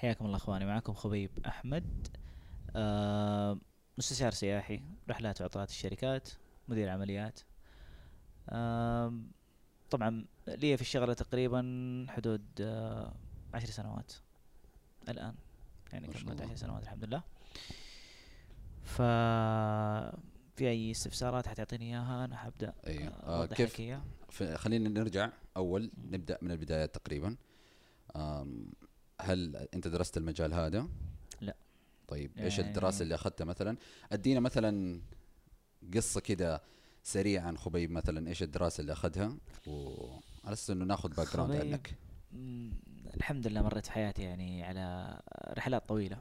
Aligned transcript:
حياكم 0.00 0.26
الله 0.26 0.36
أخواني. 0.36 0.64
معكم 0.64 0.94
خبيب 0.94 1.30
أحمد. 1.46 2.08
آه 2.76 3.58
مستشار 3.98 4.30
سياحي 4.32 4.82
رحلات 5.10 5.40
وعطلات 5.40 5.70
الشركات 5.70 6.28
مدير 6.68 6.88
عمليات. 6.88 7.40
آه 8.48 9.20
طبعا 9.90 10.24
لي 10.48 10.76
في 10.76 10.82
الشغله 10.82 11.14
تقريبا 11.14 11.62
حدود 12.08 12.44
آه 12.60 13.12
عشر 13.54 13.66
سنوات 13.66 14.12
الآن. 15.08 15.34
يعني 15.92 16.06
كملت. 16.08 16.42
عشر 16.42 16.56
سنوات 16.56 16.82
الحمد 16.82 17.04
لله. 17.04 17.22
ف 18.82 18.96
في 20.56 20.68
أي 20.68 20.90
استفسارات 20.90 21.46
حتعطيني 21.48 21.84
إياها؟ 21.84 22.24
أنا 22.24 22.36
حبدأ 22.36 22.72
أيوه 22.86 23.08
آه 23.08 23.40
أوضح 23.40 23.56
كيف 23.56 23.74
لك 23.74 23.80
إياها. 23.80 24.04
ف- 24.30 24.42
خلينا 24.42 24.88
نرجع 24.88 25.30
أول 25.56 25.90
نبدأ 25.98 26.38
من 26.42 26.50
البدايات 26.50 26.94
تقريبا. 26.94 27.36
هل 29.24 29.56
أنت 29.74 29.88
درست 29.88 30.16
المجال 30.16 30.54
هذا؟ 30.54 30.88
لا. 31.40 31.56
طيب 32.08 32.38
إيش 32.38 32.58
يعني- 32.58 32.70
الدراسة 32.70 33.02
اللي 33.02 33.14
أخذتها 33.14 33.44
مثلا؟ 33.44 33.76
أدينا 34.12 34.40
مثلا 34.40 35.00
قصة 35.94 36.20
كده 36.20 36.62
سريع 37.02 37.42
عن 37.42 37.58
خبيب 37.58 37.90
مثلا 37.90 38.28
إيش 38.28 38.42
الدراسة 38.42 38.80
اللي 38.80 38.92
أخذها؟ 38.92 39.36
وعلى 39.66 40.52
أساس 40.52 40.70
إنه 40.70 40.84
ناخذ 40.84 41.14
background 41.14 41.56
عنك. 41.56 41.94
الحمد 43.16 43.46
لله 43.46 43.62
مريت 43.62 43.86
في 43.86 43.92
حياتي 43.92 44.22
يعني 44.22 44.64
على 44.64 45.16
رحلات 45.56 45.88
طويلة. 45.88 46.18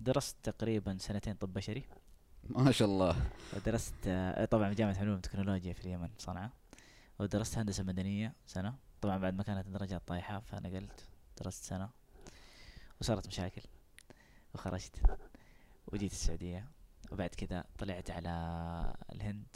درست 0.00 0.36
تقريبا 0.42 0.96
سنتين 1.00 1.34
طب 1.34 1.52
بشري. 1.52 1.84
ما 2.48 2.70
شاء 2.72 2.88
الله. 2.88 3.16
ودرست 3.56 3.94
آه، 4.06 4.44
طبعا 4.44 4.72
جامعة 4.72 4.98
علوم 4.98 5.16
وتكنولوجيا 5.16 5.72
في 5.72 5.80
اليمن 5.80 6.08
صنعاء. 6.18 6.50
ودرست 7.18 7.58
هندسة 7.58 7.82
مدنية 7.82 8.34
سنة. 8.46 8.74
طبعا 9.00 9.18
بعد 9.18 9.34
ما 9.34 9.42
كانت 9.42 9.66
الدرجات 9.66 10.02
طايحة 10.06 10.40
فنقلت 10.40 11.06
درست 11.40 11.64
سنة. 11.64 11.90
وصارت 13.00 13.26
مشاكل 13.26 13.62
وخرجت 14.54 15.02
وجيت 15.86 16.12
السعودية. 16.12 16.68
وبعد 17.12 17.30
كذا 17.30 17.64
طلعت 17.78 18.10
على 18.10 18.30
الهند 19.12 19.46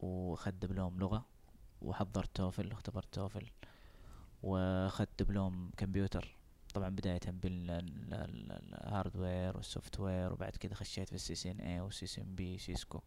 وأخذت 0.00 0.54
دبلوم 0.54 0.98
لغة 0.98 1.26
وحضرت 1.82 2.36
TOEFL 2.36 2.72
واختبرت 2.72 3.14
TOEFL 3.14 3.46
وأخذت 4.42 5.22
دبلوم 5.22 5.70
كمبيوتر. 5.76 6.36
طبعا 6.74 6.88
بداية 6.88 7.20
بال 8.12 8.36
hardware 8.36 9.32
وال 9.32 9.56
software 9.56 10.32
وبعد 10.32 10.56
كذا 10.56 10.74
خشيت 10.74 11.08
في 11.08 11.14
السي 11.14 11.34
سي 11.34 11.50
ان 11.50 11.60
اي 11.60 11.80
والسي 11.80 12.06
سي 12.06 12.20
ان 12.20 12.34
بي 12.34 12.58
سيسكو 12.58 13.00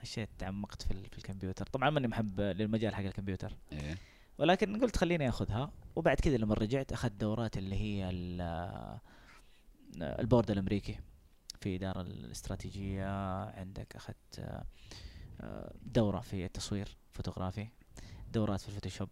خشيت 0.00 0.28
تعمقت 0.38 0.82
في, 0.82 1.08
في 1.08 1.18
الكمبيوتر. 1.18 1.66
طبعا 1.66 1.90
ماني 1.90 2.08
محب 2.08 2.40
للمجال 2.40 2.94
حق 2.94 3.02
الكمبيوتر. 3.04 3.56
إيه. 3.72 3.98
ولكن 4.38 4.80
قلت 4.80 4.96
خليني 4.96 5.28
آخذها. 5.28 5.70
وبعد 5.96 6.16
كذا 6.16 6.36
لما 6.36 6.54
رجعت 6.54 6.92
أخذت 6.92 7.12
دورات 7.12 7.56
اللي 7.58 7.76
هي 7.76 8.10
ال- 8.10 8.98
البورد 10.02 10.50
الأمريكي 10.50 10.98
في 11.60 11.76
إدارة 11.76 12.00
الاستراتيجية. 12.00 13.06
عندك 13.50 13.96
أخذت 13.96 14.38
آه، 15.40 15.72
دورة 15.82 16.20
في 16.20 16.44
التصوير 16.44 16.96
فوتوغرافي 17.12 17.66
دورات 18.32 18.60
في 18.60 18.68
ال 18.68 18.72
Photoshop 18.72 19.08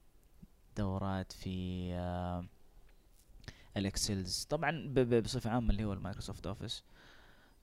دورات 0.76 1.32
في 1.32 1.88
آه، 1.94 2.44
ال 3.76 3.85
Excels. 3.85 4.44
طبعا 4.50 4.94
بصفة 5.20 5.50
عامة 5.50 5.70
اللي 5.70 5.84
هو 5.84 5.92
ال 5.92 5.98
Microsoft 5.98 6.46
Office. 6.46 6.84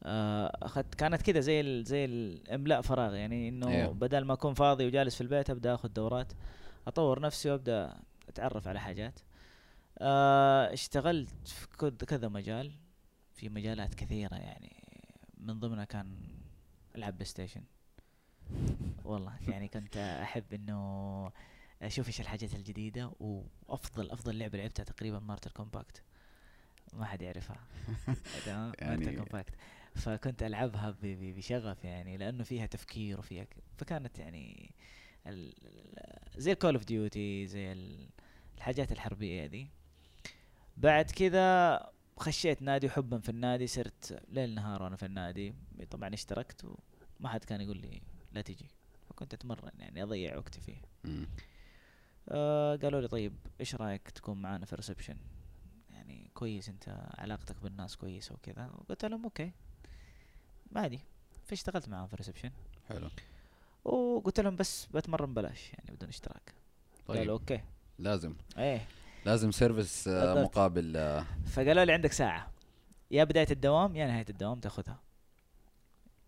آه، 0.04 0.58
أخذت 0.62 0.96
كانت 0.96 1.22
كده 1.22 1.40
زي 1.40 1.62
ال 1.62 1.84
زي 1.84 2.06
إملاء 2.06 2.82
فراغ. 2.82 3.14
يعني 3.16 3.50
إنه 3.50 3.68
أيوه. 3.68 3.94
بدل 3.94 4.26
ما 4.26 4.34
أكون 4.34 4.54
فاضي 4.54 4.86
وجالس 4.88 5.16
في 5.16 5.22
البيت 5.22 5.50
أبدأ 5.50 5.74
آخذ 5.76 5.90
دورات. 5.90 6.34
أطور 6.90 7.20
نفسي 7.20 7.52
وأبدأ 7.52 8.00
أتعرف 8.30 8.68
على 8.68 8.80
حاجات. 8.80 9.20
آه، 9.98 10.74
اشتغلت 10.74 11.48
في 11.48 11.68
كذا 12.08 12.28
مجال 12.28 12.72
في 13.34 13.50
مجالات 13.50 13.96
كثيرة 13.96 14.36
يعني. 14.36 14.84
من 15.38 15.60
ضمنها 15.60 15.86
كان 15.86 16.18
العب 16.96 17.14
PlayStation. 17.14 17.64
والله 19.04 19.38
يعني 19.48 19.68
كنت 19.68 19.98
أحب 19.98 20.54
إنه 20.54 21.32
أشوف 21.82 22.08
إيش 22.08 22.22
الحاجات 22.22 22.56
الجديدة 22.56 23.12
وأفضل 23.20 24.12
أفضل 24.12 24.38
لعبة 24.40 24.58
لعبتها 24.58 24.84
تقريبا 24.84 25.20
Mortal 25.20 25.52
Kombat 25.52 26.04
ما 26.94 27.06
حد 27.06 27.22
يعرفها. 27.22 27.58
تمام؟ 28.46 28.72
يعني- 28.80 29.06
Mortal 29.06 29.18
Kombat 29.18 29.54
فكنت 29.96 30.44
ألعبها 30.44 30.96
بشغف 31.04 31.84
يعني 31.84 32.18
لأنه 32.18 32.44
فيها 32.44 32.66
تفكير 32.66 33.20
وفيها 33.20 33.48
فكانت 33.78 34.20
يعني 34.20 34.72
زي 36.38 36.52
ال 36.52 36.56
Call 36.56 36.74
of 36.76 36.86
Duty 36.86 37.48
زي 37.48 37.72
ال- 37.72 38.10
الحاجات 38.58 38.92
الحربية 38.92 39.46
دي. 39.46 39.68
بعد 40.78 41.12
كذا 41.12 41.80
خشيت 42.18 42.62
نادي 42.62 42.90
حبا 42.90 43.20
في 43.20 43.30
النادي 43.30 43.68
صرت 43.68 44.24
ليل 44.30 44.56
نهار 44.56 44.84
وأنا 44.84 44.96
في 44.96 45.06
النادي. 45.06 45.56
طبعا 45.92 46.14
اشتركت 46.14 46.66
وما 47.20 47.30
حد 47.30 47.44
كان 47.44 47.62
يقول 47.62 47.78
لي 47.78 48.02
لا 48.32 48.42
تجي. 48.42 48.66
فكنت 49.10 49.34
أتمرن 49.34 49.72
يعني 49.80 50.04
أضيع 50.04 50.38
وقتي 50.38 50.62
فيه. 50.62 50.82
آه 52.30 52.76
قالوا 52.76 53.02
لي 53.02 53.08
طيب 53.08 53.34
إيش 53.60 53.76
رأيك 53.76 54.10
تكون 54.10 54.42
معانا 54.42 54.66
في 54.66 54.76
reception 54.76 55.18
يعني 55.90 56.32
كويس 56.34 56.70
أنت 56.70 57.10
علاقتك 57.18 57.62
بالناس 57.64 57.96
كويسة 57.98 58.36
وكذا. 58.36 58.66
وقلت 58.66 59.06
لهم 59.06 59.24
okay. 59.24 59.52
عادي. 60.76 61.00
فاشتغلت 61.46 61.90
معاهم 61.90 62.08
في 62.08 62.16
reception 62.16 62.52
حلو. 62.90 63.10
وقلت 63.94 64.40
لهم 64.40 64.56
بس 64.56 64.86
بتمرن 64.86 65.34
بلاش 65.34 65.74
يعني 65.74 65.92
بدون 65.96 66.10
اشتراك. 66.10 66.54
قالوا 67.08 67.22
طيب. 67.24 67.30
okay. 67.30 67.62
لازم. 68.00 68.36
إيه. 68.58 68.86
لازم 69.26 69.52
service 69.52 70.08
آه،. 70.08 70.44
مقابل 70.44 70.98
آه، 70.98 71.26
فقالوا 71.48 71.84
لي 71.86 71.92
عندك 71.94 72.12
ساعة. 72.12 72.52
يا 73.12 73.24
بداية 73.24 73.48
الدوام 73.52 73.96
يا 73.96 74.08
نهاية 74.08 74.26
الدوام 74.30 74.60
تاخذها. 74.60 75.00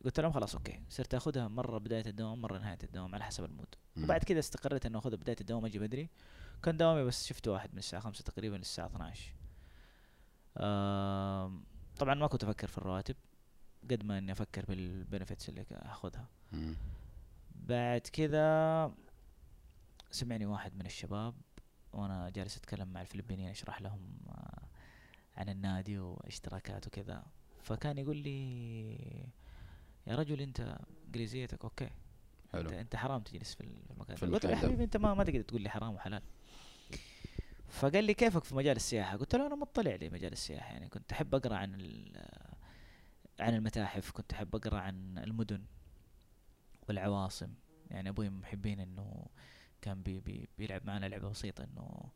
قلت 0.05 0.19
لهم 0.19 0.31
خلاص 0.31 0.55
okay. 0.55 0.79
صرت 0.89 1.13
أخذها 1.13 1.47
مرة 1.47 1.77
بداية 1.77 2.05
الدوام 2.05 2.41
مرة 2.41 2.57
نهاية 2.57 2.77
الدوام 2.83 3.15
على 3.15 3.23
حسب 3.23 3.43
ال 3.45 3.50
mood. 3.50 3.75
مم. 3.95 4.03
وبعد 4.03 4.23
كذا 4.23 4.39
استقريت 4.39 4.85
انه 4.85 4.99
أخذها 4.99 5.15
بداية 5.15 5.35
الدوام 5.41 5.65
أجي 5.65 5.79
بدري. 5.79 6.09
كان 6.63 6.77
دوامي 6.77 7.03
بس 7.03 7.27
شفت 7.27 7.47
واحد 7.47 7.69
من 7.73 7.77
الساعة 7.79 8.01
5 8.01 8.23
تقريبا 8.23 8.55
للساعة 8.55 8.85
12 8.87 9.33
آم، 10.57 11.63
طبعا 11.99 12.13
ما 12.13 12.27
كنت 12.27 12.43
أفكر 12.43 12.67
في 12.67 12.77
الرواتب 12.77 13.15
قد 13.91 14.03
ما 14.03 14.17
إني 14.17 14.31
أفكر 14.31 14.65
بالبنفتس 14.65 15.49
اللي 15.49 15.65
أخذها. 15.71 16.25
بعد 17.61 18.01
كذا 18.01 18.91
سمعني 20.11 20.45
واحد 20.45 20.75
من 20.75 20.85
الشباب 20.85 21.33
وأنا 21.93 22.29
جالس 22.29 22.57
أتكلم 22.57 22.87
مع 22.87 23.01
الفلبينيين 23.01 23.49
أشرح 23.49 23.81
لهم 23.81 24.17
آه، 24.29 24.61
عن 25.37 25.49
النادي 25.49 25.99
واشتراكات 25.99 26.87
وكذا. 26.87 27.23
فكان 27.63 27.97
يقول 27.97 28.17
لي 28.17 28.93
يا 30.07 30.15
رجل 30.15 30.41
أنت 30.41 30.77
انجليزيتك 31.07 31.63
أوكي. 31.63 31.85
انت, 31.85 31.91
حلو. 32.53 32.69
انت 32.69 32.95
حرام 32.95 33.21
تجلس 33.21 33.55
في 33.55 33.61
ال- 33.61 33.83
في 33.85 33.91
المكان 33.91 34.15
في. 34.15 34.25
قلت 34.25 34.45
له 34.45 34.51
يا. 34.51 34.55
حبيبي 34.55 34.83
أنت 34.83 34.97
ما 34.97 35.13
ما 35.13 35.23
تقدر 35.23 35.41
تقول 35.41 35.61
لي 35.61 35.69
حرام 35.69 35.93
وحلال. 35.93 36.21
فقال 37.69 38.03
لي 38.03 38.13
كيفك 38.13 38.43
في 38.43 38.55
مجال 38.55 38.75
السياحة؟ 38.75 39.17
قلت 39.17 39.35
له 39.35 39.47
أنا 39.47 39.55
مطلع 39.55 39.95
لي 39.95 40.09
مجال 40.09 40.31
السياحة 40.33 40.73
يعني 40.73 40.89
كنت 40.89 41.11
أحب 41.11 41.35
أقرأ 41.35 41.55
عن 41.55 41.71
عن 43.39 43.53
المتاحف 43.55 44.11
كنت 44.11 44.33
أحب 44.33 44.55
أقرأ 44.55 44.79
عن 44.79 45.17
المدن. 45.17 45.63
والعواصم. 46.89 47.53
يعني 47.91 48.09
أبوي 48.09 48.29
من 48.29 48.39
محبين 48.39 48.79
إنه 48.79 49.25
كان 49.81 50.03
بي 50.03 50.19
بي 50.19 50.49
بيلعب 50.57 50.85
معنا 50.85 51.05
لعبة 51.05 51.29
بسيطة 51.29 51.63
إنه 51.63 52.11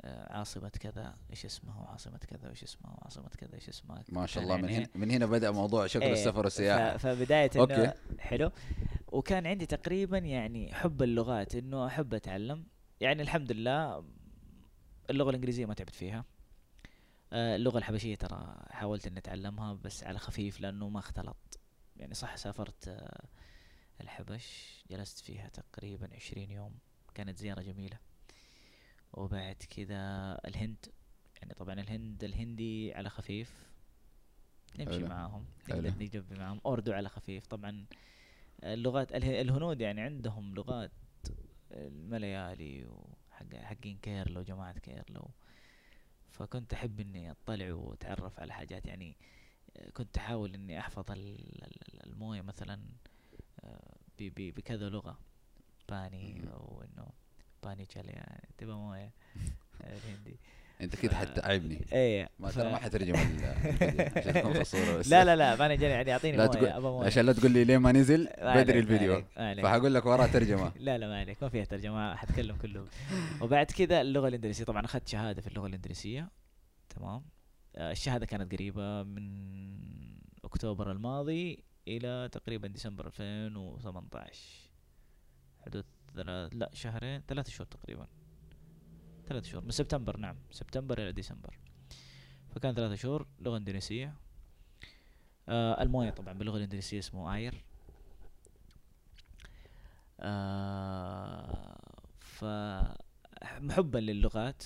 آه، 0.00 0.32
عاصمة 0.38 0.68
كذا 0.68 1.14
إيش 1.30 1.44
اسمها 1.44 1.80
وعاصمة 1.80 2.18
كذا 2.18 2.48
وايش 2.48 2.62
اسمها 2.62 2.92
وعاصمة 2.92 3.28
كذا 3.28 3.54
إيش 3.54 3.68
اسمها 3.68 4.04
ما 4.08 4.26
شاء 4.26 4.42
الله 4.44 4.56
من 4.56 4.64
يعني 4.68 4.76
هنا 4.84 4.88
من 4.94 5.10
هنا 5.10 5.26
بدأ 5.26 5.50
موضوع 5.50 5.86
شغل 5.86 6.02
إيه، 6.02 6.12
السفر 6.12 6.44
والسياحة. 6.44 6.96
فبداية 6.96 7.50
إنه 7.54 7.62
أوكي. 7.62 7.92
حلو. 8.18 8.50
وكان 9.12 9.46
عندي 9.46 9.66
تقريبا 9.66 10.18
يعني 10.18 10.74
حب 10.74 11.02
اللغات 11.02 11.54
إنه 11.54 11.86
أحب 11.86 12.14
أتعلم. 12.14 12.66
يعني 13.00 13.22
الحمد 13.22 13.52
لله 13.52 14.04
اللغة 15.10 15.30
الإنجليزية 15.30 15.66
ما 15.66 15.74
تعبت 15.74 15.94
فيها. 15.94 16.24
آه، 17.32 17.56
اللغة 17.56 17.78
الحبشية 17.78 18.14
ترى 18.14 18.56
حاولت 18.70 19.06
إني 19.06 19.18
أتعلمها 19.18 19.72
بس 19.72 20.04
على 20.04 20.18
خفيف 20.18 20.60
لأنه 20.60 20.88
ما 20.88 20.98
اختلط. 20.98 21.60
يعني 21.96 22.14
صح 22.14 22.36
سافرت 22.36 22.88
آه، 22.88 23.24
الحبش 24.00 24.78
جلست 24.90 25.18
فيها 25.18 25.48
تقريبا 25.48 26.08
عشرين 26.14 26.50
يوم. 26.50 26.74
كانت 27.14 27.38
زيارة 27.38 27.62
جميلة. 27.62 27.98
وبعد 29.12 29.56
كذا 29.70 30.34
الهند 30.44 30.86
يعني 31.42 31.54
طبعا 31.54 31.74
الهند 31.80 32.24
الهندي 32.24 32.94
على 32.94 33.10
خفيف. 33.10 33.66
نمشي 34.78 34.98
حلو. 34.98 35.06
معاهم. 35.08 35.44
نقدر 35.68 36.38
معاهم. 36.38 36.60
اردو 36.66 36.92
على 36.92 37.08
خفيف. 37.08 37.46
طبعا 37.46 37.86
اللغات 38.64 39.12
اله- 39.12 39.40
الهنود 39.40 39.80
يعني 39.80 40.00
عندهم 40.00 40.54
لغات 40.54 40.90
المليالي 41.70 42.86
وحق 42.86 43.54
حقين 43.54 43.98
كيرلو 43.98 44.42
جماعة 44.42 44.78
كيرلو. 44.78 45.30
فكنت 46.30 46.74
أحب 46.74 47.00
إني 47.00 47.30
أطلع 47.30 47.72
وأتعرف 47.72 48.40
على 48.40 48.52
حاجات. 48.52 48.86
يعني 48.86 49.16
كنت 49.94 50.16
أحاول 50.18 50.54
إني 50.54 50.78
أحفظ 50.80 51.10
ال- 51.10 51.64
ال- 51.64 52.06
الموية 52.06 52.40
مثلا. 52.42 52.80
بكذا 54.20 54.88
لغة. 54.88 55.18
पानी. 55.88 56.44
أو 56.52 56.82
إنه 56.82 57.06
पानी 57.62 57.86
चाहिए 57.86 58.12
يعني 58.12 58.48
تبغى 58.58 58.74
مويه 58.74 59.12
الهندي. 59.80 60.38
أنت 60.80 60.96
كده 60.96 61.16
حتتعبني 61.16 61.84
إيه. 61.92 62.28
ما 62.38 62.50
ترى 62.50 62.70
ما 62.72 62.76
حترجم 62.76 63.16
عشان 63.16 64.34
تكون 64.34 64.52
في 64.52 64.60
الصورة 64.60 64.96
بس. 64.98 65.08
لا 65.08 65.24
لا 65.24 65.36
لا 65.36 65.56
ماني 65.56 65.76
جاني 65.76 65.92
يعني 65.94 66.12
أعطيني 66.12 66.36
لا 66.36 66.46
تقول 66.46 66.80
مويه 66.82 67.06
عشان 67.06 67.26
لا 67.26 67.32
تقول 67.32 67.50
لي 67.50 67.64
ليه 67.64 67.78
ما 67.78 67.92
نزل 67.92 68.28
بدري 68.38 68.78
الفيديو. 68.78 69.22
فحقول 69.36 69.94
لك 69.94 70.06
وراه 70.06 70.26
ترجمه 70.26 70.72
لا 70.86 70.98
لا 70.98 71.08
ما 71.08 71.18
عليك 71.20 71.42
ما 71.42 71.48
فيها 71.48 71.64
ترجمة 71.64 72.14
حتكلم 72.14 72.56
كله. 72.56 72.84
وبعد 73.40 73.66
كذا 73.66 74.00
اللغة 74.00 74.28
الإندونيسية 74.28 74.64
طبعا 74.64 74.84
أخذت 74.84 75.08
شهادة 75.08 75.40
في 75.42 75.46
اللغة 75.46 75.66
الإندونيسية. 75.66 76.30
تمام. 76.88 77.22
آه، 77.76 77.92
الشهادة 77.92 78.26
كانت 78.26 78.52
قريبة 78.52 79.02
من 79.02 79.28
أكتوبر 80.44 80.92
الماضي. 80.92 81.64
إلى 81.96 82.28
تقريبا 82.32 82.68
ديسمبر 82.68 83.06
2018 83.06 84.70
حدود 85.66 85.84
ثلاث 86.14 86.54
لا 86.54 86.70
شهرين 86.72 87.22
ثلاث 87.28 87.48
شهور 87.48 87.66
تقريبا. 87.66 88.06
ثلاث 89.26 89.44
شهور 89.44 89.64
من 89.64 89.70
سبتمبر 89.70 90.16
نعم 90.16 90.36
سبتمبر 90.50 90.98
إلى 90.98 91.12
ديسمبر. 91.12 91.58
فكان 92.50 92.74
ثلاث 92.74 93.00
شهور 93.00 93.26
لغة 93.40 93.56
إندونيسية. 93.56 94.14
آه 95.48 95.82
المويه 95.82 96.10
طبعا 96.10 96.32
باللغة 96.32 96.56
الإندونيسية 96.56 96.98
اسمه 96.98 97.34
air. 97.34 97.64
آه 100.20 101.78
فمحبا 102.20 103.98
للغات. 103.98 104.62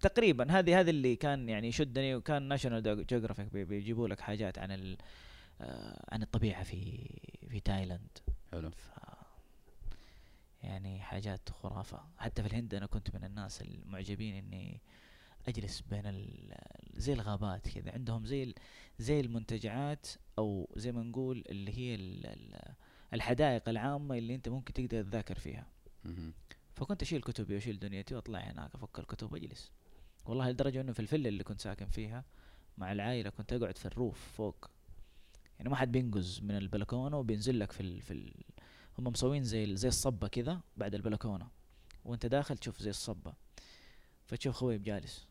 تقريبا 0.00 0.58
هذه 0.58 0.80
هذه 0.80 0.90
اللي 0.90 1.16
كان 1.16 1.48
يعني 1.48 1.68
يشدني 1.68 2.14
وكان 2.14 2.42
National 2.42 3.06
Geographic 3.06 3.52
بيجيبوا 3.52 4.08
لك 4.08 4.20
حاجات 4.20 4.58
عن 4.58 4.70
ال 4.70 4.96
عن 6.12 6.22
الطبيعة 6.22 6.62
في 6.62 7.08
في 7.48 7.60
تايلاند. 7.60 8.18
حلو. 8.52 8.70
ف 8.70 8.90
يعني 10.62 11.00
حاجات 11.00 11.50
خرافة. 11.50 12.00
حتى 12.18 12.42
في 12.42 12.48
الهند 12.48 12.74
أنا 12.74 12.86
كنت 12.86 13.14
من 13.16 13.24
الناس 13.24 13.62
المعجبين 13.62 14.34
إني 14.34 14.80
أجلس 15.48 15.80
بين 15.80 16.28
زي 16.94 17.12
الغابات 17.12 17.68
كذا. 17.68 17.92
عندهم 17.92 18.26
زي 18.26 18.54
زي 18.98 19.20
المنتجعات 19.20 20.06
أو 20.38 20.68
زي 20.76 20.92
ما 20.92 21.02
نقول 21.02 21.44
اللي 21.48 21.78
هي 21.78 21.94
ال- 21.94 22.26
ال- 22.26 22.74
الحدائق 23.14 23.68
العامة 23.68 24.18
اللي 24.18 24.34
أنت 24.34 24.48
ممكن 24.48 24.72
تقدر 24.72 25.02
تذاكر 25.02 25.38
فيها. 25.38 25.66
فكنت 26.74 27.02
أشيل 27.02 27.20
كتبي 27.22 27.54
وأشيل 27.54 27.78
دنيتي 27.78 28.14
وأطلع 28.14 28.38
هناك 28.40 28.74
أفك 28.74 28.98
الكتب 28.98 29.32
وأجلس. 29.32 29.70
والله 30.26 30.50
لدرجة 30.50 30.80
إنه 30.80 30.92
في 30.92 31.00
الفيلا 31.00 31.28
اللي 31.28 31.44
كنت 31.44 31.60
ساكن 31.60 31.86
فيها 31.86 32.24
مع 32.78 32.92
العائلة 32.92 33.30
كنت 33.30 33.52
أقعد 33.52 33.78
في 33.78 33.86
الروف 33.86 34.18
فوق 34.36 34.70
يعني 35.62 35.70
ما 35.70 35.76
حد 35.76 35.92
بينقز 35.92 36.40
من 36.42 36.56
البلكونة 36.56 37.18
وبينزل 37.18 37.58
لك 37.58 37.72
في 37.72 37.80
ال 37.80 38.00
في 38.00 38.10
ال 38.10 38.34
هم 38.98 39.04
مسوين 39.04 39.44
زي 39.44 39.76
زي 39.76 39.88
الصبة 39.88 40.28
كذا 40.28 40.60
بعد 40.76 40.94
البلكونة. 40.94 41.48
وانت 42.04 42.26
داخل 42.26 42.58
تشوف 42.58 42.82
زي 42.82 42.90
الصبة. 42.90 43.34
فتشوف 44.26 44.54
خويب 44.54 44.82
جالس. 44.82 45.26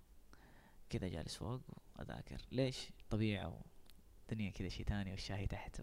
كذا 0.89 1.07
جالس 1.07 1.35
فوق 1.35 1.61
وأذاكر. 1.99 2.37
ليش؟ 2.51 2.89
طبيعة 3.09 3.61
ودنيا 4.29 4.49
كذا 4.51 4.69
شي 4.69 4.83
تاني 4.83 5.11
والشاهي 5.11 5.47
تحت. 5.47 5.81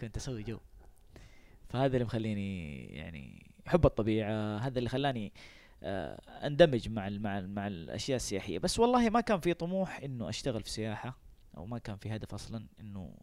كنت 0.00 0.16
أسوي 0.16 0.42
جو. 0.42 0.58
فهذا 1.68 1.96
اللي 1.96 2.04
مخليني 2.04 2.84
يعني 2.86 3.52
حب 3.66 3.86
الطبيعة. 3.86 4.58
هذا 4.58 4.78
اللي 4.78 4.88
خلاني 4.88 5.32
آه، 5.82 6.46
اندمج 6.46 6.88
مع 6.88 7.08
ال 7.08 7.22
مع 7.22 7.38
ال 7.38 7.54
مع 7.54 7.66
الأشياء 7.66 8.16
السياحية. 8.16 8.58
بس 8.58 8.78
والله 8.78 9.10
ما 9.10 9.20
كان 9.20 9.40
في 9.40 9.54
طموح 9.54 10.00
إنه 10.00 10.28
أشتغل 10.28 10.62
في 10.62 10.70
سياحة. 10.70 11.26
أو 11.56 11.66
ما 11.66 11.78
كان 11.78 11.96
في 11.96 12.16
هدف 12.16 12.34
أصلا 12.34 12.66
إنه 12.80 13.14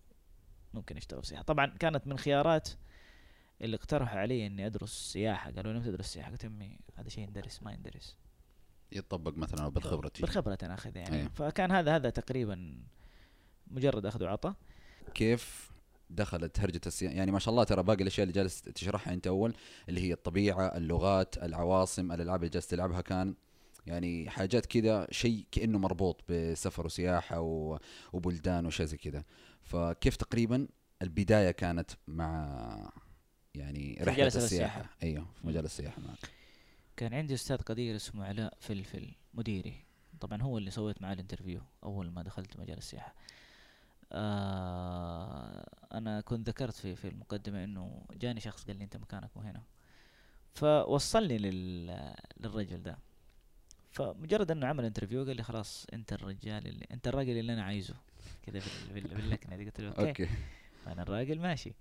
ممكن 0.73 0.97
اشتغل 0.97 1.21
في 1.21 1.27
سياحة. 1.27 1.43
طبعا 1.43 1.65
كانت 1.65 2.07
من 2.07 2.17
خيارات 2.17 2.69
اللي 3.61 3.75
اقترحوا 3.75 4.19
علي 4.19 4.47
إني 4.47 4.65
أدرس 4.65 5.11
سياحة. 5.13 5.51
قالوا 5.51 5.73
لي 5.73 5.79
ما 5.79 5.85
تدرس 5.85 6.05
سياحة. 6.05 6.31
قلت 6.31 6.45
أمي 6.45 6.79
هذا 6.95 7.09
شيء 7.09 7.23
يندرس 7.23 7.63
ما 7.63 7.73
يندرس. 7.73 8.17
يتطبق 8.91 9.37
مثلا 9.37 9.67
بالخبره. 9.67 10.11
بالخبرة 10.19 10.55
تناخذ 10.55 10.97
يعني. 10.97 11.17
أيوة. 11.17 11.29
فكان 11.29 11.71
هذا 11.71 11.95
هذا 11.95 12.09
تقريبا 12.09 12.83
مجرد 13.67 14.05
أخذ 14.05 14.23
وعطاء. 14.23 14.55
كيف 15.13 15.71
دخلت 16.09 16.59
هرجة 16.59 16.81
السياحة 16.85 17.15
يعني 17.15 17.31
ما 17.31 17.39
شاء 17.39 17.51
الله 17.51 17.63
ترى 17.63 17.83
باقي 17.83 18.01
الأشياء 18.01 18.23
اللي 18.23 18.33
جالس 18.33 18.61
تشرحها 18.61 19.13
أنت 19.13 19.27
أول 19.27 19.53
اللي 19.89 20.01
هي 20.01 20.13
الطبيعة 20.13 20.77
اللغات 20.77 21.37
العواصم 21.37 22.11
الألعاب 22.11 22.39
اللي 22.39 22.49
جالس 22.49 22.67
تلعبها 22.67 23.01
كان 23.01 23.35
يعني 23.85 24.30
حاجات 24.30 24.65
كذا 24.65 25.07
شيء 25.12 25.45
كأنه 25.51 25.80
مربوط 25.80 26.21
بسفر 26.30 26.85
وسياحة 26.85 27.39
و- 27.41 27.80
وبلدان 28.13 28.65
وشيء 28.65 28.85
زي 28.85 28.97
كذا 28.97 29.24
فكيف 29.63 30.15
تقريبا 30.15 30.68
البداية 31.01 31.51
كانت 31.51 31.91
مع 32.07 32.91
يعني 33.56 33.97
مجال 34.01 34.27
السياحة؟ 34.27 34.45
السياحة. 34.45 34.89
أيوه 35.03 35.25
في 35.41 35.47
مجال 35.47 35.65
السياحة 35.65 36.01
معك. 36.01 36.30
كان 36.97 37.13
عندي 37.13 37.33
أستاذ 37.33 37.57
قدير 37.57 37.95
اسمه 37.95 38.25
علاء 38.25 38.53
فلفل 38.59 39.12
مديري. 39.33 39.86
طبعا 40.19 40.41
هو 40.41 40.57
اللي 40.57 40.71
سويت 40.71 41.01
معاه 41.01 41.13
ال 41.13 41.18
interview 41.18 41.61
أول 41.83 42.12
ما 42.12 42.24
دخلت 42.24 42.57
مجال 42.59 42.77
السياحة. 42.77 43.15
آه 44.12 45.65
أنا 45.94 46.21
كنت 46.21 46.50
ذكرت 46.50 46.74
في 46.75 46.95
في 46.95 47.07
المقدمة 47.07 47.63
إنه 47.63 48.06
جاني 48.13 48.39
شخص 48.39 48.65
قال 48.65 48.77
لي 48.77 48.83
أنت 48.83 48.97
مكانك 48.97 49.29
مو 49.38 49.41
هنا. 49.44 49.63
فوصلني 50.53 51.38
لل 51.38 52.15
للرجل 52.39 52.83
ده. 52.83 52.97
فمجرد 53.93 54.51
إنه 54.51 54.67
عمل 54.67 54.85
interview 54.85 55.23
قال 55.25 55.35
لي 55.35 55.43
خلاص 55.43 55.85
أنت 55.93 56.13
الرجال 56.13 56.67
اللي 56.67 56.85
أنت 56.91 57.07
الراجل 57.07 57.37
اللي 57.37 57.53
أنا 57.53 57.63
عايزه. 57.63 57.95
كذا 58.43 58.59
بال- 58.59 59.01
بال- 59.01 59.15
باللكنة 59.15 59.55
دي. 59.57 59.65
قلت 59.65 59.81
له 59.81 59.91
okay. 59.91 60.29
أنا 60.87 61.01
الراجل 61.01 61.39
ماشي. 61.39 61.73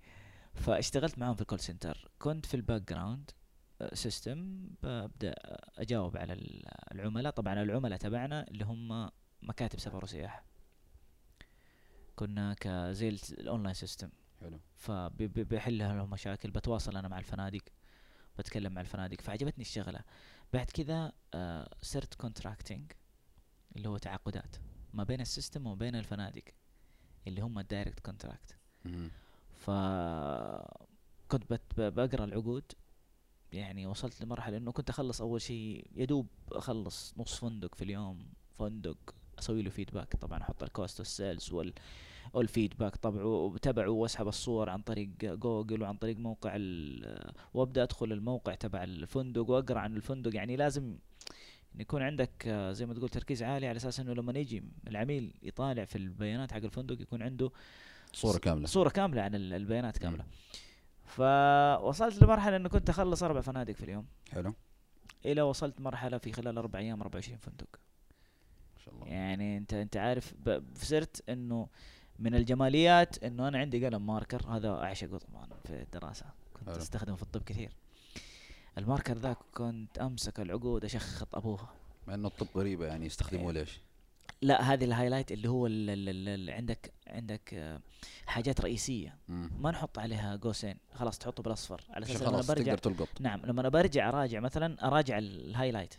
فاشتغلت 0.53 1.17
معاهم 1.19 1.35
في 1.35 1.41
ال 1.41 1.45
call 1.45 1.59
center 1.59 2.11
كنت 2.19 2.45
في 2.45 2.53
ال 2.53 2.81
background 2.89 3.31
system 3.93 4.67
ببدأ 4.83 5.35
أجاوب 5.77 6.17
على 6.17 6.33
ال- 6.33 6.63
العملاء. 6.91 7.31
طبعا 7.31 7.63
العملاء 7.63 7.97
تبعنا 7.99 8.47
اللي 8.47 8.65
هم 8.65 9.09
مكاتب 9.41 9.79
سفر 9.79 10.03
وسياحة. 10.03 10.43
كنا 12.15 12.53
كزي 12.59 13.09
ال- 13.09 13.19
ال 13.39 13.44
online 13.44 13.73
system 13.73 14.09
حلو 14.41 14.59
فبحل 14.77 15.77
لهم 15.77 16.09
مشاكل. 16.09 16.51
بتواصل 16.51 16.97
أنا 16.97 17.07
مع 17.07 17.19
الفنادق. 17.19 17.61
بتكلم 18.39 18.73
مع 18.73 18.81
الفنادق. 18.81 19.21
فعجبتني 19.21 19.61
الشغلة. 19.61 19.99
بعد 20.53 20.65
كذا 20.65 21.11
آه 21.33 21.69
صرت 21.81 22.13
contracting 22.13 22.91
اللي 23.75 23.89
هو 23.89 23.97
تعاقدات 23.97 24.55
ما 24.93 25.03
بين 25.03 25.21
ال 25.21 25.28
system 25.28 25.67
وما 25.67 25.75
بين 25.75 25.95
الفنادق 25.95 26.43
اللي 27.27 27.41
هم 27.41 27.59
ال 27.59 27.65
direct 27.65 27.99
contract. 27.99 28.57
ف 29.57 29.69
كنت 31.31 31.61
بقرا 31.77 32.23
العقود 32.25 32.71
يعني 33.51 33.87
وصلت 33.87 34.21
لمرحلة 34.21 34.57
إنه 34.57 34.71
كنت 34.71 34.89
أخلص 34.89 35.21
أول 35.21 35.41
شيء 35.41 35.87
يدوب 35.95 36.27
أخلص 36.51 37.13
نص 37.17 37.35
فندق 37.39 37.75
في 37.75 37.83
اليوم 37.83 38.33
فندق 38.59 39.15
أسوي 39.39 39.61
له 39.61 39.69
feedback 39.69 40.15
طبعا 40.15 40.41
أحط 40.41 40.63
ال 40.63 40.70
cost 40.70 40.99
وال 40.99 41.14
sales 41.14 41.51
وال 41.51 41.73
والفيدباك 42.33 42.95
طبعه 42.95 43.55
تبعه 43.61 43.89
واسحب 43.89 44.27
الصور 44.27 44.69
عن 44.69 44.81
طريق 44.81 45.09
جوجل 45.21 45.81
وعن 45.81 45.97
طريق 45.97 46.17
موقع 46.17 46.57
وابدأ 47.53 47.83
أدخل 47.83 48.11
الموقع 48.11 48.55
تبع 48.55 48.83
الفندق 48.83 49.49
وأقرأ 49.49 49.79
عن 49.79 49.95
الفندق. 49.95 50.35
يعني 50.35 50.55
لازم 50.55 50.97
يكون 51.79 52.01
عندك 52.01 52.49
زي 52.71 52.85
ما 52.85 52.93
تقول 52.93 53.09
تركيز 53.09 53.43
عالي 53.43 53.67
على 53.67 53.77
أساس 53.77 53.99
إنه 53.99 54.13
لما 54.13 54.39
يجي 54.39 54.63
العميل 54.87 55.33
يطالع 55.43 55.85
في 55.85 55.95
البيانات 55.97 56.51
حق 56.51 56.57
الفندق 56.63 57.01
يكون 57.01 57.21
عنده 57.21 57.51
صورة 58.13 58.37
كاملة. 58.37 58.67
صورة 58.67 58.89
كاملة 58.89 59.21
عن 59.21 59.35
ال- 59.35 59.53
البيانات 59.53 59.97
كاملة. 59.97 60.25
فوصلت 61.05 62.23
لمرحلة 62.23 62.55
إنه 62.55 62.69
كنت 62.69 62.89
أخلص 62.89 63.23
أربع 63.23 63.41
فنادق 63.41 63.73
في 63.73 63.83
اليوم. 63.83 64.05
حلو. 64.31 64.53
إلى 65.25 65.41
وصلت 65.41 65.81
مرحلة 65.81 66.17
في 66.17 66.31
خلال 66.31 66.57
أربع 66.57 66.79
أيام 66.79 67.01
24 67.01 67.37
فندق. 67.37 67.67
ما 68.75 68.79
شاء 68.85 68.93
الله. 68.93 69.07
يعني 69.07 69.57
أنت 69.57 69.73
أنت 69.73 69.97
عارف 69.97 70.33
صرت 70.75 71.23
إنه 71.29 71.67
من 72.23 72.35
الجماليات 72.35 73.23
إنه 73.23 73.47
أنا 73.47 73.57
عندي 73.57 73.85
قلم 73.85 74.05
marker 74.05 74.47
هذا 74.47 74.69
اعشقه 74.69 75.17
طبعا 75.17 75.47
في 75.65 75.69
الدراسة. 75.81 76.25
كنت. 76.53 76.69
أستخدمه 76.69 77.15
في 77.15 77.23
الطب 77.23 77.43
كثير. 77.43 77.71
ال 78.77 78.83
marker 78.83 79.17
ذاك 79.17 79.37
كنت 79.53 79.97
أمسك 79.97 80.39
العقود 80.39 80.85
أشخط 80.85 81.35
أبوها. 81.35 81.73
مع 82.07 82.13
إنه 82.13 82.27
الطب 82.27 82.47
غريبة 82.55 82.85
يعني 82.85 83.05
يستخدموه 83.05 83.51
إيه. 83.51 83.59
ليش؟ 83.59 83.79
لا 84.41 84.73
هذه 84.73 84.83
ال 84.85 84.90
highlight 84.90 85.31
اللي 85.31 85.49
هو 85.49 85.67
ال 85.67 85.89
ال 85.89 86.09
ال 86.09 86.29
ال 86.29 86.49
عندك 86.49 86.93
عندك 87.07 87.53
آه، 87.53 87.79
حاجات 88.25 88.61
رئيسية. 88.61 89.17
مم. 89.27 89.51
ما 89.59 89.71
نحط 89.71 89.99
عليها 89.99 90.35
قوسين. 90.35 90.77
خلاص 90.93 91.17
تحطه 91.17 91.43
بالأصفر. 91.43 91.81
على 91.89 92.05
أساس 92.05 92.21
لما 92.21 92.41
برجع 92.47 92.75
تقدر 92.75 92.77
تلقط. 92.95 93.21
نعم 93.21 93.41
لما 93.45 93.61
أنا 93.61 93.69
برجع 93.69 94.09
أراجع 94.09 94.39
مثلا 94.39 94.87
أراجع 94.87 95.17
ال 95.17 95.25
highlight 95.25 95.93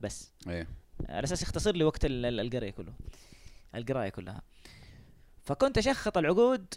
بس. 0.00 0.32
إيه. 0.48 0.66
على 1.08 1.24
أساس 1.24 1.42
يختصر 1.42 1.76
لي 1.76 1.84
وقت 1.84 2.04
ال- 2.04 2.26
ال- 2.26 2.40
القراية 2.40 2.70
كله. 2.70 2.92
القراية 3.74 4.08
كلها. 4.08 4.42
فكنت 5.48 5.78
أشخط 5.78 6.18
العقود 6.18 6.74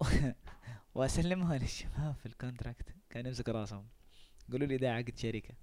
وأسلمها 0.94 1.58
للشباب 1.58 2.14
في 2.20 2.26
الكونتراكت. 2.26 2.86
كانوا 3.10 3.28
يمسكوا 3.28 3.52
راسهم. 3.52 3.86
يقولوا 4.48 4.66
لي 4.66 4.76
ده 4.76 4.92
عقد 4.92 5.16
شركة. 5.16 5.54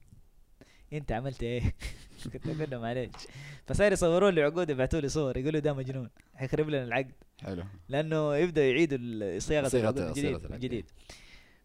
أنت 0.93 1.11
عملت 1.11 1.43
إيه؟ 1.43 1.75
كنت 2.33 2.47
أقول 2.47 2.69
لهم 2.69 2.81
معلش 2.81 3.27
فصار 3.65 3.91
يصوروا 3.91 4.31
لي 4.31 4.43
عقود 4.43 4.69
يبعثوا 4.69 4.99
لي 4.99 5.09
صور. 5.09 5.37
يقولوا 5.37 5.59
ده 5.59 5.73
مجنون. 5.73 6.09
حيخرب 6.35 6.69
لنا 6.69 6.83
العقد. 6.83 7.11
حلو. 7.41 7.63
لأنه 7.89 8.35
يبدا 8.35 8.69
يعيدوا 8.69 9.39
صياغة 9.39 9.75
العقود 9.75 9.99
من 10.01 10.13
جديد 10.13 10.51
من. 10.51 10.59
جديد 10.59 10.91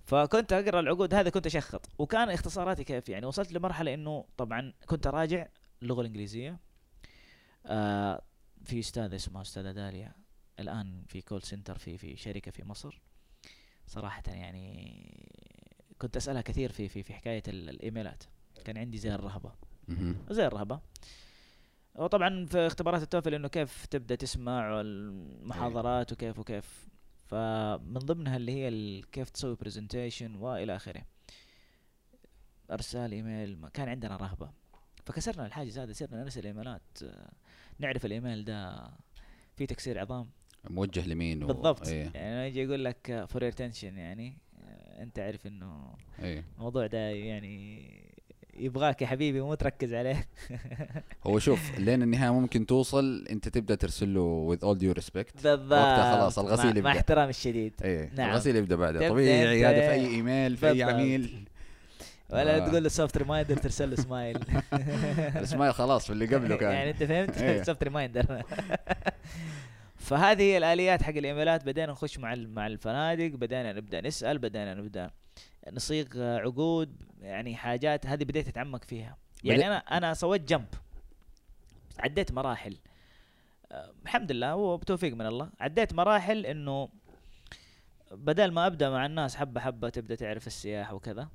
فكنت 0.04 0.52
أقرأ 0.52 0.80
العقود 0.80 1.14
هذا 1.14 1.30
كنت 1.30 1.46
أشخط. 1.46 1.88
وكان 1.98 2.30
اختصاراتي 2.30 2.84
كيف 2.84 3.08
يعني؟ 3.08 3.26
وصلت 3.26 3.52
لمرحلة 3.52 3.94
إنه 3.94 4.24
طبعا 4.36 4.72
كنت 4.86 5.06
اراجع 5.06 5.48
اللغة 5.82 6.00
الإنجليزية. 6.00 6.58
آه 7.66 8.22
في 8.64 8.78
استاذه 8.78 9.16
اسمها 9.16 9.42
أستاذة 9.42 9.72
داليا. 9.72 10.19
الآن 10.60 11.04
في 11.08 11.20
call 11.22 11.42
center 11.42 11.78
في 11.78 11.98
في 11.98 12.16
شركة 12.16 12.50
في 12.50 12.64
مصر. 12.64 13.00
صراحة 13.86 14.22
يعني 14.28 15.10
كنت 15.98 16.16
أسألها 16.16 16.42
كثير 16.42 16.72
في 16.72 16.88
في 16.88 17.02
في 17.02 17.14
حكاية 17.14 17.42
ال- 17.48 17.68
الإيميلات. 17.70 18.24
كان 18.64 18.78
عندي 18.78 18.98
زي 18.98 19.14
الرهبة. 19.14 19.52
مهم. 19.88 20.16
زي 20.30 20.46
الرهبة. 20.46 20.80
وطبعا 21.94 22.46
في 22.46 22.58
اختبارات 22.66 23.02
ال 23.02 23.08
TOEFL 23.08 23.34
إنه 23.34 23.48
كيف 23.48 23.86
تبدأ 23.86 24.14
تسمع 24.14 24.80
المحاضرات 24.80 26.12
وكيف 26.12 26.38
وكيف. 26.38 26.88
فمن 27.26 27.98
ضمنها 27.98 28.36
اللي 28.36 28.52
هي 28.52 29.02
كيف 29.12 29.30
تسوي 29.30 29.54
presentation 29.56 30.34
وإلى 30.34 30.76
آخره. 30.76 31.02
أرسال 32.70 33.12
إيميل 33.12 33.68
كان 33.68 33.88
عندنا 33.88 34.16
رهبة. 34.16 34.50
فكسرنا 35.06 35.46
الحاجز 35.46 35.78
هذا 35.78 35.92
صرنا 35.92 36.22
نرسل 36.22 36.46
إيميلات. 36.46 36.98
نعرف 37.78 38.06
الإيميل 38.06 38.44
ده 38.44 38.90
في 39.56 39.66
تكسير 39.66 39.98
عظام. 39.98 40.30
موجه 40.70 41.08
لمين 41.08 41.44
و... 41.44 41.46
بالضبط. 41.46 41.88
إيه. 41.88 42.10
يعني 42.14 42.48
يجي 42.48 42.62
يقول 42.62 42.84
لك 42.84 43.24
for 43.28 43.48
attention 43.48 43.96
يعني 43.98 44.34
آه، 44.64 45.02
أنت 45.02 45.18
عارف 45.18 45.46
إنه 45.46 45.94
إيه. 46.22 46.44
الموضوع 46.58 46.86
ده 46.86 46.98
يعني 46.98 47.80
يبغاك 48.54 49.02
يا 49.02 49.06
حبيبي 49.06 49.40
مو 49.40 49.54
تركز 49.54 49.94
عليه. 49.94 50.28
هو 51.26 51.38
شوف 51.38 51.78
لين 51.78 52.02
النهاية 52.02 52.32
ممكن 52.32 52.66
توصل 52.66 53.26
أنت 53.30 53.48
تبدأ 53.48 53.74
ترسل 53.74 54.14
له 54.14 54.56
with 54.56 54.60
all 54.60 54.80
due 54.80 55.00
respect. 55.02 55.42
بالضبط. 55.42 55.72
وقتها 55.72 56.20
خلاص 56.20 56.38
الغسيل 56.38 56.66
مع, 56.66 56.72
مع 56.72 56.78
يبدأ. 56.78 56.90
احترامي 56.90 57.30
الشديد. 57.30 57.72
إيه 57.84 58.10
نعم. 58.14 58.30
الغسيل 58.30 58.56
يبدأ 58.56 58.76
بعدها. 58.76 59.08
طبيعي 59.08 59.66
هذا 59.66 59.80
في 59.80 59.90
أي 59.92 60.06
إيميل 60.06 60.56
في 60.56 60.68
أي. 60.70 60.82
عميل. 60.82 61.44
ولا 62.30 62.56
آه. 62.56 62.68
تقول 62.68 62.82
له 62.82 62.88
soft 62.88 63.18
reminder 63.18 63.56
ترسل 63.56 63.90
له 63.90 63.96
smile 63.96 64.38
ال 65.42 65.48
smile 65.48 65.74
خلاص 65.74 66.06
في 66.06 66.12
اللي 66.12 66.26
قبله 66.26 66.56
كان. 66.60 66.72
يعني 66.72 66.90
أنت 66.90 67.02
فهمت. 67.02 67.66
soft 67.66 67.84
reminder 67.84 68.42
فهذه 70.00 70.42
هي 70.42 70.58
الآليات 70.58 71.02
حق 71.02 71.14
الإيميلات. 71.16 71.64
بدينا 71.64 71.92
نخش 71.92 72.18
مع 72.18 72.34
مع 72.34 72.66
الفنادق 72.66 73.26
بدينا 73.26 73.72
نبدأ 73.72 74.00
نسأل 74.00 74.38
بدينا 74.38 74.74
نبدأ 74.74 75.10
نصيغ 75.72 76.06
عقود 76.22 77.02
يعني 77.20 77.56
حاجات 77.56 78.06
هذه 78.06 78.24
بديت 78.24 78.48
أتعمق 78.48 78.84
فيها. 78.84 79.16
يعني 79.44 79.66
أنا 79.66 79.76
أنا 79.76 80.14
سويت 80.14 80.48
jump. 80.48 80.66
عديت 81.98 82.32
مراحل. 82.32 82.76
الحمد 84.02 84.32
لله 84.32 84.56
وبتوفيق 84.56 85.14
من 85.14 85.26
الله. 85.26 85.50
عديت 85.60 85.94
مراحل 85.94 86.46
إنه 86.46 86.88
بدل 88.10 88.50
ما 88.50 88.66
أبدأ 88.66 88.90
مع 88.90 89.06
الناس 89.06 89.36
حبة 89.36 89.60
حبة 89.60 89.88
تبدأ 89.88 90.14
تعرف 90.14 90.46
السياحه 90.46 90.94
وكذا 90.94 91.28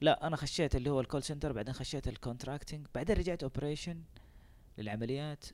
لا 0.00 0.26
أنا 0.26 0.36
خشيت 0.36 0.76
اللي 0.76 0.90
هو 0.90 1.00
ال 1.00 1.04
call 1.04 1.22
center 1.22 1.52
بعدين 1.52 1.74
خشيت 1.74 2.08
ال 2.08 2.15
contracting 2.15 2.86
بعدين 2.94 3.16
رجعت 3.16 3.42
operation 3.42 4.02
للعمليات 4.78 5.44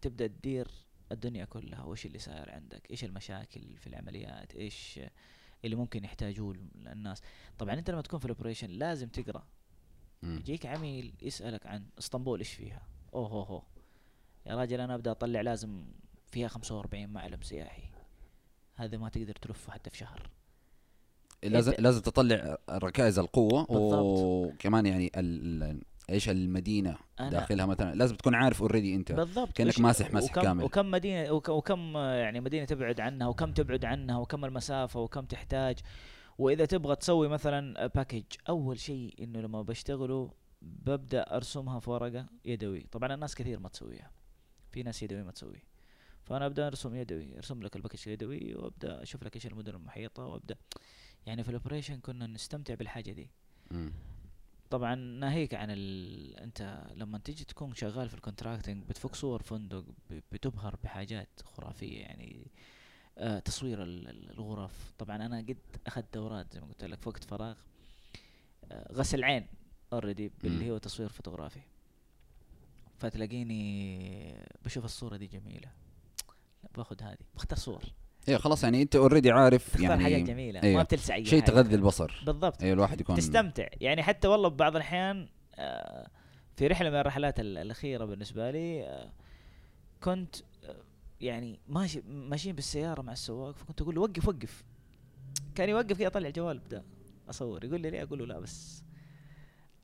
تبدأ 0.00 0.26
تدير 0.26 0.68
الدنيا 1.12 1.44
كلها 1.44 1.84
وش 1.84 2.06
اللي 2.06 2.18
صاير 2.18 2.50
عندك؟ 2.50 2.90
إيش 2.90 3.04
المشاكل 3.04 3.76
في 3.76 3.86
العمليات؟ 3.86 4.54
إيش 4.54 5.00
اللي 5.64 5.76
ممكن 5.76 6.04
يحتاجوه 6.04 6.56
الناس؟ 6.86 7.22
طبعا 7.58 7.74
أنت 7.74 7.90
لما 7.90 8.02
تكون 8.02 8.18
في 8.18 8.24
ال 8.24 8.29
operation 8.29 8.70
لازم 8.70 9.08
تقرأ. 9.08 9.46
مم. 10.22 10.36
يجيك 10.38 10.66
عميل 10.66 11.14
يسألك 11.22 11.66
عن 11.66 11.86
إسطنبول 11.98 12.38
إيش 12.38 12.52
فيها؟ 12.52 12.82
أوه 13.14 13.28
هو 13.28 13.42
هو 13.42 13.62
يا 14.46 14.54
راجل 14.54 14.80
أنا 14.80 14.94
أبدأ 14.94 15.10
أطلع 15.10 15.40
لازم 15.40 15.84
فيها 16.26 16.48
45 16.48 17.06
معلم 17.06 17.42
سياحي. 17.42 17.82
هذا 18.74 18.98
ما 18.98 19.08
تقدر 19.08 19.34
تلفه 19.34 19.72
حتى 19.72 19.90
في 19.90 19.98
شهر. 19.98 20.30
لازم 21.42 21.72
لازم 21.78 22.00
تطلع 22.00 22.58
ركائز 22.70 23.18
القوة 23.18 23.64
بالضبط. 23.64 24.18
وكمان 24.18 24.86
يعني 24.86 25.10
ال... 25.16 25.80
إيش 26.10 26.28
المدينة 26.28 26.94
أنا- 27.20 27.22
داخلها 27.22 27.66
مثلا؟ 27.66 27.94
لازم 27.94 28.16
تكون 28.16 28.34
عارف 28.34 28.60
already 28.62 28.94
أنت. 28.96 29.12
بالضبط. 29.12 29.52
كأنك 29.52 29.68
وش- 29.68 29.78
ماسح 29.80 30.14
مسح 30.14 30.30
وكم 30.32 30.42
كامل. 30.42 30.64
وكم 30.64 30.90
مدينه 30.90 31.30
وك 31.32 31.48
وكم 31.48 31.96
يعني 31.96 32.40
مدينة 32.40 32.64
تبعد 32.64 33.00
عنها 33.00 33.26
وكم 33.26 33.52
تبعد 33.52 33.84
عنها 33.84 34.18
وكم 34.18 34.44
المسافة 34.44 35.00
وكم 35.00 35.24
تحتاج. 35.24 35.78
وإذا 36.38 36.64
تبغى 36.64 36.96
تسوي 36.96 37.28
مثلا 37.28 37.86
package 37.86 38.22
أول 38.48 38.78
شيء 38.80 39.14
إنه 39.22 39.40
لما 39.40 39.62
بشتغله 39.62 40.30
ببدأ 40.62 41.22
أرسمها 41.36 41.80
في 41.80 41.90
ورقة 41.90 42.26
يدوي. 42.44 42.80
طبعا 42.92 43.14
الناس 43.14 43.34
كثير 43.34 43.58
ما 43.60 43.68
تسويها. 43.68 44.10
في 44.70 44.82
ناس 44.82 45.02
يدوي 45.02 45.22
ما 45.22 45.32
تسوي. 45.32 45.62
فأنا 46.24 46.46
أبدأ 46.46 46.66
أرسم 46.66 46.94
يدوي 46.94 47.36
أرسم 47.36 47.62
لك 47.62 47.76
ال 47.76 47.80
package 47.80 48.08
يدوي 48.08 48.54
وأبدأ 48.54 49.02
أشوف 49.02 49.22
لك 49.24 49.34
إيش 49.36 49.46
المدن 49.46 49.74
المحيطة 49.74 50.24
وأبدأ. 50.26 50.54
يعني 51.26 51.42
في 51.42 51.48
ال 51.48 51.53
operation 51.53 51.96
كنا 52.00 52.26
نستمتع 52.26 52.74
بالحاجة 52.74 53.12
دي. 53.12 53.30
طبعا 54.70 54.94
ناهيك 54.94 55.54
عن 55.54 55.70
ال... 55.70 56.36
أنت 56.36 56.84
لما 56.94 57.18
تيجي 57.18 57.44
تكون 57.44 57.74
شغال 57.74 58.08
في 58.08 58.14
ال 58.14 58.20
contracting 58.20 58.84
بتفك 58.84 59.14
صور 59.14 59.42
فندق 59.42 59.84
بتبهر 60.32 60.76
بحاجات 60.84 61.28
خرافية 61.44 62.00
يعني 62.00 62.46
آه 63.18 63.38
تصوير 63.38 63.82
ال- 63.82 64.08
ال- 64.08 64.30
الغرف. 64.30 64.92
طبعا 64.98 65.16
أنا 65.16 65.38
قد 65.38 65.56
أخذت 65.86 66.14
دورات 66.14 66.52
زي 66.52 66.60
ما 66.60 66.66
قلت 66.66 66.84
لك 66.84 67.00
في 67.02 67.08
وقت 67.08 67.24
فراغ 67.24 67.56
آه 68.72 68.92
غسل 68.92 69.24
عين 69.24 69.46
already 69.92 70.32
باللي. 70.42 70.70
هو 70.70 70.78
تصوير 70.78 71.08
فوتوغرافي. 71.08 71.60
فتلاقيني 72.98 74.34
بشوف 74.64 74.84
الصورة 74.84 75.16
دي 75.16 75.26
جميلة. 75.26 75.72
باخذ 76.76 77.02
هذه 77.02 77.18
بختار 77.34 77.58
صور. 77.58 77.82
إيه 78.28 78.36
خلاص 78.36 78.64
يعني 78.64 78.82
أنت 78.82 78.96
already 78.96 79.30
عارف 79.30 79.68
تختار 79.74 79.88
حاجات 79.98 80.10
يعني 80.10 80.22
جميلة 80.22 80.62
أيوه. 80.62 80.76
ما 80.76 80.82
بتلسع 80.82 81.14
أي 81.14 81.24
شيء. 81.24 81.42
تغذي 81.42 81.74
البصر. 81.74 82.22
بالضبط. 82.26 82.62
إيه 82.62 82.72
الواحد 82.72 83.00
يكون 83.00 83.16
تستمتع. 83.16 83.66
يعني 83.80 84.02
حتى 84.02 84.28
والله 84.28 84.48
ببعض 84.48 84.76
الأحيان 84.76 85.28
آه، 85.54 86.08
في 86.56 86.66
رحلة 86.66 86.90
من 86.90 86.96
الرحلات 86.96 87.40
ال- 87.40 87.58
الأخيرة 87.58 88.04
بالنسبة 88.04 88.50
لي 88.50 88.82
آه، 88.84 89.12
كنت 90.02 90.36
آه، 90.64 90.76
يعني 91.20 91.58
ماشي 91.68 92.00
ماشيين 92.08 92.54
بالسيارة 92.54 93.02
مع 93.02 93.12
السواق 93.12 93.56
فكنت 93.56 93.80
أقول 93.82 93.94
له 93.94 94.00
وقف 94.00 94.28
وقف. 94.28 94.64
كان 95.54 95.68
يوقف 95.68 95.98
كذا 95.98 96.06
اطلع 96.06 96.28
الجوال 96.28 96.56
ابدا 96.56 96.84
أصور. 97.30 97.64
يقول 97.64 97.80
لي 97.80 97.90
ليه؟ 97.90 98.02
أقول 98.02 98.18
له 98.18 98.26
لا 98.26 98.38
بس 98.40 98.82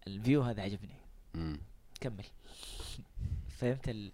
الفيو 0.07 0.43
هذا 0.43 0.63
عجبني. 0.63 0.95
مم. 1.35 1.61
كمل. 2.01 2.25
فهمت 3.59 3.89
ال... 3.89 4.13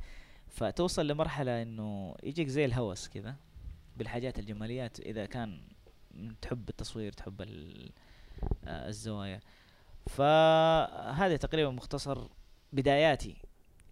فتوصل 0.48 1.06
لمرحلة 1.06 1.62
إنه 1.62 2.14
يجيك 2.22 2.48
زي 2.48 2.64
الهوس 2.64 3.08
كذا 3.08 3.36
بالحاجات 3.96 4.38
الجماليات 4.38 5.00
إذا 5.00 5.26
كان 5.26 5.60
تحب 6.42 6.68
التصوير 6.68 7.12
تحب. 7.12 7.40
آه، 8.64 8.88
الزوايا. 8.88 9.40
فهذا 10.10 11.36
تقريبا 11.36 11.70
مختصر 11.70 12.28
بداياتي 12.72 13.36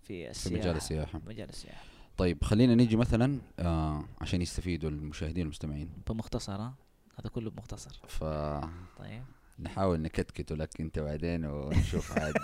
في 0.02 0.24
في 0.24 0.30
السياحة. 0.30 0.60
مجال 0.60 0.76
السياحة. 0.76 1.20
مجال 1.26 1.48
السياحة. 1.48 1.82
طيب 2.16 2.44
خلينا 2.44 2.74
نيجي 2.74 2.96
مثلا 2.96 3.38
آه 3.58 4.04
عشان 4.20 4.42
يستفيدوا 4.42 4.90
المشاهدين 4.90 5.44
المستمعين. 5.44 5.90
بمختصر؟ 6.08 6.60
هذا 6.62 7.28
كله 7.32 7.50
بمختصر. 7.50 8.00
فنحاول 8.08 9.96
طيب. 9.96 10.00
نكتكته 10.04 10.54
لك 10.56 10.80
أنت 10.80 10.98
بعدين 10.98 11.44
ونشوف 11.44 12.12
عاد 12.18 12.34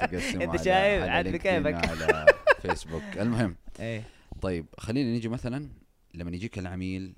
تقسمه 0.00 0.44
أنت 0.44 0.56
على- 0.60 0.64
شايف؟ 0.64 1.02
على 1.02 1.10
عاد 1.10 1.28
بكيفك. 1.28 1.74
وعلى 1.88 2.26
فيسبوك. 2.62 3.02
المهم. 3.16 3.56
إيه. 3.80 4.02
طيب 4.42 4.66
خلينا 4.78 5.10
نيجي 5.10 5.28
مثلا 5.28 5.68
لما 6.14 6.30
يجيك 6.30 6.58
العميل. 6.58 7.14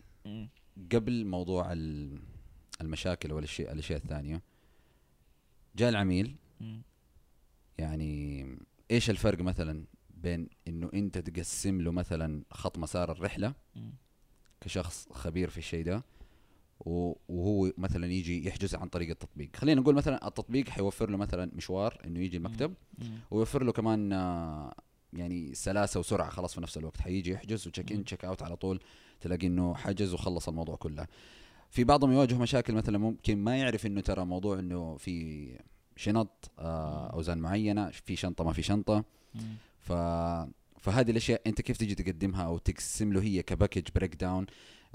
قبل 0.92 1.24
موضوع 1.26 1.72
ال- 1.72 2.18
المشاكل 2.80 3.32
والاشياء 3.32 3.72
الأشياء 3.72 3.98
الثانية 3.98 4.42
جاء 5.76 5.88
العميل. 5.88 6.36
يعني 7.78 8.46
إيش 8.90 9.10
الفرق 9.10 9.40
مثلا 9.40 9.84
بين 10.10 10.48
إنه 10.68 10.90
أنت 10.94 11.18
تقسم 11.18 11.80
له 11.80 11.92
مثلا 11.92 12.42
خط 12.50 12.78
مسار 12.78 13.12
الرحلة. 13.12 13.54
كشخص 14.60 15.08
خبير 15.12 15.50
في 15.50 15.58
الشيء 15.58 15.84
ده 15.84 16.04
وهو 16.80 17.72
مثلا 17.78 18.06
يجي 18.06 18.46
يحجز 18.48 18.74
عن 18.74 18.88
طريق 18.88 19.10
التطبيق 19.10 19.56
خلينا 19.56 19.80
نقول 19.80 19.94
مثلا 19.94 20.28
التطبيق 20.28 20.68
حيوفر 20.68 21.10
له 21.10 21.16
مثلا 21.16 21.50
مشوار 21.54 21.98
إنه 22.04 22.20
يجي 22.20 22.36
المكتب. 22.36 22.74
ويوفر 23.30 23.62
له 23.64 23.72
كمان 23.72 24.12
آه، 24.12 24.74
يعني 25.12 25.54
سلاسة 25.54 26.00
وسرعة 26.00 26.30
خلاص 26.30 26.54
في 26.54 26.60
نفس 26.60 26.78
الوقت 26.78 27.00
حيجي 27.00 27.30
يحجز 27.30 27.66
و 27.66 27.70
check. 27.70 27.92
in 27.92 28.04
check 28.04 28.24
out 28.24 28.42
على 28.42 28.56
طول 28.56 28.80
تلاقي 29.20 29.46
إنه 29.46 29.74
حجز 29.74 30.14
وخلص 30.14 30.48
الموضوع 30.48 30.76
كله 30.76 31.06
في 31.70 31.84
بعضهم 31.84 32.12
يواجه 32.12 32.34
مشاكل 32.34 32.74
مثلا 32.74 32.98
ممكن 32.98 33.38
ما 33.38 33.56
يعرف 33.56 33.86
إنه 33.86 34.00
ترى 34.00 34.24
موضوع 34.24 34.58
إنه 34.58 34.96
في 34.96 35.48
شنط 35.96 36.50
آه،. 36.58 37.06
أوزان 37.06 37.38
معينة 37.38 37.90
في 37.90 38.16
شنطة 38.16 38.44
ما 38.44 38.52
في 38.52 38.62
شنطة. 38.62 39.04
ف 39.78 39.92
فهذه 40.82 41.10
الأشياء 41.10 41.40
أنت 41.46 41.60
كيف 41.60 41.76
تيجي 41.76 41.94
تقدمها 41.94 42.46
أو 42.46 42.58
تقسم 42.58 43.12
له 43.12 43.22
هي 43.22 43.42
ك 43.42 43.82
package 43.94 44.14
breakdown 44.14 44.46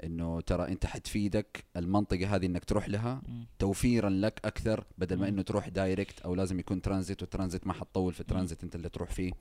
إنه 0.04 0.40
ترى 0.40 0.68
أنت 0.68 0.86
حتفيدك 0.86 1.64
المنطقة 1.76 2.34
هذه 2.36 2.46
إنك 2.46 2.64
تروح 2.64 2.88
لها. 2.88 3.22
توفيرا 3.58 4.10
لك 4.10 4.40
أكثر 4.44 4.84
بدل 4.98 5.16
ما. 5.16 5.28
إنه 5.28 5.42
تروح 5.42 5.68
direct 5.68 6.20
أو 6.20 6.34
لازم 6.34 6.58
يكون 6.58 6.82
ترانزيت 6.82 7.22
والترانزيت 7.22 7.66
ما 7.66 7.72
حتطول 7.72 8.12
في 8.14 8.20
الترانزيت 8.20 8.64
أنت 8.64 8.74
اللي 8.74 8.88
تروح 8.88 9.10
فيه. 9.10 9.32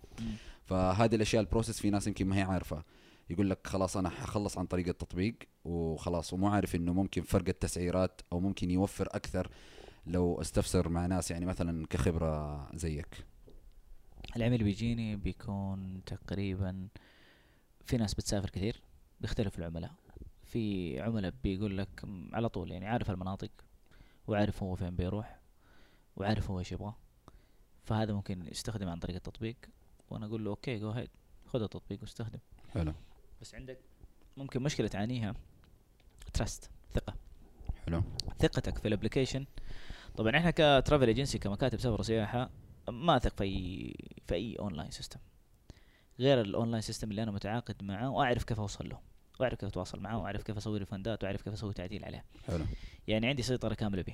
فهذه 0.66 1.16
الأشياء 1.16 1.42
ال 1.42 1.47
process 1.47 1.80
في 1.80 1.90
ناس 1.90 2.08
يمكن 2.08 2.28
ما 2.28 2.38
هي 2.38 2.42
عارفة 2.42 2.84
يقول 3.30 3.50
لك 3.50 3.68
خلاص 3.68 3.98
أنا 3.98 4.10
حخلص 4.10 4.58
عن 4.58 4.66
طريق 4.66 4.88
التطبيق 4.88 5.36
وخلاص 5.66 6.34
ومو 6.34 6.48
عارف 6.48 6.76
إنه 6.76 6.94
ممكن 6.94 7.22
فرق 7.22 7.48
التسعيرات 7.48 8.22
أو 8.34 8.40
ممكن 8.40 8.72
يوفر 8.72 9.08
أكثر 9.12 9.50
لو 10.06 10.42
استفسر 10.42 10.90
مع 10.90 11.06
ناس 11.06 11.32
يعني 11.32 11.46
مثلا 11.46 11.88
كخبرة 11.88 12.68
زيك 12.76 13.26
العميل 14.36 14.64
بيجيني 14.64 15.16
بيكون 15.16 16.02
تقريبا 16.06 16.88
في 17.86 17.98
ناس 17.98 18.14
بتسافر 18.14 18.50
كثير 18.50 18.82
بيختلف 19.22 19.60
العملاء 19.60 19.92
في 20.48 21.02
عملاء 21.02 21.34
بيقول 21.44 21.78
لك 21.78 22.04
على 22.34 22.50
طول 22.50 22.72
يعني 22.72 22.88
عارف 22.88 23.12
المناطق 23.12 23.52
وعارف 24.28 24.64
هو 24.64 24.76
فين 24.76 24.96
بيروح 24.96 25.40
وعارف 26.16 26.52
هو 26.52 26.60
إيش 26.60 26.72
يبغى. 26.72 26.94
فهذا 27.84 28.14
ممكن 28.14 28.48
يستخدم 28.48 28.90
عن 28.90 29.00
طريق 29.00 29.16
التطبيق 29.16 29.56
وأنا 30.10 30.26
أقول 30.26 30.46
له 30.46 30.50
okay 30.50 30.78
go 30.80 30.92
ahead 30.92 31.10
خذ 31.46 31.62
التطبيق 31.62 32.02
واستخدم. 32.02 32.40
حلو. 32.70 32.94
بس 33.42 33.56
عندك 33.56 33.80
ممكن 34.38 34.64
مشكلة 34.64 34.88
تعانيها 34.88 35.34
trust 36.34 36.72
ثقة. 36.94 37.16
حلو. 37.86 38.04
ثقتك 38.40 38.78
في 38.78 38.88
ال 38.88 38.93
application 38.93 39.46
طبعا 40.18 40.38
إحنا 40.38 40.52
ك 40.52 40.60
travel 40.60 41.08
agency 41.08 41.40
كمكاتب 41.40 41.80
سفر 41.80 42.00
وسياحة 42.00 42.50
ما 42.90 43.18
أثق 43.18 43.38
في 43.38 43.44
أي 43.44 43.96
في 44.28 44.36
أي 44.36 44.56
online 44.56 44.92
system 44.92 45.20
غير 46.20 46.42
ال 46.42 46.48
online 46.48 46.82
system 46.82 47.12
اللي 47.12 47.24
أنا 47.24 47.32
متعاقد 47.32 47.84
معاه 47.84 48.10
وأعرف 48.10 48.44
كيف 48.44 48.60
أوصل 48.60 48.90
له. 48.90 49.00
وأعرف 49.42 49.60
كيف 49.60 49.70
أتواصل 49.70 50.00
معاه 50.00 50.18
وأعرف 50.18 50.44
كيف 50.44 50.58
أسوي 50.58 50.80
refund 50.80 51.18
ات 51.18 51.24
وأعرف 51.24 51.42
كيف 51.42 51.54
أسوي 51.54 51.74
تعديل 51.74 52.06
عليه. 52.06 52.24
حلو. 52.48 52.66
يعني 53.08 53.28
عندي 53.28 53.44
سيطرة 53.44 53.74
كاملة 53.74 54.02
به. 54.02 54.14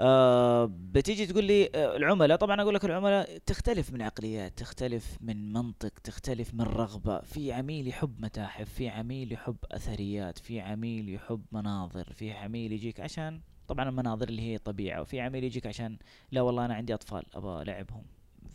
آه 0.00 0.70
بتيجي 0.92 1.26
تقول 1.26 1.44
لي 1.44 1.70
آه 1.74 1.96
العملاء 1.96 2.36
طبعا 2.36 2.62
أقول 2.62 2.74
لك 2.74 2.84
العملاء 2.84 3.38
تختلف 3.38 3.92
من 3.92 4.02
عقليات 4.02 4.58
تختلف 4.58 5.18
من 5.20 5.52
منطق 5.52 5.98
تختلف 6.04 6.54
من 6.54 6.60
رغبة. 6.60 7.20
في 7.20 7.52
عميل 7.52 7.88
يحب 7.88 8.20
متاحف 8.20 8.68
في 8.74 8.88
عميل 8.88 9.32
يحب 9.32 9.56
أثريات 9.72 10.38
في 10.38 10.60
عميل 10.60 11.08
يحب 11.08 11.42
مناظر 11.52 12.12
في 12.12 12.32
عميل 12.32 12.72
يجيك 12.72 13.00
عشان 13.00 13.40
طبعا 13.68 13.88
المناظر 13.88 14.28
اللي 14.28 14.42
هي 14.42 14.58
طبيعة 14.58 15.00
وفي 15.00 15.20
عميل 15.20 15.44
يجيك 15.44 15.66
عشان 15.66 15.98
لا 16.32 16.40
والله 16.40 16.64
أنا 16.64 16.74
عندي 16.74 16.94
أطفال 16.94 17.24
أبغى 17.34 17.62
ألعبهم. 17.62 18.02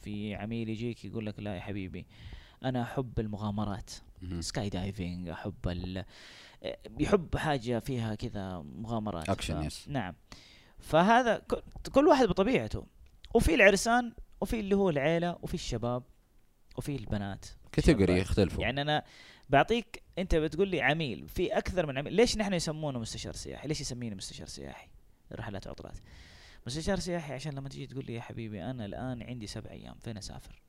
في 0.01 0.35
عميل 0.35 0.69
يجيك 0.69 1.05
يقول 1.05 1.25
لك 1.25 1.39
لا 1.39 1.55
يا 1.55 1.61
حبيبي 1.61 2.05
أنا 2.63 2.81
أحب 2.81 3.19
المغامرات. 3.19 3.91
skydiving 4.41 5.29
أحب 5.29 5.67
ال 5.67 6.05
يحب 6.99 7.35
حاجة 7.37 7.79
فيها 7.79 8.15
كذا 8.15 8.57
مغامرات. 8.57 9.29
أكشن، 9.29 9.61
ف- 9.61 9.65
yes. 9.65 9.87
نعم. 9.87 10.15
فهذا 10.79 11.41
كل 11.91 12.07
واحد 12.07 12.27
بطبيعته. 12.27 12.85
وفي 13.33 13.55
العرسان 13.55 14.13
وفي 14.41 14.59
اللي 14.59 14.75
هو 14.75 14.89
العيلة 14.89 15.37
وفي 15.41 15.53
الشباب 15.53 16.03
وفي 16.77 16.95
البنات. 16.95 17.45
category. 17.71 18.19
يختلفوا. 18.19 18.61
يعني 18.61 18.81
أنا 18.81 19.03
بعطيك 19.49 20.03
أنت 20.17 20.35
بتقول 20.35 20.67
لي 20.67 20.81
عميل. 20.81 21.27
في 21.27 21.57
أكثر 21.57 21.85
من 21.85 21.97
عميل. 21.97 22.13
ليش 22.13 22.37
نحن 22.37 22.53
يسمونه 22.53 22.99
مستشار 22.99 23.33
سياحي؟ 23.33 23.67
ليش 23.67 23.81
يسميني 23.81 24.15
مستشار 24.15 24.47
سياحي؟ 24.47 24.87
رحلات 25.31 25.67
عطلات. 25.67 25.97
مستشار 26.67 26.99
سياحي 26.99 27.33
عشان 27.33 27.53
لما 27.53 27.69
تيجي 27.69 27.87
تقول 27.87 28.05
لي 28.05 28.13
يا 28.13 28.21
حبيبي 28.21 28.63
أنا 28.63 28.85
الآن 28.85 29.23
عندي 29.23 29.47
سبع 29.47 29.71
أيام. 29.71 29.95
فين 29.99 30.17
أسافر؟ 30.17 30.61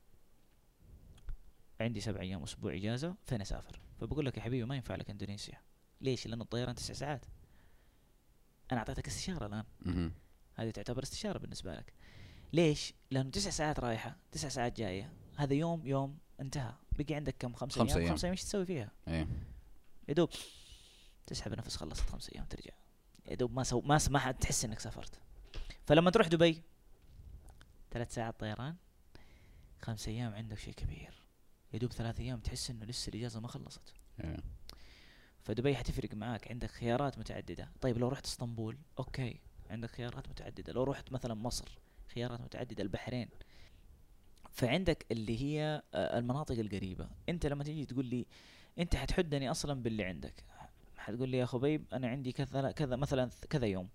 عندي 1.81 2.01
سبع 2.01 2.21
أيام 2.21 2.43
أسبوع 2.43 2.73
إجازة 2.75 3.15
فين 3.25 3.41
أسافر. 3.41 3.79
فبقول 4.01 4.25
لك 4.25 4.37
يا 4.37 4.41
حبيبي 4.41 4.65
ما 4.65 4.75
ينفع 4.75 4.95
لك 4.95 5.09
إندونيسيا. 5.09 5.61
ليش؟ 6.01 6.27
لأن 6.27 6.41
الطيران 6.41 6.75
تسع 6.75 6.93
ساعات. 6.93 7.25
أنا 8.71 8.79
أعطيتك 8.79 9.07
استشارة 9.07 9.45
الآن. 9.45 10.11
هذه 10.55 10.69
تعتبر 10.69 11.03
استشارة 11.03 11.37
بالنسبة 11.37 11.75
لك. 11.75 11.93
ليش؟ 12.53 12.93
لأنه 13.11 13.29
تسع 13.29 13.49
ساعات 13.49 13.79
رايحة 13.79 14.15
تسع 14.31 14.49
ساعات 14.49 14.77
جاية. 14.77 15.11
هذا 15.37 15.53
يوم 15.53 15.87
يوم 15.87 16.17
انتهى. 16.39 16.73
بقي 16.99 17.15
عندك 17.15 17.35
كم؟ 17.39 17.53
خمسة 17.53 17.79
خمسة 17.79 17.99
أيام. 17.99 18.09
خمسة 18.09 18.25
أيام. 18.25 18.31
إيش 18.31 18.43
تسوي 18.43 18.65
فيها؟ 18.65 18.91
إيه. 19.07 19.27
يا 20.07 20.13
دوب 20.13 20.29
تسحب 21.27 21.53
نفس 21.53 21.75
خلصت 21.75 22.09
خمسة 22.09 22.31
أيام 22.35 22.45
ترجع. 22.45 22.73
يا 23.25 23.35
دوب 23.35 23.53
ما 23.53 23.63
سو 23.63 23.81
ما 23.81 23.97
س- 23.97 24.09
ما 24.09 24.19
حد 24.19 24.35
تحس 24.35 24.65
إنك 24.65 24.79
سافرت. 24.79 25.19
فلما 25.85 26.11
تروح 26.11 26.27
دبي 26.27 26.61
ثلاث 27.91 28.13
ساعات 28.13 28.39
طيران 28.39 28.75
خمسة 29.81 30.11
أيام 30.11 30.33
عندك 30.33 30.57
شيء 30.57 30.73
كبير. 30.73 31.24
يا 31.75 31.79
دوب 31.79 31.91
ثلاث 31.91 32.19
أيام 32.19 32.39
تحس 32.39 32.69
إنه 32.69 32.85
لسه 32.85 33.09
الإجازة 33.09 33.39
ما 33.39 33.47
خلصت. 33.47 33.93
إيه. 34.23 34.37
فدبي 35.43 35.75
حتفرق 35.75 36.13
معاك. 36.13 36.51
عندك 36.51 36.71
خيارات 36.71 37.19
متعددة. 37.19 37.71
طيب 37.81 37.97
لو 37.97 38.07
رحت 38.07 38.25
إسطنبول 38.25 38.77
okay. 38.99 39.39
عندك 39.69 39.89
خيارات 39.89 40.29
متعددة. 40.29 40.73
لو 40.73 40.83
رحت 40.83 41.11
مثلا 41.11 41.33
مصر 41.33 41.79
خيارات 42.13 42.41
متعددة. 42.41 42.83
البحرين. 42.83 43.29
فعندك 44.51 45.05
اللي 45.11 45.41
هي 45.41 45.81
آه، 45.93 46.19
المناطق 46.19 46.59
القريبة. 46.59 47.09
أنت 47.29 47.45
لما 47.45 47.63
تيجي 47.63 47.85
تقول 47.85 48.05
لي 48.05 48.25
أنت 48.79 48.95
حتحدني 48.95 49.51
أصلا 49.51 49.83
باللي 49.83 50.03
عندك. 50.03 50.43
حتقول 50.97 51.29
لي 51.29 51.37
يا 51.37 51.45
خبيب 51.45 51.85
أنا 51.93 52.07
عندي 52.07 52.31
كذا 52.31 52.71
كذا 52.71 52.95
مثلا 52.95 53.29
كذا 53.49 53.65
يوم. 53.65 53.89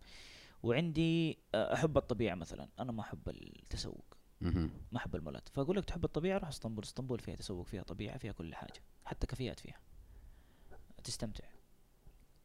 وعندي 0.63 1.39
آه، 1.55 1.75
أحب 1.75 1.97
الطبيعة 1.97 2.35
مثلا. 2.35 2.69
أنا 2.79 2.93
ما 2.93 3.01
أحب 3.01 3.29
التسوق. 3.29 4.20
ما 4.41 4.97
أحب 4.97 5.17
المولات. 5.17 5.49
فأقول 5.49 5.77
لك 5.77 5.85
تحب 5.85 6.05
الطبيعة 6.05 6.39
روح 6.39 6.49
إسطنبول. 6.49 6.85
إسطنبول 6.85 7.19
فيها 7.19 7.37
تسوق 7.37 7.67
فيها 7.67 7.83
طبيعة 7.83 8.19
فيها 8.19 8.33
كل 8.33 8.55
حاجة. 8.55 8.83
حتى 9.05 9.27
كافيات 9.27 9.61
فيها. 9.61 9.81
تستمتع. 11.05 11.45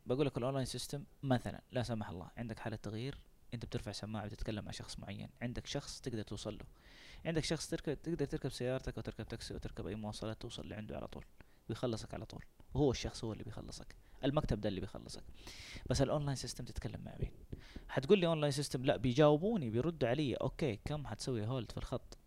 بقول 0.06 0.26
لك 0.26 0.38
ال 0.38 0.42
online 0.42 0.66
system 0.66 1.04
مثلا 1.24 1.62
لا 1.72 1.84
سمح 1.84 2.10
الله 2.10 2.30
عندك 2.38 2.60
حالة 2.60 2.76
تغيير 2.76 3.18
أنت 3.54 3.66
بترفع 3.66 3.92
سماعة 3.92 4.26
بتتكلم 4.26 4.66
مع 4.66 4.72
شخص 4.72 5.00
معين. 5.00 5.30
عندك 5.42 5.66
شخص 5.66 6.02
تقدر 6.02 6.22
توصل 6.22 6.54
له. 6.58 6.66
عندك 7.26 7.44
شخص 7.44 7.70
تركب 7.70 8.02
تقدر 8.02 8.26
تركب 8.26 8.52
سيارتك 8.52 8.96
أو 8.96 9.02
تركب 9.02 9.28
تاكسي 9.28 9.54
أو 9.54 9.60
تركب 9.60 9.88
أي 9.88 9.96
مواصلات 9.96 10.42
توصل 10.42 10.70
لعنده 10.70 10.96
على 10.96 11.08
طول. 11.08 11.26
بيخلصك 11.70 12.14
على 12.14 12.26
طول. 12.26 12.46
وهو 12.74 12.92
الشخص 12.92 13.24
هو 13.24 13.34
اللي 13.34 13.44
بيخلصك. 13.44 13.96
المكتب 14.26 14.62
ده 14.62 14.70
اللي 14.70 14.82
بيخلصك. 14.82 15.24
بس 15.90 16.02
ال 16.02 16.07
online 16.07 16.36
system 16.36 16.66
تتكلم 16.66 17.02
مع 17.06 17.16
مين؟ 17.20 17.32
حتقول 17.90 18.20
لي 18.20 18.28
online 18.28 18.52
system 18.52 18.86
لا 18.86 18.98
بيجاوبوني 18.98 19.70
بيردوا 19.70 20.10
علي. 20.10 20.34
okay 20.34 20.80
كم 20.86 21.08
حتسوي 21.08 21.46
hold 21.48 21.72
في 21.72 21.78
الخط؟ 21.78 22.18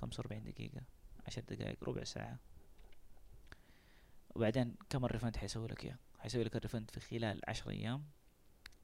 45 0.00 0.44
دقيقة 0.44 0.80
10 1.26 1.42
دقائق 1.42 1.84
ربع 1.84 2.04
ساعة. 2.04 2.38
وبعدين 4.34 4.74
كم 4.90 5.04
ال 5.04 5.09
refund 5.09 5.36
حيسوي 5.36 5.68
لك 5.68 5.84
إياه؟ 5.84 5.98
حيسوي 6.18 6.44
لك 6.44 6.56
ال 6.56 6.61
refund 6.61 6.90
في 6.90 7.00
خلال 7.00 7.40
10 7.48 7.70
أيام 7.70 8.04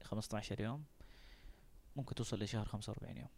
15 0.03 0.61
يوم 0.61 0.83
ممكن 1.95 2.15
توصل 2.15 2.43
لشهر 2.43 2.65
45 2.65 3.17
يوم. 3.17 3.29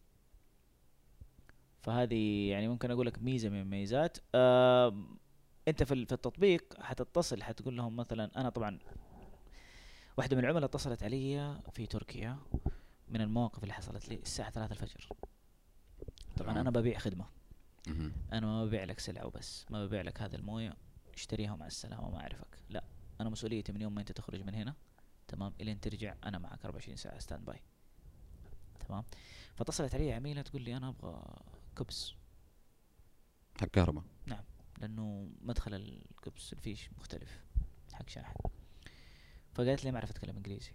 فهذه 1.82 2.50
يعني 2.50 2.68
ممكن 2.68 2.92
أقول 2.92 3.06
لك 3.08 3.20
ميزة 3.22 3.50
من 3.50 3.62
الميزات. 3.62 4.18
آم، 4.36 5.18
أنت 5.68 5.84
في 5.84 6.06
في 6.06 6.14
التطبيق 6.14 6.82
حتتصل 6.82 7.44
حتقول 7.44 7.78
لهم 7.78 7.96
مثلا 7.96 8.42
أنا 8.42 8.50
طبعا 8.50 8.80
واحدة 10.18 10.36
من 10.36 10.44
العملاء 10.44 10.66
اتصلت 10.66 11.04
علي 11.04 11.60
في 11.72 11.86
تركيا 11.86 12.40
من 13.08 13.22
المواقف 13.22 13.64
اللي 13.64 13.74
حصلت 13.74 14.10
لي 14.10 14.16
الساعة 14.16 14.50
3 14.50 14.72
الفجر. 14.72 15.10
طبعا. 16.38 16.62
أنا 16.62 16.70
ببيع 16.70 17.00
مهم. 17.88 18.14
أنا 18.34 18.48
ما 18.48 18.66
ببيع 18.66 18.84
لك 18.84 19.00
سلعه 19.00 19.26
وبس. 19.26 19.66
ما 19.70 19.86
ببيع 19.86 20.02
لك 20.02 20.22
هذا 20.22 20.36
الموية. 20.36 20.74
اشتريها 21.14 21.56
مع 21.56 21.68
السلامة 21.68 22.10
ما 22.10 22.22
أعرفك. 22.22 22.60
لا. 22.70 22.84
أنا 23.22 23.30
مسؤوليتي 23.30 23.72
من 23.72 23.82
يوم 23.82 23.96
ما 23.96 24.02
أنت 24.02 24.12
تخرج 24.12 24.42
من 24.42 24.56
هنا. 24.56 24.76
تمام. 25.28 25.54
إلين 25.62 25.80
ترجع 25.80 26.16
أنا 26.24 26.38
معك 26.38 26.66
24 26.66 26.98
ساعة 26.98 27.20
standby 27.20 27.62
تمام. 28.88 29.04
فاتصلت 29.56 29.96
علي 29.96 30.14
عميلة 30.14 30.42
تقول 30.42 30.62
لي 30.62 30.78
أنا 30.78 30.90
أبغى 30.90 31.24
كبس. 31.76 32.14
حق 33.62 33.68
كهرباء. 33.68 34.04
لأنه 34.78 35.30
مدخل 35.42 35.74
الكبس 35.74 36.54
الفيش 36.54 36.90
مختلف 36.98 37.44
حق 37.94 38.10
شاحن. 38.10 38.40
فقالت 39.54 39.86
لي 39.86 39.92
ما 39.92 39.98
أعرف 39.98 40.10
أتكلم 40.12 40.36
إنجليزي. 40.36 40.72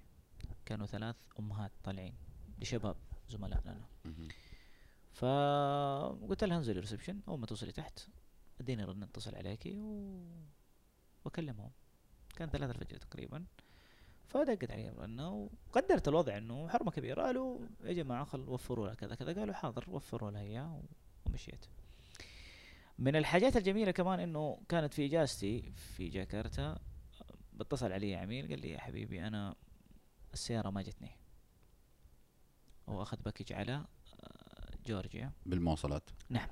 كانوا 0.67 0.87
ثلاث 0.87 1.17
أمهات 1.39 1.73
طالعين 1.85 2.15
لشباب 2.59 2.97
زملاء 3.29 3.63
لنا. 3.65 3.87
فقلت 5.13 6.45
لها 6.45 6.57
انزلي 6.57 6.81
ريسبشن 6.81 7.21
أول 7.29 7.39
ما 7.39 7.47
توصلي 7.47 7.73
تحت 7.73 8.01
أديني 8.61 8.85
رن 8.85 9.03
اتصل 9.03 9.35
عليكي 9.35 9.79
و... 9.79 10.23
وأكلمهم. 11.25 11.71
كان 12.37 12.49
ثلاثة 12.49 12.73
الفجر 12.73 12.99
تقريبا. 12.99 13.45
فدقت 14.29 14.71
علي 14.71 14.89
الرنة 14.89 15.49
وقدرت 15.69 16.09
الوضع 16.09 16.39
إنه 16.39 16.69
حرمة 16.69 16.91
كبيرة. 16.91 17.23
قالوا 17.23 17.59
يا 17.85 17.93
جماعة 17.93 18.25
خل 18.25 18.49
وفروا 18.49 18.87
لها 18.87 18.95
كذا 18.95 19.15
كذا. 19.15 19.35
قالوا 19.35 19.55
حاضر 19.55 19.91
وفروا 19.91 20.31
لها 20.31 20.41
إياه 20.41 20.83
ومشيت. 21.27 21.67
من 23.01 23.17
الحاجات 23.17 23.57
الجميلة 23.57 23.91
كمان 23.91 24.21
إنه 24.21 24.61
كانت 24.69 24.95
في 24.95 25.07
إجازتي 25.07 25.73
في 25.73 26.09
جاكرتا 26.09 26.79
بتصل 27.53 27.93
علي 27.93 28.15
عميل 28.15 28.49
قال 28.49 28.61
لي 28.61 28.71
يا 28.71 28.81
حبيبي 28.81 29.27
أنا 29.27 29.55
السيارة 30.33 30.71
ما 30.71 30.83
جتني. 30.83 31.11
هو 32.89 33.03
أخذ 33.03 33.17
package 33.23 33.53
على 33.53 33.85
آه، 34.21 34.71
جورجيا. 34.87 35.33
بالمواصلات. 35.47 36.11
نعم. 36.29 36.49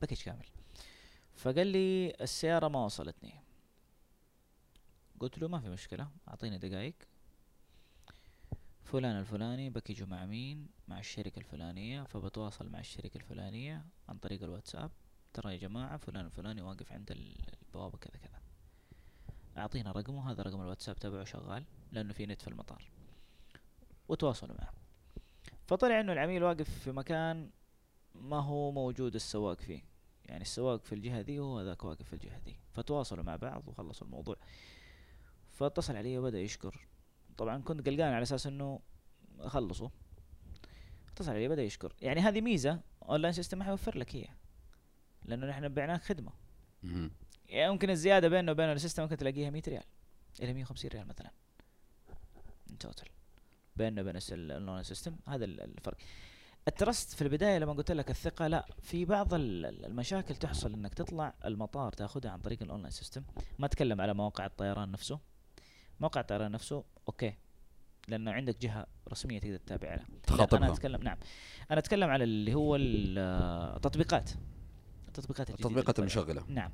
package 0.00 0.22
كامل. 0.22 0.46
فقال 1.34 1.66
لي 1.66 2.14
السيارة 2.20 2.68
ما 2.68 2.84
وصلتني. 2.84 3.34
قلت 5.20 5.38
له 5.38 5.48
ما 5.48 5.60
في 5.60 5.68
مشكلة 5.68 6.08
أعطيني 6.28 6.58
دقايق 6.58 6.94
فلان 8.84 9.18
الفلاني 9.18 9.70
بكجه 9.70 10.04
مع 10.04 10.26
مين؟ 10.26 10.68
مع 10.88 10.98
الشركة 10.98 11.38
الفلانية 11.38 12.02
فبتواصل 12.02 12.68
مع 12.68 12.80
الشركة 12.80 13.16
الفلانية 13.18 13.84
عن 14.08 14.18
طريق 14.18 14.42
الواتساب. 14.42 14.90
ترى 15.34 15.52
يا 15.52 15.58
جماعة 15.58 15.96
فلان 15.96 16.26
الفلاني 16.26 16.62
واقف 16.62 16.92
عند 16.92 17.10
ال- 17.10 17.36
البوابة 17.66 17.98
كذا 17.98 18.16
كذا. 18.16 18.40
أعطينا 19.56 19.92
رقمه 19.92 20.30
هذا 20.30 20.42
رقم 20.42 20.60
الواتساب 20.60 20.96
تبعه 20.96 21.24
شغال 21.24 21.64
لأنه 21.92 22.12
في 22.12 22.26
نت 22.26 22.42
في 22.42 22.48
المطار. 22.48 22.90
وتواصلوا 24.08 24.56
معه. 24.58 24.72
فطلع 25.66 26.00
إنه 26.00 26.12
العميل 26.12 26.42
واقف 26.42 26.70
في 26.78 26.92
مكان 26.92 27.50
ما 28.14 28.40
هو 28.40 28.72
موجود 28.72 29.14
السواق 29.14 29.60
فيه. 29.60 29.82
يعني 30.24 30.42
السواق 30.42 30.84
في 30.84 30.94
الجهة 30.94 31.22
دي 31.22 31.40
وهو 31.40 31.62
ذاك 31.62 31.84
واقف 31.84 32.06
في 32.08 32.12
الجهة 32.12 32.38
دي 32.38 32.56
فتواصلوا 32.74 33.24
مع 33.24 33.36
بعض 33.36 33.68
وخلصوا 33.68 34.06
الموضوع. 34.06 34.36
فاتصل 35.50 35.96
علي 35.96 36.18
وبدأ 36.18 36.40
يشكر. 36.40 36.86
طبعا 37.36 37.62
كنت 37.62 37.86
قلقان 37.88 38.12
على 38.12 38.22
أساس 38.22 38.46
إنه 38.46 38.80
خلصوا. 39.46 39.88
اتصل 41.12 41.30
علي 41.30 41.48
بدا 41.48 41.62
يشكر. 41.62 41.92
يعني 42.00 42.20
هذه 42.20 42.40
ميزة 42.40 42.80
online 43.02 43.32
system 43.32 43.58
ما 43.58 43.64
حيوفر 43.64 43.98
لك 43.98 44.16
هي 44.16 44.28
لأنه 45.24 45.46
نحن 45.46 45.68
بعناك 45.68 46.02
خدمة. 46.02 46.32
يعني 47.48 47.72
ممكن 47.72 47.90
الزيادة 47.90 48.28
بينه 48.28 48.52
وبين 48.52 48.72
ال 48.72 48.76
system 48.76 49.02
ممكن 49.02 49.16
تلاقيها 49.16 49.50
100 49.50 49.62
ريال 49.68 49.82
إلى 50.42 50.52
150 50.52 50.90
ريال 50.90 51.06
مثلا. 51.08 51.30
total 52.80 53.08
بيننا 53.76 54.00
وبين 54.02 54.16
ال 54.32 54.39
online 54.39 54.82
system 54.82 55.16
هذا 55.28 55.44
ال- 55.44 55.60
الفرق. 55.60 55.96
ال 56.68 56.76
trust 56.76 57.14
في 57.14 57.22
البداية 57.22 57.58
لما 57.58 57.72
قلت 57.72 57.92
لك 57.92 58.10
الثقة 58.10 58.46
لا. 58.46 58.66
في 58.82 59.04
بعض 59.04 59.34
ال- 59.34 59.66
ال- 59.66 59.84
المشاكل 59.86 60.36
تحصل 60.36 60.72
إنك 60.72 60.94
تطلع 60.94 61.34
المطار 61.44 61.92
تاخذها 61.92 62.30
عن 62.30 62.40
طريق 62.40 62.62
ال 62.62 62.66
online 62.66 62.90
system. 62.90 63.22
ما 63.58 63.66
أتكلم 63.66 64.00
على 64.00 64.14
مواقع 64.14 64.46
الطيران 64.46 64.90
نفسه. 64.90 65.18
موقع 66.00 66.20
الطيران 66.20 66.50
نفسه 66.52 66.84
okay. 67.08 67.34
لأنه 68.08 68.32
عندك 68.32 68.58
جهة 68.58 68.86
رسمية 69.12 69.38
تقدر 69.40 69.56
تتابع 69.56 69.88
عليها. 69.88 70.04
لا، 70.04 70.08
أنا 70.14 70.20
تخاطبها 70.22 70.72
أتكلم 70.72 71.02
نعم. 71.02 71.18
أنا 71.70 71.78
أتكلم 71.78 72.10
على 72.10 72.24
اللي 72.24 72.54
هو 72.54 72.76
ال- 72.76 73.18
التطبيقات 73.76 74.30
التطبيقات 75.18 75.50
الجديدة 75.50 75.68
التطبيقات. 75.68 75.98
المشغلة. 75.98 76.44
نعم. 76.48 76.72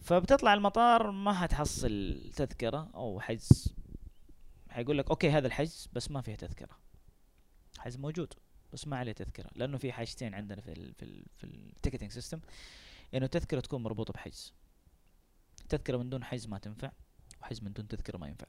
فبتطلع 0.00 0.54
المطار 0.54 1.10
ما 1.10 1.32
حتحصل 1.32 2.20
تذكرة 2.36 2.90
أو 2.94 3.20
حجز. 3.20 3.74
حيقول 4.68 4.98
لك 4.98 5.10
okay 5.10 5.30
هذا 5.30 5.46
الحجز 5.46 5.88
بس 5.92 6.10
ما 6.10 6.20
فيه 6.20 6.34
تذكرة. 6.34 6.78
حجز 7.78 7.96
موجود 7.96 8.34
بس 8.72 8.86
ما 8.86 8.96
عليه 8.96 9.12
تذكرة 9.12 9.50
لأنه 9.54 9.78
في 9.78 9.92
حاجتين 9.92 10.34
عندنا 10.34 10.60
في 10.60 10.72
ال 10.72 10.94
في 10.94 11.02
ال 11.02 11.26
في 11.36 11.44
ال 11.44 11.51
ticketing 11.51 12.12
system 12.12 12.40
إنه 13.14 13.24
التذكرة 13.24 13.60
تكون 13.60 13.82
مربوطة 13.82 14.12
بحجز. 14.12 14.54
تذكرة 15.68 15.96
من 15.96 16.10
دون 16.10 16.24
حجز 16.24 16.46
ما 16.46 16.58
تنفع 16.58 16.92
وحجز 17.42 17.62
من 17.62 17.72
دون 17.72 17.88
تذكرة 17.88 18.18
ما 18.18 18.28
ينفع. 18.28 18.46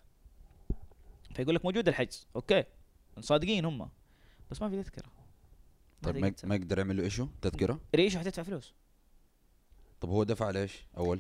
فيقول 1.34 1.56
لك 1.56 1.66
موجود 1.66 1.88
الحجز. 1.88 2.28
okay 2.36 2.64
صادقين 3.20 3.66
هم 3.66 3.90
بس 4.52 4.62
ما 4.62 4.70
في 4.70 4.84
تذكرة. 4.84 5.12
طيب 6.02 6.36
ما 6.44 6.56
يقدر 6.56 6.78
يعمل 6.78 6.98
له 6.98 7.04
issue 7.04 7.28
تذكرة؟ 7.42 7.82
ليش؟ 7.96 8.18
حتدفع 8.18 8.44
فلوس. 8.44 8.74
طب 10.02 10.10
هو 10.10 10.24
دفع 10.24 10.50
ليش 10.50 10.86
أول؟ 10.98 11.20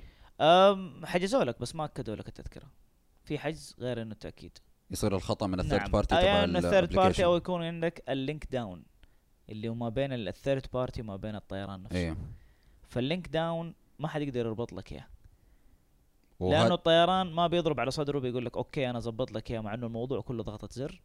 حجزوا 1.06 1.44
لك 1.44 1.60
بس 1.60 1.76
ما 1.76 1.86
أكدوا 1.86 2.16
لك 2.16 2.28
التذكرة. 2.28 2.72
في 3.24 3.40
حجز 3.40 3.76
غير 3.80 4.02
إنه 4.02 4.12
التأكيد. 4.12 4.58
يصير 4.92 5.16
الخطأ 5.16 5.48
من 5.48 5.60
ال 5.60 5.63
third 5.63 5.82
نعم. 5.82 5.92
party 5.92 6.16
آه، 6.16 6.20
تبع 6.20 6.28
يعني 6.28 6.46
إنه 6.46 6.60
ال 6.60 6.65
third 6.65 6.94
party 6.96 7.26
أو 7.26 7.36
يكون 7.38 7.64
عندك 7.64 8.04
ال 8.10 8.18
link 8.18 8.52
down 8.52 8.84
اللي 9.50 9.70
هو 9.70 9.74
ما 9.74 9.90
بين 9.90 10.14
ال 10.14 10.22
third 10.22 10.66
party 10.74 11.02
وما 11.02 11.16
بين 11.16 11.36
الطيران 11.36 11.84
نفسه. 11.84 11.98
أيوه 11.98 12.18
فال 12.90 13.02
link 13.02 13.28
down 13.28 13.74
ما 14.00 14.08
حد 14.08 14.22
يقدر 14.22 14.40
يربط 14.40 14.74
لك 14.74 14.92
إياه. 14.92 15.08
لأنه 16.40 16.74
الطيران 16.74 17.32
ما 17.32 17.48
بيضرب 17.48 17.80
على 17.80 17.92
صدره 17.92 18.20
بيقول 18.20 18.46
لك 18.46 18.58
okay 18.58 18.90
أنا 18.90 19.00
ظبط 19.00 19.32
لك 19.32 19.52
اياه 19.52 19.60
مع 19.60 19.74
انه 19.74 19.88
الموضوع 19.88 20.22
كله 20.22 20.44
ضغطة 20.44 20.68
زر. 20.72 21.02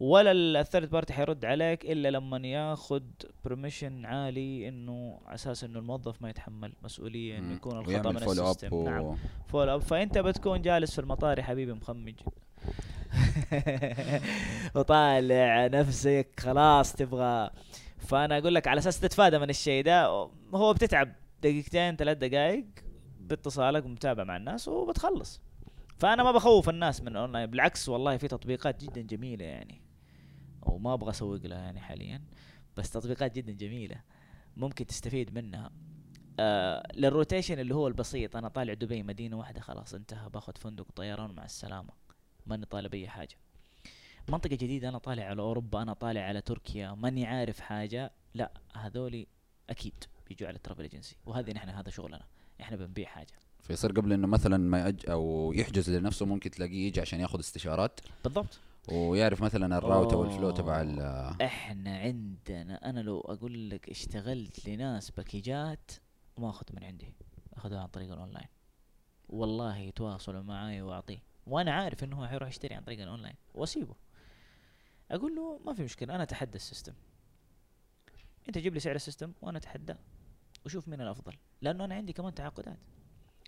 ولا 0.00 0.60
ال 0.60 0.65
third 0.65 0.90
party 0.90 1.12
حيرد 1.12 1.44
عليك 1.44 1.84
إلا 1.84 2.10
لما 2.10 2.48
ياخذ 2.48 3.02
permission 3.44 4.06
عالي 4.06 4.68
إنه 4.68 5.20
على 5.26 5.34
أساس 5.34 5.64
إنه 5.64 5.78
الموظف 5.78 6.22
ما 6.22 6.30
يتحمل 6.30 6.72
مسؤولية 6.82 7.38
إنه 7.38 7.54
يكون 7.54 7.78
الخطأ 7.78 8.12
من 8.12 8.18
follow 8.18 8.42
up 8.42 8.50
ال 8.50 8.54
system. 8.54 8.84
نعم. 8.84 9.04
و... 9.04 9.16
follow 9.46 9.68
up 9.68 9.80
فأنت 9.80 10.18
بتكون 10.18 10.62
جالس 10.62 10.94
في 10.94 11.00
المطار 11.00 11.38
يا 11.38 11.42
حبيبي 11.42 11.72
مخمج. 11.72 12.14
وطالع 14.74 15.66
نفسك 15.66 16.28
خلاص 16.38 16.92
تبغى. 16.92 17.50
فأنا 17.98 18.38
أقول 18.38 18.54
لك 18.54 18.68
على 18.68 18.78
أساس 18.78 19.00
تتفادى 19.00 19.38
من 19.38 19.50
الشيء 19.50 19.84
ده 19.84 20.06
هو 20.54 20.72
بتتعب 20.72 21.12
دقيقتين 21.42 21.96
ثلاث 21.96 22.18
دقائق 22.18 22.64
باتصالك 23.26 23.84
ومتابع 23.84 24.24
مع 24.24 24.36
الناس 24.36 24.68
وبتخلص. 24.68 25.40
فأنا 25.98 26.22
ما 26.22 26.32
بخوف 26.32 26.68
الناس 26.68 27.02
من 27.02 27.16
اونلاين 27.16 27.46
بالعكس 27.46 27.88
والله 27.88 28.16
في 28.16 28.28
تطبيقات 28.28 28.84
جدا 28.84 29.00
جميلة 29.00 29.44
يعني. 29.44 29.82
وما 30.62 30.94
أبغى 30.94 31.10
أسوق 31.10 31.46
لها 31.46 31.58
يعني 31.58 31.80
حاليا 31.80 32.22
بس 32.76 32.90
تطبيقات 32.90 33.36
جدا 33.36 33.52
جميلة 33.52 34.00
ممكن 34.56 34.86
تستفيد 34.86 35.34
منها. 35.34 35.70
آه 36.40 36.82
لل 36.94 37.07
rotation 37.07 37.58
اللي 37.58 37.74
هو 37.74 37.88
البسيط 37.88 38.36
أنا 38.36 38.48
طالع 38.48 38.74
دبي 38.74 39.02
مدينة 39.02 39.36
واحدة 39.36 39.60
خلاص 39.60 39.94
انتهى 39.94 40.28
باخذ 40.28 40.52
فندق 40.56 40.86
طيران 40.96 41.34
مع 41.34 41.44
السلامة. 41.44 41.92
ماني 42.46 42.66
طالب 42.66 42.94
أي 42.94 43.08
حاجة. 43.08 43.36
منطقة 44.28 44.56
جديدة 44.56 44.88
أنا 44.88 44.98
طالع 44.98 45.24
على 45.24 45.42
أوروبا 45.42 45.82
أنا 45.82 45.92
طالع 45.92 46.20
على 46.20 46.40
تركيا 46.40 46.92
ماني 46.92 47.26
عارف 47.26 47.60
حاجة. 47.60 48.12
لا 48.34 48.52
هذولي 48.74 49.26
أكيد 49.70 50.04
بيجوا 50.28 50.48
على 50.48 50.56
ال 50.56 50.60
travel 50.60 50.82
agency 50.82 51.16
وهذه 51.26 51.52
نحن 51.52 51.68
هذا 51.68 51.90
شغلنا. 51.90 52.26
إحنا 52.60 52.76
بنبيع 52.76 53.08
حاجة. 53.08 53.32
فيصير 53.60 53.92
قبل 53.92 54.12
إنه 54.12 54.26
مثلا 54.26 54.56
ما 54.56 54.88
يج 54.88 55.10
أو 55.10 55.52
يحجز 55.52 55.90
لنفسه 55.90 56.26
ممكن 56.26 56.50
تلاقيه 56.50 56.86
يجي 56.86 57.00
عشان 57.00 57.20
ياخذ 57.20 57.38
استشارات. 57.38 58.00
بالضبط. 58.24 58.60
ويعرف 58.92 59.42
مثلا 59.42 59.78
ال 59.78 59.84
route 59.84 60.12
أو 60.12 60.24
ال 60.24 60.29
flow 60.29 60.50
تبع 60.50 60.80
ال- 60.80 61.42
إحنا 61.42 61.98
عندنا 61.98 62.90
أنا 62.90 63.00
لو 63.00 63.20
أقول 63.20 63.70
لك 63.70 63.88
اشتغلت 63.90 64.68
لناس 64.68 65.10
package 65.10 65.80
ات 65.80 65.90
ما 66.38 66.50
أخذ 66.50 66.66
من 66.72 66.84
عندي 66.84 67.14
أخذها 67.54 67.80
عن 67.80 67.86
طريق 67.86 68.12
الأونلاين. 68.12 68.48
والله 69.28 69.76
يتواصلوا 69.76 70.42
معي 70.42 70.82
وأعطيه. 70.82 71.18
وأنا 71.46 71.72
عارف 71.72 72.04
إنه 72.04 72.20
هو 72.20 72.26
حيروح 72.26 72.48
يشتري 72.48 72.74
عن 72.74 72.82
طريق 72.82 73.00
الأونلاين. 73.02 73.34
وأسيبه. 73.54 73.94
أقول 75.10 75.36
له 75.36 75.60
ما 75.66 75.74
في 75.74 75.82
مشكلة 75.82 76.14
أنا 76.14 76.22
أتحدى 76.22 76.56
ال 76.56 76.61
system. 76.61 76.92
أنت 78.48 78.58
جيب 78.58 78.74
لي 78.74 78.80
سعر 78.80 78.94
ال 78.94 78.99
system 78.99 79.32
وأنا 79.42 79.58
اتحدى 79.58 79.94
وشوف 80.66 80.88
مين 80.88 81.00
الأفضل. 81.00 81.36
لأنه 81.62 81.84
أنا 81.84 81.94
عندي 81.94 82.12
كمان 82.12 82.34
تعاقدات. 82.34 82.78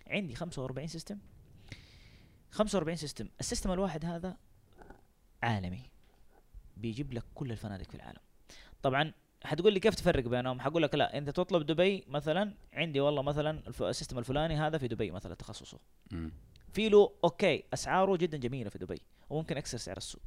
عندي 0.07 0.35
45 0.35 0.87
system 0.87 1.17
45 2.51 2.95
system 2.95 3.29
ال 3.39 3.44
system 3.44 3.71
الواحد 3.71 4.05
هذا 4.05 4.37
عالمي. 5.43 5.81
بيجيب 6.77 7.13
لك 7.13 7.23
كل 7.35 7.51
الفنادق 7.51 7.89
في 7.89 7.95
العالم. 7.95 8.21
طبعا 8.81 9.13
حتقول 9.43 9.73
لي 9.73 9.79
كيف 9.79 9.95
تفرق 9.95 10.27
بينهم؟ 10.27 10.61
حقول 10.61 10.83
لك 10.83 10.95
لا 10.95 11.17
أنت 11.17 11.29
تطلب 11.29 11.65
دبي 11.65 12.03
مثلا 12.07 12.53
عندي 12.73 12.99
والله 12.99 13.21
مثلا 13.21 13.63
ال 13.81 13.86
system 13.86 14.17
الفلاني 14.17 14.55
هذا 14.55 14.77
في 14.77 14.87
دبي 14.87 15.11
مثلا 15.11 15.35
تخصصه. 15.35 15.79
في 16.73 16.89
له 16.89 17.11
okay 17.23 17.63
أسعاره 17.73 18.15
جدا 18.15 18.37
جميلة 18.37 18.69
في 18.69 18.77
دبي 18.77 19.01
وممكن 19.29 19.57
أكسر 19.57 19.77
سعر 19.77 19.97
السوق. 19.97 20.21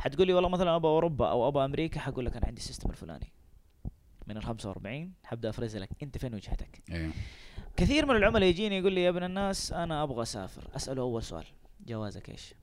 حتقول 0.00 0.26
لي 0.26 0.34
والله 0.34 0.48
مثلا 0.48 0.76
أبغى 0.76 0.90
أوروبا 0.90 1.30
أو 1.30 1.48
أبغى 1.48 1.64
أمريكا 1.64 2.00
حقول 2.00 2.26
لك 2.26 2.36
أنا 2.36 2.46
عندي 2.46 2.60
ال 2.60 2.64
system 2.64 2.90
الفلاني. 2.90 3.32
من 4.26 4.36
ال 4.36 4.42
45 4.42 5.12
حبدأ 5.24 5.50
أفرز 5.50 5.76
لك 5.76 5.88
أنت 6.02 6.18
فين 6.18 6.34
وجهتك. 6.34 6.82
أيوه 6.90 7.12
كثير 7.76 8.06
من 8.06 8.16
العملاء 8.16 8.48
يجيني 8.48 8.78
يقول 8.78 8.92
لي 8.92 9.02
يا 9.02 9.08
ابن 9.08 9.22
الناس 9.22 9.72
أنا 9.72 10.02
أبغى 10.02 10.22
أسافر. 10.22 10.70
أسأله 10.76 11.02
أول 11.02 11.22
سؤال 11.22 11.46
جوازك 11.80 12.30
إيش؟ 12.30 12.54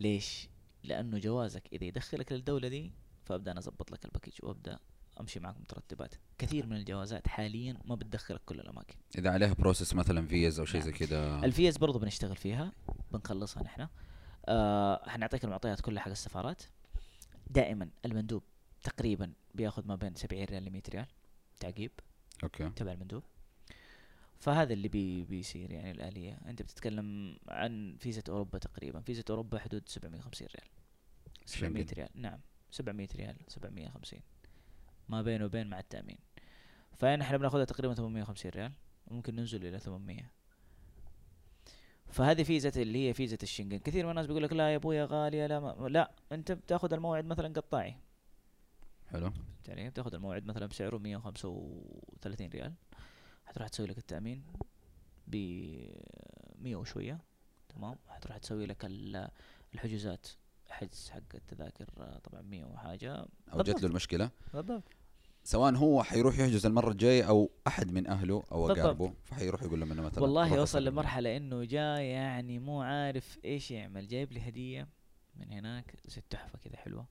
ليش؟ 0.00 0.48
لأنه 0.84 1.18
جوازك 1.18 1.62
إذا 1.72 1.84
يدخلك 1.84 2.32
للدولة 2.32 2.68
دي 2.68 2.92
فأبدأ 3.24 3.50
أنا 3.52 3.60
أظبط 3.60 3.90
لك 3.92 4.04
ال 4.04 4.08
package 4.08 4.32
وأبدأ 4.42 4.78
أمشي 5.20 5.40
معك 5.40 5.60
مترتبات. 5.60 6.14
كثير 6.38 6.66
من 6.66 6.76
الجوازات 6.76 7.28
حاليا 7.28 7.76
ما 7.84 7.94
بتدخلك 7.94 8.40
كل 8.46 8.60
الأماكن. 8.60 8.94
إذا 9.18 9.30
عليها 9.30 9.54
process 9.54 9.94
مثلا 9.94 10.26
فيز 10.26 10.58
أو 10.58 10.64
شيء 10.64 10.80
زي 10.80 10.92
كذا. 10.92 11.44
الفيز 11.44 11.76
برضو 11.76 11.98
بنشتغل 11.98 12.36
فيها 12.36 12.72
بنخلصها 13.12 13.62
نحن. 13.62 13.88
آه 14.46 15.08
حنعطيك 15.08 15.44
المعطيات 15.44 15.80
كلها 15.80 16.02
حق 16.02 16.10
السفارات. 16.10 16.62
دائما 17.50 17.88
المندوب 18.04 18.42
تقريبا 18.86 19.32
بياخذ 19.54 19.86
ما 19.86 19.96
بين 19.96 20.14
70 20.14 20.44
ريال 20.44 20.64
ل 20.64 20.70
100 20.70 20.82
ريال 20.88 21.06
تعقيب 21.60 21.90
okay. 22.42 22.70
تبع 22.70 22.92
المندوب. 22.92 23.22
فهذا 24.38 24.72
اللي 24.72 24.88
بي 24.88 25.24
بيصير 25.24 25.70
يعني 25.70 25.90
الآلية. 25.90 26.38
أنت 26.46 26.62
بتتكلم 26.62 27.36
عن 27.48 27.96
فيزا 28.00 28.22
أوروبا 28.28 28.58
تقريبا. 28.58 29.00
فيزا 29.00 29.22
أوروبا 29.30 29.58
حدود 29.58 29.88
750 29.88 30.48
ريال. 30.48 30.68
700 31.44 31.84
شنقن. 31.84 31.96
ريال. 31.96 32.08
نعم. 32.14 32.40
700 32.70 33.08
ريال. 33.16 33.36
750 33.48 34.20
ما 35.08 35.22
بين 35.22 35.42
وبين 35.42 35.66
مع 35.66 35.78
التأمين. 35.78 36.18
فنحن 36.96 37.38
بناخذها 37.38 37.64
تقريبا 37.64 37.94
850 37.94 38.50
ريال. 38.50 38.72
ممكن 39.10 39.36
ننزل 39.36 39.66
إلى 39.66 39.78
800 39.78 40.30
فهذه 42.08 42.42
فيزة 42.42 42.82
اللي 42.82 43.08
هي 43.08 43.14
فيزة 43.14 43.38
الشنغن 43.42 43.78
كثير 43.78 44.04
من 44.04 44.10
الناس 44.10 44.26
بيقول 44.26 44.42
لك 44.42 44.52
لا 44.52 44.70
يا 44.70 44.76
أبويا 44.76 45.06
غالية 45.10 45.46
لا 45.46 45.60
ما 45.60 45.88
لا. 45.88 46.10
أنت 46.32 46.52
بتاخذ 46.52 46.92
الموعد 46.92 47.24
مثلا 47.24 47.48
قطاعي. 47.48 47.96
حلو. 49.12 49.32
يعني 49.68 49.90
بتاخذ 49.90 50.14
الموعد 50.14 50.44
مثلا 50.46 50.66
بسعره 50.66 50.98
135 50.98 52.50
ريال. 52.50 52.74
حتروح 53.46 53.68
تسوي 53.68 53.86
لك 53.86 53.98
التأمين 53.98 54.44
ب 55.26 55.36
100 56.58 56.76
وشوية 56.76 57.18
تمام؟ 57.68 57.96
حتروح 58.08 58.36
تسوي 58.38 58.66
لك 58.66 58.84
ال- 58.84 59.28
الحجوزات 59.74 60.26
حجز 60.68 61.10
حق 61.10 61.20
التذاكر 61.34 61.84
طبعا 62.24 62.42
100 62.42 62.64
وحاجة. 62.64 63.26
أو 63.52 63.62
جت. 63.62 63.80
له 63.82 63.88
المشكلة 63.88 64.30
بالضبط. 64.54 64.82
سواء 65.44 65.74
هو 65.74 66.02
حيروح 66.02 66.38
يحجز 66.38 66.66
المرة 66.66 66.90
الجاية 66.92 67.28
أو 67.28 67.50
أحد 67.66 67.92
من 67.92 68.06
أهله 68.06 68.42
أو. 68.52 68.70
أقاربه 68.70 69.12
فحيروح 69.24 69.62
يقول 69.62 69.80
لهم 69.80 69.92
انه 69.92 70.02
مثلا 70.02 70.22
والله 70.22 70.52
وصل 70.52 70.62
أسلم. 70.62 70.88
لمرحلة 70.92 71.36
إنه 71.36 71.64
جاء 71.64 72.00
يعني 72.00 72.58
مو 72.58 72.82
عارف 72.82 73.38
إيش 73.44 73.70
يعمل. 73.70 74.08
جايب 74.08 74.32
لي 74.32 74.48
هدية 74.48 74.88
من 75.36 75.52
هناك 75.52 75.94
زي 76.08 76.18
التحفة 76.18 76.58
كذا 76.58 76.76
حلوة. 76.76 77.06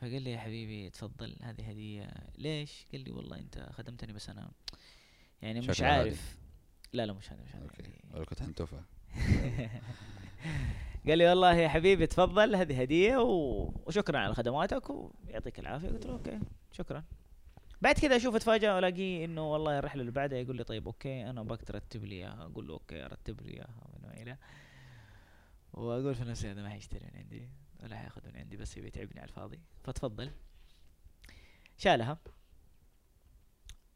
فقال 0.00 0.22
لي 0.22 0.30
يا 0.30 0.38
حبيبي 0.38 0.90
تفضل. 0.90 1.36
هذه 1.42 1.70
هدية. 1.70 2.10
ليش؟ 2.38 2.86
قال 2.92 3.04
لي 3.04 3.10
والله 3.10 3.38
أنت 3.38 3.68
خدمتني 3.72 4.12
بس 4.12 4.28
أنا 4.28 4.50
يعني 5.42 5.60
مش. 5.60 5.82
عارف. 5.82 6.38
لا 6.92 7.06
لا 7.06 7.12
مش 7.12 7.32
هذا 7.32 7.42
مش 7.42 7.54
هذا 7.54 7.62
okay. 8.14 8.24
كنت 8.24 8.42
حنتوفى 8.42 8.80
قال 11.06 11.18
لي 11.18 11.28
والله 11.28 11.54
يا 11.54 11.68
حبيبي 11.68 12.06
تفضل. 12.06 12.54
هذه 12.54 12.80
هدية 12.80 13.16
و... 13.16 13.62
وشكرا 13.86 14.18
على 14.18 14.34
خدماتك 14.34 14.90
ويعطيك 14.90 15.58
العافية. 15.58 15.88
قلت 15.88 16.06
له 16.06 16.12
okay 16.12 16.40
شكرا. 16.72 17.04
بعد 17.82 17.94
كذا 17.94 18.16
أشوف 18.16 18.34
اتفاجئ 18.34 18.68
والاقيه 18.68 19.24
إنه 19.24 19.52
والله 19.52 19.78
الرحلة 19.78 20.00
اللي 20.00 20.12
بعدها 20.12 20.38
يقول 20.38 20.56
لي 20.56 20.64
طيب 20.64 20.86
okay 20.86 21.30
أنا 21.30 21.40
أبغاك 21.40 21.62
ترتب 21.64 22.04
لي 22.04 22.14
إياها. 22.14 22.42
أقول 22.52 22.66
له 22.66 22.74
okay 22.74 23.04
أرتب 23.04 23.40
لي 23.40 23.52
إياها. 23.52 23.90
من 23.98 24.08
والى 24.08 24.36
وأقول 25.72 26.14
في 26.14 26.24
نفسي 26.24 26.50
هذا 26.50 26.62
ما 26.62 26.70
حيشتري 26.70 27.06
من 27.06 27.18
عندي. 27.18 27.48
ولا 27.82 27.96
حياخذ 27.96 28.26
من 28.26 28.36
عندي 28.36 28.56
بس 28.56 28.76
يبي 28.76 28.86
يتعبني 28.86 29.20
على 29.20 29.28
الفاضي. 29.28 29.60
فتفضل. 29.84 30.32
شالها. 31.78 32.18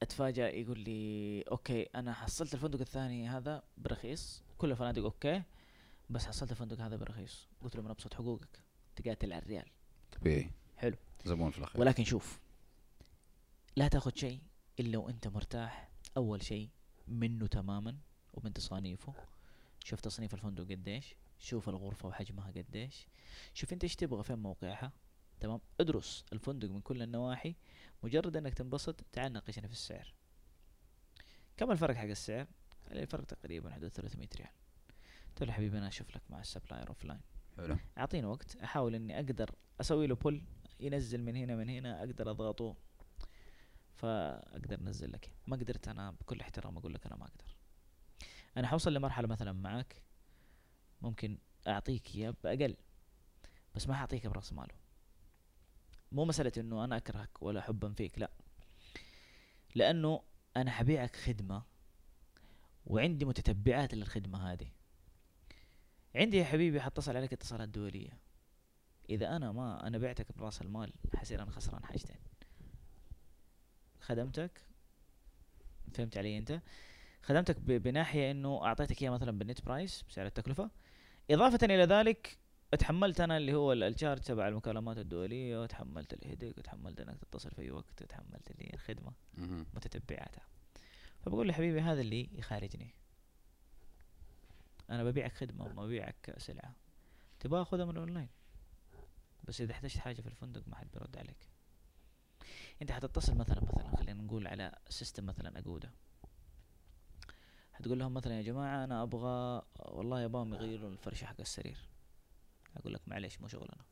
اتفاجأ 0.02 0.48
يقول 0.48 0.78
لي 0.78 1.42
okay 1.42 1.82
أنا 1.82 2.12
حصلت 2.12 2.54
الفندق 2.54 2.80
الثاني 2.80 3.28
هذا 3.28 3.62
برخيص. 3.78 4.42
كل 4.58 4.70
الفنادق 4.70 5.02
okay 5.02 5.42
بس 6.10 6.26
حصلت 6.26 6.50
الفندق 6.50 6.80
هذا 6.80 6.96
برخيص. 6.96 7.48
قلت 7.60 7.76
له 7.76 7.82
من 7.82 7.90
أبسط 7.90 8.14
حقوقك. 8.14 8.60
تقاتل 8.96 9.32
على 9.32 9.42
الريال. 9.42 9.66
طبيعي. 10.12 10.50
حلو. 10.76 10.96
زبون 11.24 11.50
في 11.50 11.58
الأخير. 11.58 11.80
ولكن 11.80 12.04
شوف 12.04 12.40
لا 13.76 13.88
تاخذ 13.88 14.14
شيء 14.14 14.40
إلا 14.80 14.98
وأنت 14.98 15.28
مرتاح. 15.28 15.90
أول 16.16 16.42
شيء 16.42 16.68
منه 17.08 17.46
تماما 17.46 17.96
ومن 18.34 18.52
تصانيفه. 18.52 19.14
شوف 19.84 20.00
تصنيف 20.00 20.34
الفندق 20.34 20.64
قديش. 20.64 21.14
شوف 21.42 21.68
الغرفة 21.68 22.08
وحجمها 22.08 22.50
قديش. 22.50 23.06
شوف 23.54 23.72
انت 23.72 23.84
إيش 23.84 23.96
تبغى 23.96 24.24
فين 24.24 24.38
موقعها. 24.38 24.92
تمام؟ 25.40 25.60
ادرس 25.80 26.24
الفندق 26.32 26.68
من 26.68 26.80
كل 26.80 27.02
النواحي. 27.02 27.56
مجرد 28.02 28.36
انك 28.36 28.54
تنبسط 28.54 29.00
تعال 29.12 29.32
ناقشنا 29.32 29.66
في 29.66 29.72
السعر. 29.72 30.14
كم 31.56 31.70
الفرق 31.70 31.94
حق 31.94 32.04
السعر؟ 32.04 32.46
لي 32.90 33.02
الفرق 33.02 33.24
تقريبا 33.24 33.70
حدود 33.70 33.88
300 33.88 34.28
ريال. 34.36 34.50
قلت 35.28 35.42
له 35.42 35.52
حبيبي 35.52 35.78
أنا 35.78 35.88
أشوف 35.88 36.16
لك 36.16 36.22
مع 36.30 36.40
ال 36.40 36.88
supplier 36.88 37.04
offline. 37.04 37.20
حلو. 37.56 37.76
أعطيني 37.98 38.26
وقت. 38.26 38.56
أحاول 38.56 38.94
إني 38.94 39.16
أقدر 39.16 39.50
أسوي 39.80 40.06
له 40.06 40.14
pull 40.14 40.42
ينزل 40.80 41.22
من 41.22 41.36
هنا 41.36 41.56
من 41.56 41.68
هنا. 41.68 41.98
أقدر 41.98 42.30
أضغطه. 42.30 42.76
فأقدر 43.94 44.80
أنزل 44.80 45.12
لك. 45.12 45.32
ما 45.46 45.56
قدرت 45.56 45.88
أنا 45.88 46.10
بكل 46.10 46.40
احترام 46.40 46.78
أقول 46.78 46.94
لك 46.94 47.06
أنا 47.06 47.16
ما 47.16 47.24
أقدر. 47.24 47.56
أنا 48.56 48.68
حوصل 48.68 48.94
لمرحلة 48.94 49.28
مثلا 49.28 49.52
معك. 49.52 50.02
ممكن 51.02 51.38
أعطيك 51.68 52.14
إياه 52.14 52.34
بأقل 52.44 52.76
بس 53.74 53.88
ما 53.88 53.94
حأعطيك 53.94 54.26
براس 54.26 54.52
ماله. 54.52 54.74
مو 56.12 56.24
مسألة 56.24 56.52
إنه 56.58 56.84
أنا 56.84 56.96
أكرهك 56.96 57.42
ولا 57.42 57.60
حبا 57.60 57.92
فيك 57.92 58.18
لا. 58.18 58.30
لأنه 59.74 60.22
أنا 60.56 60.70
حبيعك 60.70 61.16
خدمة 61.16 61.62
وعندي 62.86 63.24
متتبعات 63.24 63.94
للخدمة 63.94 64.52
هذه. 64.52 64.68
عندي 66.14 66.36
يا 66.36 66.44
حبيبي 66.44 66.80
حتصل 66.80 67.16
عليك 67.16 67.32
اتصالات 67.32 67.68
دولية. 67.68 68.18
إذا 69.10 69.36
أنا 69.36 69.52
ما 69.52 69.86
أنا 69.86 69.98
بعتك 69.98 70.32
برأس 70.38 70.62
المال 70.62 70.92
حصير 71.14 71.42
أنا 71.42 71.50
خسران 71.50 71.84
حاجتين. 71.84 72.16
خدمتك 74.00 74.60
فهمت 75.94 76.16
علي 76.16 76.38
أنت؟ 76.38 76.60
خدمتك 77.22 77.58
ب- 77.60 77.82
بناحية 77.82 78.30
إنه 78.30 78.64
أعطيتك 78.64 79.02
إياه 79.02 79.10
مثلا 79.10 79.38
بالنت 79.38 79.64
برايس 79.64 80.02
بسعر 80.08 80.26
التكلفة. 80.26 80.70
إضافة 81.30 81.58
إلى 81.62 81.84
ذلك 81.84 82.38
اتحملت 82.74 83.20
أنا 83.20 83.36
اللي 83.36 83.54
هو 83.54 83.72
ال- 83.72 83.82
الشارج 83.82 84.20
تبع 84.20 84.48
المكالمات 84.48 84.98
الدولية 84.98 85.62
وتحملت 85.62 86.12
الهيدك 86.12 86.58
وتحملت 86.58 87.00
إنك 87.00 87.18
تتصل 87.18 87.50
في 87.50 87.62
أي 87.62 87.70
وقت 87.70 88.02
وتحملت 88.02 88.50
اللي 88.50 88.70
الخدمة. 88.74 89.12
متتبعاتها. 89.74 90.42
فبقول 91.24 91.48
له 91.48 91.52
حبيبي 91.54 91.80
هذا 91.80 92.00
اللي 92.00 92.28
يخارجني. 92.32 92.94
أنا 94.90 95.04
ببيعك 95.04 95.32
خدمة 95.32 95.64
وما 95.64 95.86
ببيعك 95.86 96.34
سلعه 96.38 96.74
تبغى 97.40 97.64
خذها 97.64 97.84
من 97.84 97.90
الأونلاين؟ 97.90 98.28
بس 99.44 99.60
إذا 99.60 99.72
احتجت 99.72 99.98
حاجة 99.98 100.20
في 100.20 100.26
الفندق 100.28 100.62
ما 100.68 100.76
حد 100.76 100.86
بيرد 100.92 101.16
عليك. 101.18 101.48
أنت 102.82 102.92
حتتصل 102.92 103.34
مثلا 103.34 103.60
مثلا 103.64 103.96
خلينا 103.96 104.22
نقول 104.22 104.46
على 104.46 104.72
system 104.88 105.26
مثلا 105.26 105.58
أجودا 105.58 105.90
حتقول 107.72 107.98
لهم 107.98 108.14
مثلا 108.14 108.36
يا 108.36 108.42
جماعة 108.42 108.84
أنا 108.84 109.02
أبغى 109.02 109.62
والله 109.78 110.22
يبغاهم 110.22 110.54
يغيروا 110.54 110.90
الفرشه 110.90 111.24
حق 111.24 111.40
السرير. 111.40 111.78
أقول 112.76 112.94
لك 112.94 113.00
معلش 113.06 113.40
مو 113.40 113.48
شغلنا. 113.48 113.84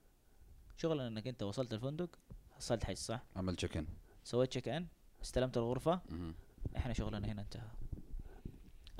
شغلنا 0.76 1.08
إنك 1.08 1.26
أنت 1.26 1.42
وصلت 1.42 1.72
الفندق 1.72 2.18
حصلت 2.52 2.84
حاجة 2.84 2.94
صح؟ 2.94 3.22
عمل 3.36 3.56
check 3.56 3.76
in 3.76 3.86
سويت 4.24 4.50
check 4.50 4.68
in 4.68 4.86
استلمت 5.22 5.56
الغرفة. 5.56 6.00
مهم. 6.10 6.34
إحنا 6.76 6.92
شغلنا 6.92 7.32
هنا 7.32 7.42
انتهى. 7.42 7.70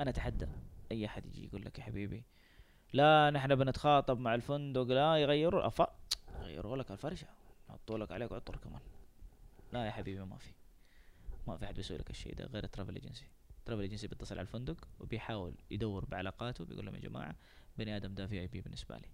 أنا 0.00 0.10
أتحدى. 0.10 0.46
أي 0.92 1.06
أحد 1.06 1.26
يجي 1.26 1.44
يقول 1.44 1.64
لك 1.64 1.78
يا 1.78 1.84
حبيبي 1.84 2.24
لا 2.92 3.30
نحن 3.30 3.54
بنتخاطب 3.54 4.18
مع 4.18 4.34
الفندق 4.34 4.82
لا 4.82 5.16
يغيروا. 5.16 5.66
أف... 5.66 5.82
يغيروا 6.40 6.76
لك 6.76 6.90
الفرشة. 6.90 7.26
يحطوا 7.68 7.98
لك 7.98 8.12
عليك 8.12 8.32
عطر 8.32 8.56
كمان. 8.56 8.80
لا 9.72 9.86
يا 9.86 9.90
حبيبي 9.90 10.24
ما 10.24 10.36
في. 10.36 10.52
ما 11.46 11.56
في 11.56 11.64
أحد 11.64 11.74
بيسوي 11.74 11.96
لك 11.98 12.10
الشيء 12.10 12.34
ده 12.34 12.44
غير 12.44 12.64
ال 12.64 12.69
travel 12.69 12.94
agency 12.94 13.26
ال 13.60 13.63
travel 13.63 13.82
agency 13.82 14.06
بيتصل 14.08 14.34
على 14.34 14.42
الفندق 14.42 14.88
وبيحاول 15.00 15.54
يدور 15.70 16.04
بعلاقاته 16.04 16.64
بيقول 16.64 16.86
لهم 16.86 16.94
يا 16.94 17.00
جماعة 17.00 17.36
بني 17.78 17.96
آدم 17.96 18.14
ده 18.14 18.26
VIP 18.26 18.60
بالنسبة 18.60 18.98
لي. 18.98 19.08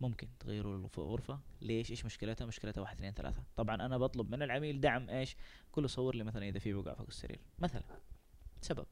ممكن 0.00 0.28
تغيروا 0.40 0.78
له 0.78 0.90
غرفة؟ 0.98 1.40
ليش؟ 1.60 1.90
إيش 1.90 2.04
مشكلتها 2.04 2.46
مشكلتها 2.46 2.80
واحد 2.80 2.96
اثنين 2.96 3.12
ثلاثة. 3.12 3.42
طبعا 3.56 3.74
أنا 3.74 3.98
بطلب 3.98 4.30
من 4.30 4.42
العميل 4.42 4.80
دعم 4.80 5.10
إيش؟ 5.10 5.36
كل 5.72 5.82
له 5.82 5.88
صور 5.88 6.14
لي 6.14 6.24
مثلا 6.24 6.48
إذا 6.48 6.58
في 6.58 6.72
بقع 6.72 6.94
فوق 6.94 7.06
السرير. 7.06 7.40
مثلا. 7.58 7.82
سبب. 8.60 8.86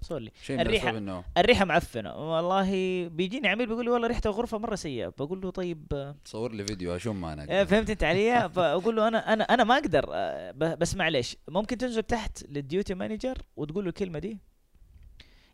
صور 0.00 0.20
الريحة- 0.20 0.50
الأسباب 0.50 0.94
انه 0.96 1.24
الريحة 1.38 1.64
معفنة. 1.64 2.14
والله 2.14 2.68
بيجيني 3.08 3.48
عميل 3.48 3.66
بيقول 3.66 3.84
لي 3.84 3.90
والله 3.90 4.08
ريحه 4.08 4.20
الغرفه 4.26 4.58
مرة 4.58 4.74
سيئة. 4.74 5.08
بقول 5.08 5.40
له 5.40 5.50
طيب 5.50 6.14
تصور 6.24 6.52
لي 6.52 6.64
فيديو 6.66 6.96
اشم 6.96 7.24
أنا 7.24 7.42
أقدر. 7.42 7.66
فهمت 7.66 7.90
أنت 7.90 8.04
علي؟ 8.04 8.48
فأقول 8.54 8.96
له 8.96 9.08
أنا 9.08 9.32
أنا 9.32 9.44
أنا 9.44 9.64
ما 9.64 9.74
أقدر 9.74 10.04
آه، 10.12 10.50
بس 10.74 10.94
معلش 10.96 11.36
ممكن 11.48 11.78
تنزل 11.78 12.02
تحت 12.02 12.44
لل 12.48 12.63
duty 12.63 12.94
manager 12.94 13.38
وتقول 13.56 13.84
له 13.84 13.88
الكلمة 13.88 14.18
دي؟ 14.18 14.38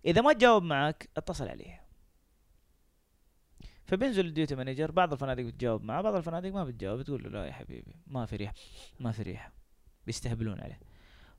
إذا 0.07 0.21
ما 0.21 0.33
تجاوب 0.33 0.63
معك 0.63 1.09
اتصل 1.17 1.49
عليه. 1.49 1.89
فبينزل 3.85 4.27
ال 4.27 4.33
duty 4.33 4.55
manager 4.55 4.91
بعض 4.91 5.13
الفنادق 5.13 5.43
بتجاوب 5.43 5.83
معه 5.83 6.03
بعض 6.03 6.15
الفنادق 6.15 6.53
ما 6.53 6.65
بتجاوب 6.65 7.03
تقول 7.03 7.23
له 7.23 7.29
لا 7.31 7.47
يا 7.47 7.53
حبيبي 7.53 7.95
ما 8.07 8.27
في 8.27 8.37
ريحه 8.37 8.55
ما 9.01 9.13
في 9.13 9.23
ريحة. 9.23 9.53
بيستهبلون 10.07 10.61
عليه. 10.61 10.81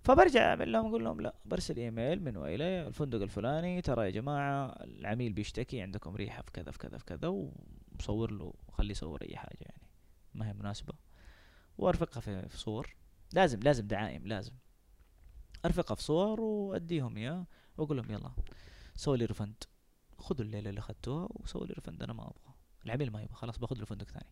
فبرجع 0.04 0.50
اعمل 0.50 0.72
لهم 0.72 0.86
أقول 0.86 1.04
لهم 1.04 1.22
لا 1.22 1.36
برسل 1.46 1.78
إيميل 1.78 2.24
من 2.24 2.38
والى 2.38 2.88
الفندق 2.88 3.22
الفلاني 3.22 3.82
ترى 3.82 4.06
يا 4.06 4.10
جماعة 4.10 4.66
العميل 4.84 5.34
بيشتكي 5.34 5.82
عندكم 5.82 6.16
ريحة 6.16 6.42
في 6.42 6.52
كذا 6.52 6.72
في 6.72 6.78
كذا 6.78 6.98
في 6.98 7.06
كذا 7.06 7.28
ومصور 7.28 8.32
له 8.32 8.54
خليه 8.72 8.92
يصور 8.92 9.22
أي 9.22 9.38
حاجة 9.38 9.58
يعني. 9.62 9.88
ما 10.34 10.50
هي 10.50 10.54
مناسبة. 10.54 10.94
وأرفقها 11.78 12.22
في, 12.22 12.58
صور. 12.58 12.96
لازم 13.34 13.60
لازم 13.60 13.88
دعائم 13.88 14.28
لازم. 14.28 14.54
أرفقها 15.66 15.96
في 15.96 16.04
صور 16.04 16.42
وأديهم 16.42 17.18
إياه 17.18 17.46
وأقول 17.78 17.98
لهم 17.98 18.12
يلا 18.12 18.32
سوي 18.96 19.18
لي 19.18 19.26
refund 19.26 19.64
خذوا 20.18 20.46
الليلة 20.46 20.70
اللي 20.70 20.80
أخذتوها 20.80 21.28
وسووا 21.32 21.66
لي 21.66 21.74
refund 21.74 22.04
أنا 22.04 22.14
ما 22.14 22.24
أبغى. 22.24 22.49
العميل 22.86 23.12
ما 23.12 23.22
يبغى 23.22 23.36
خلاص 23.36 23.58
باخذ 23.58 23.78
له 23.78 23.86
فندق 23.86 24.06
ثاني. 24.06 24.26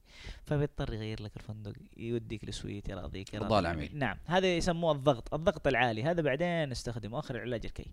فبيضطر 0.46 0.94
يغير 0.94 1.22
لك 1.22 1.38
الفندق 1.38 1.74
يوديك 1.98 2.46
ل 2.46 2.53
suite 2.53 2.90
يراضيك 2.90 3.34
يراضي 3.34 3.46
رضا 3.46 3.60
العميل. 3.60 3.98
نعم 3.98 4.18
هذا 4.26 4.58
يسموه 4.58 4.92
الضغط 4.92 5.34
الضغط 5.34 5.68
العالي. 5.68 6.04
هذا 6.04 6.22
بعدين 6.22 6.70
نستخدمه 6.70 7.20
آخر 7.20 7.36
العلاج 7.36 7.66
الكي. 7.66 7.92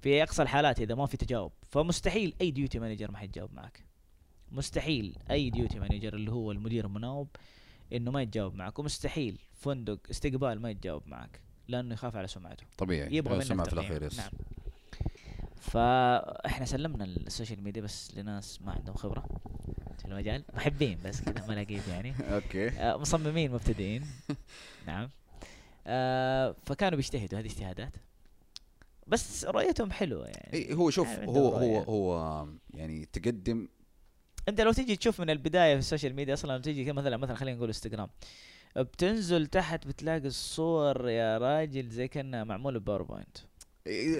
في 0.00 0.22
أقصى 0.22 0.42
الحالات 0.42 0.80
إذا 0.80 0.94
ما 0.94 1.06
في 1.06 1.16
تجاوب. 1.16 1.52
فمستحيل 1.70 2.34
أي 2.40 2.50
duty 2.50 2.78
manager 2.78 3.10
ما 3.10 3.18
حيتجاوب 3.18 3.54
معك. 3.54 3.84
مستحيل 4.52 5.16
أي 5.30 5.50
duty 5.50 5.78
manager 5.78 6.14
اللي 6.14 6.32
هو 6.32 6.52
المدير 6.52 6.86
المناوب 6.86 7.28
إنه 7.92 8.10
ما 8.10 8.22
يتجاوب 8.22 8.54
معك. 8.54 8.78
ومستحيل 8.78 9.38
فندق 9.52 9.98
استقبال 10.10 10.60
ما 10.60 10.70
يتجاوب 10.70 11.02
معك 11.06 11.40
لأنه 11.68 11.94
يخاف 11.94 12.16
على 12.16 12.26
سمعته. 12.26 12.66
طبيعي. 12.78 13.16
يبغى 13.16 13.34
منك 13.34 13.64
في. 13.64 13.72
الأخير 13.72 14.14
نعم. 14.16 14.30
فاحنا 15.64 16.66
سلمنا 16.66 17.04
ال 17.04 17.12
social 17.12 17.62
media 17.62 17.82
بس 17.82 18.14
لناس 18.16 18.62
ما 18.62 18.72
عندهم 18.72 18.94
خبرة. 18.94 19.24
في 19.98 20.04
المجال. 20.04 20.44
محبين 20.54 20.98
بس 21.04 21.20
كذا 21.20 21.46
ملاقيب 21.48 21.82
يعني. 21.88 22.14
okay. 22.20 22.68
آه، 22.68 22.96
مصممين 22.96 23.52
مبتدئين. 23.52 24.06
نعم. 24.86 25.10
آه 25.86 26.56
فكانوا 26.66 26.96
بيجتهدوا 26.96 27.38
هذه 27.38 27.46
اجتهادات 27.46 27.92
بس 29.06 29.44
رؤيتهم 29.44 29.90
حلوة 29.90 30.26
يعني. 30.26 30.52
إيه 30.52 30.74
هو 30.74 30.90
شوف 30.90 31.08
عارف 31.08 31.28
هو 31.28 31.48
هو 31.48 31.62
يعني. 31.62 31.86
هو 31.86 32.46
يعني 32.74 33.04
تقدم. 33.12 33.68
أنت 34.48 34.60
لو 34.60 34.72
تيجي 34.72 34.96
تشوف 34.96 35.20
من 35.20 35.30
البداية 35.30 35.72
في 35.74 35.78
ال 35.78 35.83
social 35.83 36.14
media 36.14 36.34
أصلا 36.34 36.52
لو 36.52 36.58
تيجي 36.58 36.92
مثلا 36.92 37.16
مثلا 37.16 37.36
خلينا 37.36 37.56
نقول 37.56 37.68
انستغرام 37.68 38.08
بتنزل 38.76 39.46
تحت 39.46 39.86
بتلاقي 39.86 40.26
الصور 40.26 41.08
يا 41.08 41.38
راجل 41.38 41.88
زي 41.88 42.08
كأنها 42.08 42.44
معمولة 42.44 42.78
ب 42.78 42.84
PowerPoint 42.84 43.38
إيه، 43.38 43.44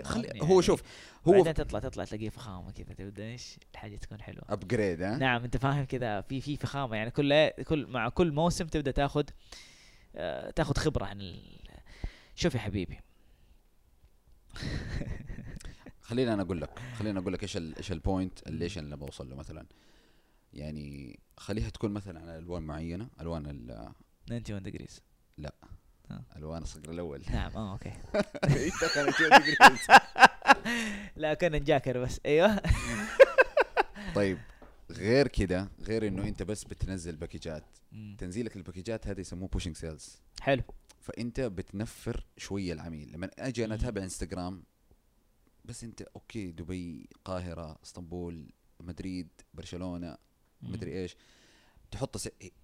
خلي 0.05 0.27
يعني 0.27 0.43
هو 0.43 0.61
شوف 0.61 0.83
هو 1.29 1.33
بعدين 1.33 1.55
تطلع 1.55 1.81
تطلع 1.81 2.05
تلاقيه 2.05 2.29
فخامة 2.29 2.71
كذا 2.73 2.95
تبدا 2.95 3.25
إيش 3.25 3.57
الحاجة 3.73 3.97
تكون 3.97 4.23
حلوة. 4.23 4.45
upgrade 4.49 5.03
ها؟ 5.03 5.17
نعم 5.17 5.45
أنت 5.45 5.57
فاهم 5.57 5.85
كذا 5.85 6.21
في 6.21 6.41
في 6.41 6.57
فخامة 6.57 6.97
يعني 6.97 7.11
كل 7.11 7.51
كل 7.51 7.87
مع 7.87 8.09
كل 8.09 8.33
موسم 8.33 8.67
تبدأ 8.67 8.91
تاخذ 8.91 9.25
آه، 10.17 10.51
تاخذ 10.51 10.75
خبرة 10.77 11.05
عن 11.05 11.21
ال... 11.21 11.59
شوف 12.35 12.55
يا 12.55 12.61
حبيبي. 12.61 12.99
خليني 16.01 16.33
أنا 16.35 16.43
أقول 16.43 16.61
لك 16.61 16.79
خليني 16.99 17.19
أقول 17.19 17.33
لك 17.33 17.43
إيش 17.43 17.57
ال 17.57 17.77
إيش 17.77 17.93
ال 17.93 18.02
point 18.02 18.47
اللي 18.47 18.65
إيش 18.65 18.79
اللي 18.79 18.97
بوصل 18.97 19.31
له 19.31 19.37
مثلا. 19.37 19.67
يعني 20.53 21.19
خليها 21.37 21.71
تكون 21.71 21.91
مثلا 21.91 22.21
على 22.21 22.39
ألوان 22.39 22.63
معينة 22.63 23.09
ألوان 23.21 23.47
ال- 23.47 23.93
91 24.31 24.63
degrees. 24.63 25.01
الوان 26.37 26.63
الصقر 26.63 26.91
الأول. 26.91 27.23
نعم 27.33 27.53
آه 27.57 27.73
okay. 27.73 27.93
تقول 28.81 29.13
لا 31.17 31.35
كنا 31.35 31.59
نجاكر 31.59 32.03
بس. 32.03 32.21
أيوه. 32.27 32.63
طيب 34.15 34.39
غير 34.91 35.29
كده 35.29 35.69
غير 35.81 36.07
إنه 36.07 36.23
أنت 36.29 36.43
بس 36.43 36.65
بتنزل 36.65 37.17
package 37.17 37.59
ات 37.59 37.65
مم. 37.93 38.17
تنزيلك 38.19 38.57
ال 38.57 38.62
package 38.62 39.01
ات 39.01 39.07
هذا 39.07 39.21
يسموه 39.21 39.49
pushing 39.49 39.77
sales 39.77 40.17
حلو. 40.41 40.63
فأنت 41.01 41.41
بتنفر 41.41 42.27
شوية 42.37 42.73
العميل. 42.73 43.13
لما 43.13 43.31
أجي 43.39 43.65
أنا. 43.65 43.75
أتابع 43.75 44.03
إنستغرام 44.03 44.65
بس 45.65 45.85
أنت 45.85 46.03
okay 46.03 46.53
دبي 46.53 47.09
القاهرة 47.17 47.79
إسطنبول 47.85 48.53
مدريد 48.81 49.29
برشلونة 49.55 50.17
مدري 50.63 50.93
إيش 51.03 51.17
تحط. 51.91 52.17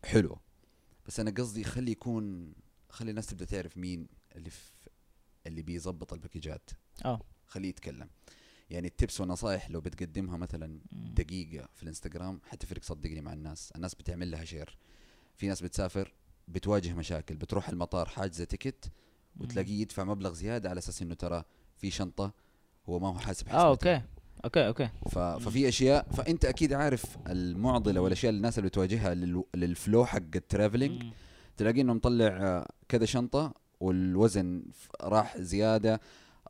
حلو. 0.05 0.39
بس 1.07 1.21
أنا 1.21 1.31
قصدي 1.31 1.65
خلي 1.65 1.93
يكون 1.93 2.55
خلي 2.91 3.11
الناس 3.11 3.27
تبدأ 3.27 3.45
تعرف 3.45 3.79
مين 3.79 4.07
اللي 4.37 4.51
في 4.51 4.71
اللي 5.47 5.63
بيظبط 5.63 6.13
ال 6.13 6.19
package 6.19 6.64
ات 6.64 6.71
آه. 7.05 7.21
خليه 7.47 7.69
يتكلم. 7.69 8.09
يعني 8.71 8.89
ال 8.89 8.95
tips 8.95 9.21
والنصائح 9.21 9.71
لو 9.71 9.81
بتقدمها 9.81 10.37
مثلا 10.37 10.67
مم. 10.67 11.15
دقيقة 11.15 11.69
في 11.75 11.83
الإنستغرام 11.83 12.41
حتفرق 12.45 12.83
صدقني 12.83 13.21
مع 13.21 13.33
الناس. 13.33 13.73
الناس 13.77 13.95
بتعمل 13.95 14.31
لها 14.31 14.45
share 14.45 14.79
في 15.37 15.49
ناس 15.49 15.63
بتسافر 15.63 16.15
بتواجه 16.49 16.93
مشاكل 16.95 17.37
بتروح 17.37 17.69
المطار 17.69 18.09
حاجزة 18.09 18.45
ticket 18.45 18.91
وتلاقيه 19.41 19.81
يدفع 19.81 20.05
مبلغ 20.05 20.33
زيادة 20.33 20.71
على 20.71 20.79
أساس 20.79 21.03
إنه 21.03 21.15
ترى 21.15 21.45
في 21.77 21.91
شنطة 21.91 22.33
هو 22.89 22.99
ما 22.99 23.09
هو 23.09 23.19
حاسب 23.19 23.49
حسبتها. 23.49 23.55
آه 23.61 23.69
okay. 23.69 24.03
okay 24.45 24.67
okay. 24.67 24.89
ف... 25.11 25.19
ففي 25.19 25.69
أشياء 25.69 26.09
فأنت 26.13 26.45
أكيد 26.45 26.73
عارف 26.73 27.19
المعضلة 27.27 28.01
والأشياء 28.01 28.31
اللي 28.31 28.37
الناس 28.39 28.59
اللي 28.59 28.69
بتواجهها 28.69 29.15
لل... 29.15 29.45
لل 29.55 29.72
flow 29.72 30.07
حق 30.07 30.17
ال 30.37 30.43
travelling 30.43 31.03
مم. 31.03 31.13
تلاقيه 31.61 31.83
إنه 31.83 31.95
مطلع 31.95 32.27
آه، 32.27 32.69
كذا 32.89 33.05
شنطة 33.05 33.55
والوزن 33.81 34.63
راح 35.03 35.39
زيادة 35.39 36.01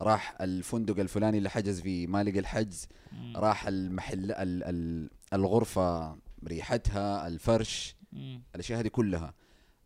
راح 0.01 0.41
الفندق 0.41 0.99
الفلاني 0.99 1.37
اللي 1.37 1.49
حجز 1.49 1.81
فيه 1.81 2.07
ما 2.07 2.23
لقى 2.23 2.39
الحجز 2.39 2.87
مم. 3.11 3.37
راح 3.37 3.67
المحل 3.67 4.31
ال 4.31 4.63
ال 4.63 5.09
الغرفة 5.33 6.17
ريحتها 6.47 7.27
الفرش 7.27 7.95
مم. 8.11 8.41
الأشياء 8.55 8.79
هذه 8.79 8.87
كلها. 8.87 9.33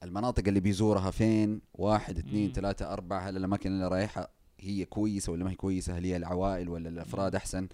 المناطق 0.04 0.44
اللي 0.48 0.60
بيزورها 0.60 1.12
فين؟ 1.12 1.62
واحد 1.74 2.18
اثنين. 2.18 2.54
ثلاثة 2.54 2.94
أربعة 2.94 3.20
هل 3.30 3.38
الأماكن 3.38 3.72
اللي 3.72 3.88
رايحة 3.88 4.30
هي 4.60 4.86
كويسة 4.86 5.32
ولا 5.32 5.44
ما 5.44 5.52
هي 5.52 5.56
كويسة؟ 5.56 5.98
هل 5.98 6.04
هي 6.06 6.16
العوائل 6.18 6.70
ولا 6.70 6.90
الأفراد 6.90 7.36
أحسن؟ 7.36 7.68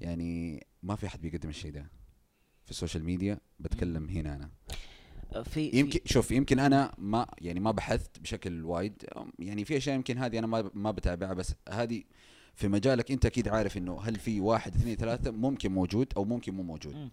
يعني 0.00 0.66
ما 0.82 0.96
في 0.96 1.06
أحد 1.06 1.20
بيقدم 1.20 1.48
الشيء 1.48 1.72
ده. 1.72 1.90
في 2.64 2.70
ال 2.70 2.75
social 2.75 3.04
media 3.04 3.38
بتكلم 3.60 4.08
هنا 4.08 4.34
أنا. 4.36 4.50
في 5.32 5.42
في- 5.44 5.70
يمكن 5.78 6.00
شوف 6.04 6.30
يمكن 6.30 6.58
أنا 6.58 6.94
ما 6.98 7.26
يعني 7.40 7.60
ما 7.60 7.70
بحثت 7.70 8.18
بشكل 8.18 8.64
وايد. 8.64 9.04
يعني 9.38 9.64
في 9.64 9.76
أشياء 9.76 9.94
يمكن 9.96 10.18
هذه 10.18 10.38
أنا 10.38 10.46
ما 10.46 10.70
ما 10.74 10.90
بتابعها 10.90 11.32
بس 11.34 11.54
هذه 11.68 12.04
في 12.54 12.68
مجالك 12.68 13.10
أنت 13.10 13.26
أكيد 13.26 13.48
عارف 13.48 13.76
إنه 13.76 14.00
هل 14.00 14.16
في 14.16 14.40
واحد 14.40 14.74
اثنين 14.74 14.96
ثلاثة 14.96 15.30
ممكن 15.30 15.72
موجود 15.72 16.12
أو 16.16 16.24
ممكن 16.24 16.54
مو 16.54 16.62
موجود. 16.62 17.10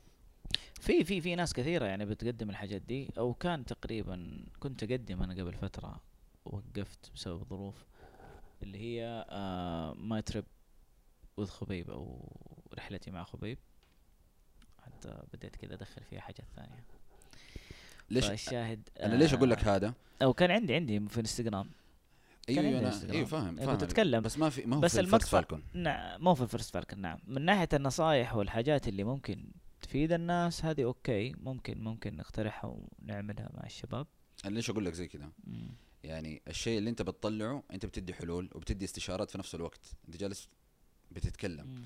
في 0.81 1.03
في 1.03 1.21
في 1.21 1.35
ناس 1.35 1.53
كثيرة 1.53 1.85
يعني 1.85 2.05
بتقدم 2.05 2.49
الحاجات 2.49 2.81
دي 2.81 3.09
أو 3.17 3.33
كان 3.33 3.65
تقريبا 3.65 4.45
كنت 4.59 4.83
أقدم 4.83 5.23
أنا 5.23 5.33
قبل 5.43 5.53
فترة 5.53 6.01
وقفت 6.45 7.11
بسبب 7.15 7.43
ظروف 7.49 7.85
اللي 8.63 8.77
هي 8.77 9.25
آه 9.29 9.93
my 9.93 10.21
trip 10.21 10.45
with 11.37 11.45
خبيب 11.47 11.89
أو 11.89 12.31
رحلتي 12.77 13.11
مع 13.11 13.23
خبيب. 13.23 13.57
حتى 14.85 15.23
بديت 15.33 15.55
كذا 15.55 15.73
أدخل 15.73 16.03
فيها 16.03 16.19
حاجات 16.19 16.45
ثانية. 16.55 16.83
ليش؟ 18.09 18.25
فالشاهد 18.25 18.89
أنا 18.99 19.15
ليش 19.15 19.33
أقول 19.33 19.51
آه، 19.51 19.55
لك 19.55 19.63
هذا؟ 19.63 19.93
أو 20.21 20.33
كان 20.33 20.51
عندي 20.51 20.75
عندي 20.75 20.99
في 21.09 21.19
انستغرام 21.19 21.69
إيوه 22.49 22.79
أنا. 22.79 23.11
إيوه 23.11 23.25
فاهم 23.25 23.55
كنت 23.55 23.65
فاهم. 23.65 23.75
أتكلم. 23.75 24.21
بس 24.21 24.37
ما 24.37 24.49
في 24.49 24.65
ما 24.65 24.75
هو 24.75 24.79
بس 24.79 24.93
في 24.93 24.99
ال 24.99 25.04
First 25.04 25.27
Falcon 25.27 25.63
نعم 25.73 26.23
مو 26.23 26.35
في 26.35 26.41
ال 26.41 26.46
First 26.46 26.73
Falcon 26.73 27.01
نعم. 27.01 27.19
من 27.27 27.41
ناحية 27.41 27.69
النصائح 27.73 28.35
والحاجات 28.35 28.87
اللي 28.87 29.03
ممكن 29.03 29.45
تفيد 29.81 30.11
الناس 30.11 30.65
هذه 30.65 30.83
okay. 30.83 31.33
ممكن 31.43 31.83
ممكن 31.83 32.15
نقترحها 32.15 32.77
ونعملها 33.01 33.49
مع 33.53 33.65
الشباب. 33.65 34.07
أنا 34.45 34.55
ليش 34.55 34.69
أقول 34.69 34.85
لك 34.85 34.93
زي 34.93 35.07
كذا. 35.07 35.29
يعني 36.03 36.41
الشيء 36.47 36.77
اللي 36.77 36.89
أنت 36.89 37.01
بتطلعه 37.01 37.63
أنت 37.71 37.85
بتدي 37.85 38.13
حلول 38.13 38.49
وبتدي 38.55 38.85
استشارات 38.85 39.31
في 39.31 39.37
نفس 39.37 39.55
الوقت. 39.55 39.81
أنت 40.07 40.17
جالس 40.17 40.49
بتتكلم. 41.11 41.67
مم. 41.67 41.85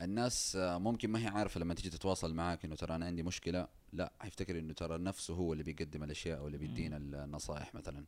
الناس 0.00 0.56
آه، 0.56 0.78
ممكن 0.78 1.10
ما 1.10 1.18
هي 1.18 1.26
عارفة 1.26 1.60
لما 1.60 1.74
تيجي 1.74 1.90
تتواصل 1.90 2.34
معاك 2.34 2.64
إنه 2.64 2.74
ترى 2.74 2.94
أنا 2.94 3.06
عندي 3.06 3.22
مشكلة 3.22 3.68
لا 3.92 4.12
حيفتكر 4.20 4.58
إنه 4.58 4.72
ترى 4.72 4.98
نفسه 4.98 5.34
هو 5.34 5.52
اللي 5.52 5.64
بيقدم 5.64 6.02
الأشياء 6.02 6.38
أو 6.38 6.46
اللي 6.46 6.58
بيدينا 6.58 6.96
النصائح 6.96 7.74
مثلا. 7.74 8.04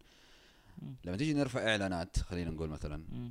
لما 1.04 1.16
تيجي 1.16 1.34
نرفع 1.34 1.70
إعلانات 1.70 2.18
خلينا 2.18 2.50
نقول 2.50 2.68
مثلا. 2.68 3.28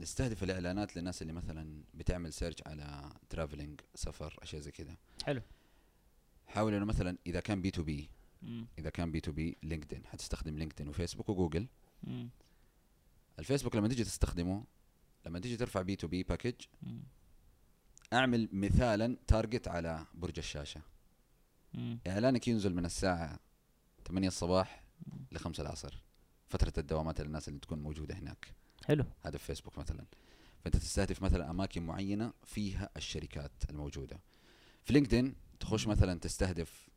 نستهدف 0.00 0.42
الإعلانات 0.42 0.96
للناس 0.96 1.22
اللي 1.22 1.32
مثلا 1.32 1.82
بتعمل 1.94 2.32
search 2.32 2.56
على 2.66 3.12
travelling 3.30 3.80
سفر 3.94 4.38
أشياء 4.42 4.62
زي 4.62 4.70
كذا 4.70 4.96
حلو 5.24 5.42
حاول 6.46 6.74
إنه 6.74 6.84
مثلا 6.84 7.18
إذا 7.26 7.40
كان 7.40 7.62
بي 7.62 7.70
تو 7.70 7.82
بي. 7.82 8.08
إذا 8.78 8.90
كان 8.90 9.12
بي 9.12 9.20
تو 9.20 9.32
بي 9.32 9.56
لينكدين 9.62 10.06
حتستخدم 10.06 10.58
لينكدين 10.58 10.88
وفيسبوك 10.88 11.28
وجوجل. 11.28 11.66
الفيسبوك 13.38 13.76
لما 13.76 13.88
تيجي 13.88 14.04
تستخدمه 14.04 14.64
لما 15.26 15.38
تيجي 15.38 15.56
ترفع 15.56 15.82
B2B 15.82 15.96
package. 15.96 16.54
أعمل 18.12 18.48
مثالا 18.52 19.16
target 19.26 19.68
على 19.68 20.06
برج 20.14 20.38
الشاشة. 20.38 20.82
مم. 21.74 21.98
إعلانك 22.06 22.48
ينزل 22.48 22.74
من 22.74 22.84
الساعة 22.84 23.38
8 24.06 24.28
الصباح 24.28 24.84
ل 25.32 25.36
5 25.36 25.62
العصر 25.62 26.02
فترة 26.48 26.72
الدوامات 26.78 27.20
للناس 27.20 27.48
اللي 27.48 27.60
تكون 27.60 27.78
موجودة 27.82 28.14
هناك. 28.14 28.54
حلو. 28.84 29.04
هذا 29.22 29.38
في 29.38 29.44
فيسبوك 29.44 29.78
مثلا. 29.78 30.04
فأنت 30.64 30.76
تستهدف 30.76 31.22
مثلا 31.22 31.50
أماكن 31.50 31.82
معينة 31.82 32.32
فيها 32.44 32.90
الشركات 32.96 33.52
الموجودة. 33.70 34.20
في 34.84 34.92
لينكدين 34.92 35.34
تخش 35.60 35.86
مثلا 35.86 36.20
تستهدف 36.20 36.88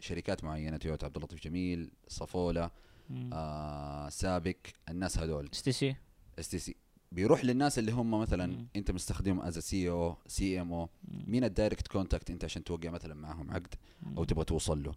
شركات 0.00 0.44
معينة 0.44 0.76
تويوتا 0.76 1.06
عبد 1.06 1.16
اللطيف 1.16 1.42
جميل 1.42 1.90
صفوله 2.08 2.70
مم. 3.10 3.30
آه 3.32 4.08
سابك 4.08 4.74
الناس 4.88 5.18
هذول. 5.18 5.50
STC 5.52 5.96
STC 6.38 6.76
بيروح 7.12 7.44
للناس 7.44 7.78
اللي 7.78 7.92
هم 7.92 8.10
مثلا 8.20 8.46
مم. 8.46 8.66
أنت 8.76 8.90
مستخدمهم 8.90 9.40
as 9.40 9.58
CEO 9.58 9.90
CMO. 9.90 10.88
مين 11.08 11.44
ال 11.44 11.50
direct 11.50 11.88
contact 11.88 12.30
أنت 12.30 12.44
عشان 12.44 12.64
توقع 12.64 12.90
مثلا 12.90 13.14
معهم 13.14 13.50
عقد 13.50 13.74
أو. 14.16 14.24
تبغى 14.24 14.44
توصل 14.44 14.82
له 14.82 14.94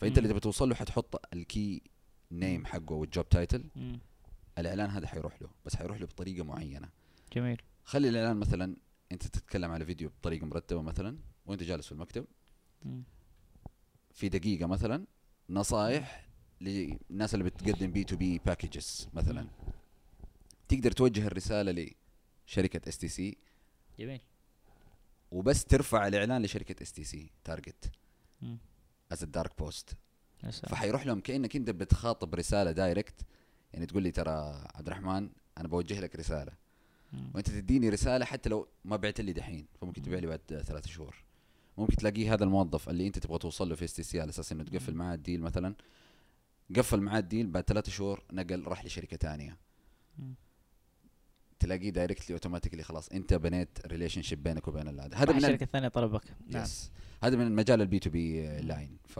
فأنت 0.00 0.12
مم. 0.12 0.18
اللي 0.18 0.28
تبغى 0.28 0.40
توصل 0.40 0.68
له 0.68 0.74
حتحط 0.74 1.20
ال 1.34 1.46
key 1.46 1.82
name 2.32 2.66
حقه 2.66 2.92
وال 2.94 3.08
job 3.08 3.28
title. 3.28 3.64
الإعلان 4.58 4.90
هذا 4.90 5.06
حيروح 5.06 5.42
له 5.42 5.48
بس 5.66 5.76
حيروح 5.76 6.00
له 6.00 6.06
بطريقة 6.06 6.44
معينة 6.44 6.88
جميل 7.32 7.62
خلي 7.84 8.08
الإعلان 8.08 8.36
مثلا 8.36 8.76
أنت 9.12 9.22
تتكلم 9.26 9.70
على 9.70 9.84
فيديو 9.84 10.08
بطريقة 10.08 10.46
مرتبة 10.46 10.82
مثلا 10.82 11.18
وأنت 11.46 11.62
جالس 11.62 11.86
في 11.86 11.92
المكتب. 11.92 12.24
في 14.12 14.28
دقيقة 14.28 14.66
مثلا 14.66 15.06
نصائح 15.50 16.28
للناس 16.60 17.34
اللي 17.34 17.44
بتقدم 17.44 17.90
B2B 17.92 18.04
packages 18.04 19.08
مثلا 19.14 19.46
تقدر 20.72 20.92
توجه 20.92 21.26
الرسالة 21.26 21.94
لشركة 22.46 22.88
STC 22.88 23.36
جميل 23.98 24.20
وبس 25.30 25.64
ترفع 25.64 26.06
الإعلان 26.06 26.42
لشركة 26.42 26.82
STC 26.82 27.30
target. 27.44 27.90
as 29.12 29.22
ال 29.22 29.29
dark 29.29 29.58
post. 29.58 29.96
فحيروح 30.68 31.06
لهم 31.06 31.20
كأنك 31.20 31.56
أنت 31.56 31.70
بتخاطب 31.70 32.34
رسالة 32.34 32.72
direct 32.72 33.14
يعني 33.72 33.86
تقول 33.86 34.02
لي 34.02 34.10
ترى 34.10 34.66
عبد 34.74 34.86
الرحمن 34.86 35.30
أنا 35.58 35.68
بوجه 35.68 36.00
لك 36.00 36.16
رسالة 36.16 36.52
مم. 37.12 37.30
وأنت 37.34 37.50
تديني 37.50 37.88
رسالة 37.88 38.24
حتى 38.24 38.48
لو 38.48 38.68
ما 38.84 38.96
بعت 38.96 39.20
لي 39.20 39.32
دحين 39.32 39.66
فممكن 39.80 40.02
تبيع 40.02 40.18
لي 40.18 40.26
بعد 40.26 40.40
ثلاث 40.66 40.86
شهور 40.86 41.24
ممكن 41.78 41.96
تلاقيه 41.96 42.34
هذا 42.34 42.44
الموظف 42.44 42.88
اللي 42.88 43.06
أنت 43.06 43.18
تبغى 43.18 43.38
توصل 43.38 43.68
له 43.68 43.74
في 43.74 43.84
STC 43.84 44.20
على 44.20 44.30
أساس 44.30 44.52
إنه 44.52 44.64
تقفل. 44.64 44.94
معاه 44.94 45.14
ال 45.14 45.19
deal 45.19 45.40
مثلا 45.40 45.74
قفل 46.76 47.00
معاه 47.00 47.18
ال 47.18 47.24
deal 47.24 47.46
بعد 47.46 47.64
ثلاث 47.64 47.90
شهور 47.90 48.22
نقل 48.32 48.64
راح 48.64 48.84
لشركة 48.84 49.16
ثانية. 49.16 49.56
تلاقيه 51.62 51.90
directly 51.90 52.34
automatically 52.34 52.82
خلاص 52.82 53.08
انت 53.08 53.34
بنيت 53.34 53.78
relationship 53.86 54.42
بينك 54.42 54.68
وبين 54.68 54.88
هذا 55.00 55.16
هذا 55.16 55.32
من 55.32 55.38
ال- 55.38 55.44
الشركة 55.44 55.64
الثانية 55.64 55.88
طلبك. 55.88 56.22
نعم. 56.46 56.62
yes 56.62 56.90
هذا 57.22 57.36
من 57.36 57.52
مجال 57.54 57.80
ال 57.82 57.98
B2B 57.98 58.46
line 58.60 58.96
ف 59.04 59.18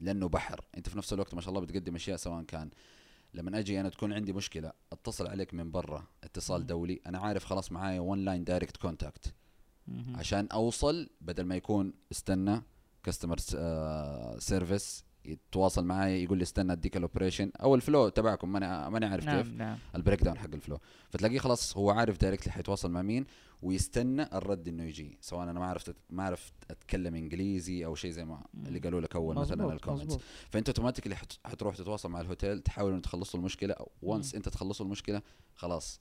لأنه 0.00 0.28
بحر. 0.28 0.64
انت 0.76 0.88
في 0.88 0.98
نفس 0.98 1.12
الوقت 1.12 1.34
ما 1.34 1.40
شاء 1.40 1.48
الله 1.48 1.60
بتقدم 1.60 1.94
أشياء 1.94 2.16
سواء 2.16 2.42
كان 2.42 2.70
لما 3.34 3.58
أجي 3.58 3.80
أنا 3.80 3.88
تكون 3.88 4.12
عندي 4.12 4.32
مشكلة 4.32 4.72
أتصل 4.92 5.26
عليك 5.26 5.54
من 5.54 5.70
برا 5.70 6.04
اتصال. 6.24 6.66
دولي 6.66 7.00
أنا 7.06 7.18
عارف 7.18 7.44
خلاص 7.44 7.72
معايا 7.72 8.00
one 8.00 8.24
line 8.24 8.44
direct 8.44 8.76
contact. 8.76 9.34
عشان 10.14 10.46
أوصل 10.46 11.10
بدل 11.20 11.44
ما 11.44 11.56
يكون 11.56 11.92
استنى 12.12 12.62
customer 13.02 13.38
service 14.38 15.03
يتواصل 15.24 15.84
معي 15.84 16.24
يقول 16.24 16.38
لي 16.38 16.42
استنى 16.42 16.72
أديك 16.72 16.96
ال 16.96 17.01
operation 17.01 17.50
أو 17.62 17.74
ال 17.74 17.81
flow 17.81 18.08
تبعكم 18.08 18.52
ماني 18.52 18.90
ماني 18.90 19.06
عارف 19.06 19.24
كيف 19.24 19.46
نعم 19.48 19.56
نعم 19.58 19.78
ال 19.94 20.22
breakdown 20.22 20.38
حق 20.38 20.54
ال 20.54 20.59
flow 20.59 20.78
فتلاقيه 21.10 21.38
خلاص 21.38 21.76
هو 21.76 21.90
عارف 21.90 22.18
directly 22.20 22.52
حيتواصل 22.52 22.90
مع 22.90 23.02
مين 23.02 23.26
ويستنى 23.62 24.22
الرد 24.22 24.68
إنه 24.68 24.82
يجي 24.84 25.18
سواء 25.20 25.42
أنا 25.42 25.52
ما 25.60 25.66
عرفت 25.66 25.96
ما 26.10 26.22
عرفت 26.24 26.52
أتكلم 26.70 27.14
إنجليزي 27.14 27.84
أو 27.86 27.94
شيء 27.94 28.10
زي 28.10 28.24
ما. 28.24 28.44
اللي 28.66 28.78
قالوا 28.78 29.00
لك 29.00 29.16
أول 29.16 29.34
مثلا 29.42 29.64
ال 29.72 29.76
comments. 29.76 30.14
فأنت 30.50 30.68
automatically 30.68 31.16
حت- 31.16 31.32
حتروح 31.46 31.76
تتواصل 31.76 32.10
مع 32.10 32.20
الهوتيل 32.20 32.60
تحاولوا 32.60 32.96
ان 32.96 33.02
تخلصوا 33.02 33.40
المشكلة 33.40 33.74
once. 34.02 34.34
أنت 34.34 34.48
تخلصوا 34.48 34.86
المشكلة 34.86 35.22
خلاص 35.54 36.00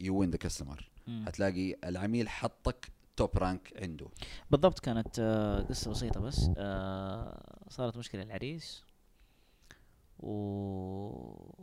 you 0.00 0.16
win 0.16 0.30
the 0.30 0.36
customer. 0.36 0.90
حتلاقي 1.26 1.76
العميل 1.84 2.28
حطك 2.28 2.88
top 3.16 3.38
rank 3.38 3.72
عنده. 3.82 4.08
بالضبط 4.50 4.78
كانت 4.78 5.18
آه، 5.18 5.60
قصة 5.60 5.90
بسيطة 5.90 6.20
بس 6.20 6.50
آه، 6.56 7.64
صارت 7.68 7.96
مشكلة 7.96 8.22
العريس 8.22 8.84
و 10.18 11.62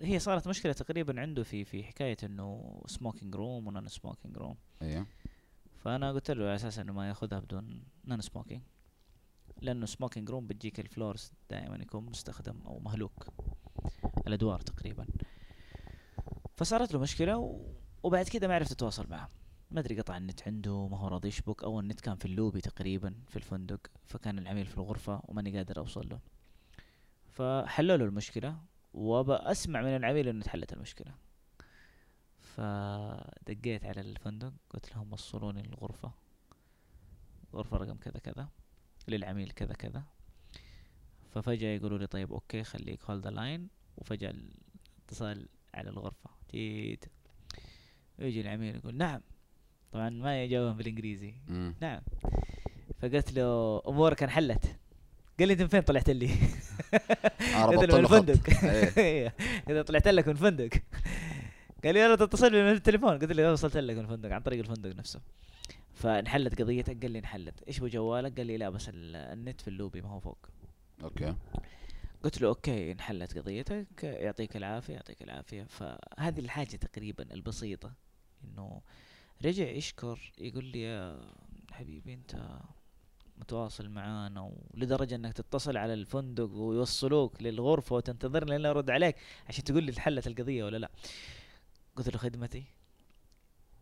هي 0.00 0.18
صارت 0.18 0.48
مشكلة 0.48 0.72
تقريبا 0.72 1.20
عنده 1.20 1.42
في 1.42 1.64
في 1.64 1.84
حكاية 1.84 2.16
إنه 2.24 2.80
smoking 2.86 3.34
room 3.34 3.66
و 3.66 3.88
non-smoking 3.88 4.36
room 4.36 4.56
أيوه. 4.82 5.06
فأنا 5.78 6.12
قلت 6.12 6.30
له 6.30 6.44
على 6.44 6.54
أساس 6.54 6.78
إنه 6.78 6.92
ما 6.92 7.08
يأخذها 7.08 7.38
بدون 7.38 7.84
non-smoking 8.04 8.62
لأنه 9.62 9.86
smoking 9.86 10.30
room 10.30 10.46
بتجيك 10.46 10.80
ال 10.80 10.87
floors 10.87 11.32
دائما 11.50 11.76
يكون 11.76 12.04
مستخدم 12.04 12.62
أو 12.66 12.78
مهلوك. 12.78 13.26
الأدوار 14.26 14.60
تقريبا. 14.60 15.06
فصارت 16.56 16.92
له 16.92 17.00
مشكلة 17.00 17.38
و... 17.38 17.60
وبعد 18.02 18.28
كده 18.28 18.48
ما 18.48 18.54
عرفت 18.54 18.72
اتواصل 18.72 19.06
معه. 19.10 19.28
ما 19.70 19.80
أدري 19.80 20.00
قطع 20.00 20.16
النت 20.16 20.48
عنده 20.48 20.88
ما 20.88 20.98
هو 20.98 21.08
راضي 21.08 21.28
يشبك 21.28 21.64
أو 21.64 21.80
النت 21.80 22.00
كان 22.00 22.16
في 22.16 22.24
اللوبي 22.24 22.60
تقريبا 22.60 23.14
في 23.28 23.36
الفندق 23.36 23.80
فكان 24.04 24.38
العميل 24.38 24.66
في 24.66 24.78
الغرفة 24.78 25.22
وماني 25.24 25.56
قادر 25.56 25.78
أوصل 25.78 26.08
له. 26.08 26.20
فحلوا 27.28 27.96
له 27.96 28.04
المشكلة 28.04 28.58
وبأسمع 28.94 29.82
من 29.82 29.96
العميل 29.96 30.28
إنه 30.28 30.40
اتحلت 30.40 30.72
المشكلة. 30.72 31.14
فدقيت 32.38 33.84
على 33.84 34.00
الفندق 34.00 34.52
قلت 34.70 34.92
لهم 34.92 35.12
وصلوني 35.12 35.60
الغرفة 35.60 36.12
غرفة 37.54 37.76
رقم 37.76 37.96
كذا 37.96 38.18
كذا 38.18 38.48
للعميل 39.08 39.50
كذا 39.50 39.72
كذا. 39.74 40.04
ففجأة 41.30 41.68
يقولوا 41.68 41.98
لي 41.98 42.06
طيب 42.06 42.32
okay 42.32 42.64
خليك 42.64 43.04
hold 43.04 43.26
line 43.26 43.68
وفجأة 43.96 44.30
الاتصال 44.30 45.48
على 45.74 45.90
الغرفة. 45.90 46.30
تيت 46.48 47.04
يجي 48.18 48.40
العميل 48.40 48.76
يقول 48.76 48.96
نعم. 48.96 49.20
طبعا 49.92 50.10
ما 50.10 50.44
يجاوبهم 50.44 50.76
بالإنجليزي. 50.76 51.34
مم. 51.48 51.74
نعم. 51.80 52.00
فقلت 53.02 53.32
له 53.32 53.82
أمورك 53.88 54.22
انحلت. 54.22 54.76
قال 55.38 55.48
لي 55.48 55.52
أنت 55.54 55.62
من 55.62 55.68
فين 55.68 55.80
طلعت 55.80 56.10
لي؟ 56.10 56.26
قلت 57.66 57.84
له 57.84 57.98
من. 57.98 58.04
الفندق 58.04 58.64
إيه. 58.98 59.34
إذا 59.70 59.82
طلعت 59.82 60.08
لك 60.08 60.26
من 60.28 60.32
الفندق 60.32 60.70
قال 61.84 61.94
لي 61.94 62.00
يلا 62.00 62.16
تتصل 62.16 62.52
من 62.52 62.70
التليفون 62.72 63.18
قلت 63.18 63.32
له 63.32 63.52
وصلت 63.52 63.76
لك 63.76 63.96
من 63.96 64.02
الفندق 64.04 64.30
عن 64.32 64.40
طريق 64.40 64.58
الفندق 64.58 64.96
نفسه. 64.96 65.20
فانحلت 65.94 66.62
قضيتك. 66.62 67.02
قال 67.02 67.10
لي 67.10 67.18
انحلت. 67.18 67.62
إيش 67.68 67.78
بجوالك 67.80 68.36
قال 68.36 68.46
لي 68.46 68.56
لا 68.56 68.68
بس 68.70 68.88
ال- 68.88 69.16
النت 69.16 69.60
في 69.60 69.68
اللوبي 69.68 70.00
ما 70.02 70.08
هو 70.08 70.20
فوق. 70.20 70.38
okay. 71.02 71.34
قلت 72.22 72.40
له 72.40 72.48
okay 72.48 72.92
انحلت 72.92 73.38
قضيتك. 73.38 73.86
يعطيك 74.02 74.56
العافية 74.56 74.94
يعطيك 74.94 75.22
العافية. 75.22 75.62
فهذه 75.62 76.38
الحاجة 76.40 76.76
تقريبا 76.76 77.34
البسيطة 77.34 77.92
إنه 78.44 78.80
رجع 79.44 79.68
يشكر 79.68 80.32
يقول 80.38 80.64
لي 80.64 80.82
يا 80.82 81.20
حبيبي 81.72 82.14
أنت 82.14 82.58
متواصل 83.36 83.88
معانا 83.88 84.52
ولدرجة 84.74 85.14
أنك 85.14 85.32
تتصل 85.32 85.76
على 85.76 85.94
الفندق 85.94 86.50
ويوصلوك 86.50 87.42
للغرفة 87.42 87.96
وتنتظرني 87.96 88.50
لين 88.50 88.66
أرد 88.66 88.90
عليك 88.90 89.16
عشان 89.48 89.64
تقول 89.64 89.84
لي 89.84 89.92
انحلت 89.92 90.26
القضية 90.26 90.64
ولا 90.64 90.76
لا. 90.76 90.90
قلت 91.96 92.08
له 92.08 92.18
خدمتي 92.18 92.64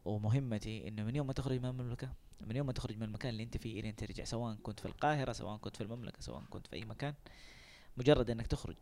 ومهمتي 0.04 0.88
إنه 0.88 1.02
من 1.02 1.16
يوم 1.16 1.26
ما 1.26 1.32
تخرج 1.32 1.58
من 1.58 1.64
المملكة 1.64 2.12
من 2.40 2.56
يوم 2.56 2.66
ما 2.66 2.72
تخرج 2.72 2.96
من 2.96 3.02
المكان 3.02 3.30
اللي 3.30 3.42
أنت 3.42 3.56
فيه 3.56 3.80
الين 3.80 3.96
ترجع 3.96 4.24
سواء 4.24 4.54
كنت 4.62 4.80
في 4.80 4.86
القاهرة 4.86 5.32
سواء 5.32 5.56
كنت 5.56 5.76
في 5.76 5.82
المملكة 5.82 6.20
سواء 6.20 6.42
كنت 6.50 6.66
في 6.66 6.76
أي 6.76 6.84
مكان 6.84 7.14
مجرد 7.96 8.30
أنك 8.30 8.46
تخرج 8.46 8.76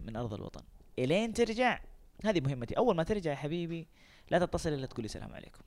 من 0.00 0.16
أرض 0.16 0.34
الوطن 0.34 0.62
الين 0.98 1.32
ترجع. 1.32 1.80
هذه 2.24 2.40
مهمتي. 2.40 2.76
أول 2.76 2.96
ما 2.96 3.02
ترجع 3.02 3.30
يا 3.30 3.36
حبيبي 3.36 3.86
لا 4.30 4.38
تتصل 4.38 4.68
إلا 4.72 4.86
تقول 4.86 5.02
لي 5.02 5.06
السلام 5.06 5.32
عليكم. 5.34 5.60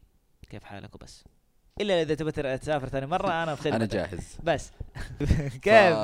كيف 0.50 0.64
حالك 0.64 0.96
وبس. 0.96 1.24
إلا 1.82 2.02
إذا 2.02 2.16
تبي 2.16 2.32
تسافر 2.32 2.90
ثاني 2.90 3.06
مرة 3.06 3.44
أنا 3.44 3.56
خدمتك 3.56 3.76
أنا 3.76 3.86
جاهز. 3.86 4.38
بس. 4.44 4.72
كيف؟ 5.66 5.98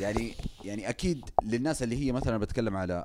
يعني 0.00 0.34
يعني 0.64 0.88
أكيد 0.88 1.24
للناس 1.42 1.82
اللي 1.82 1.96
هي 2.06 2.12
مثلا 2.12 2.38
بتكلم 2.38 2.76
على 2.76 3.04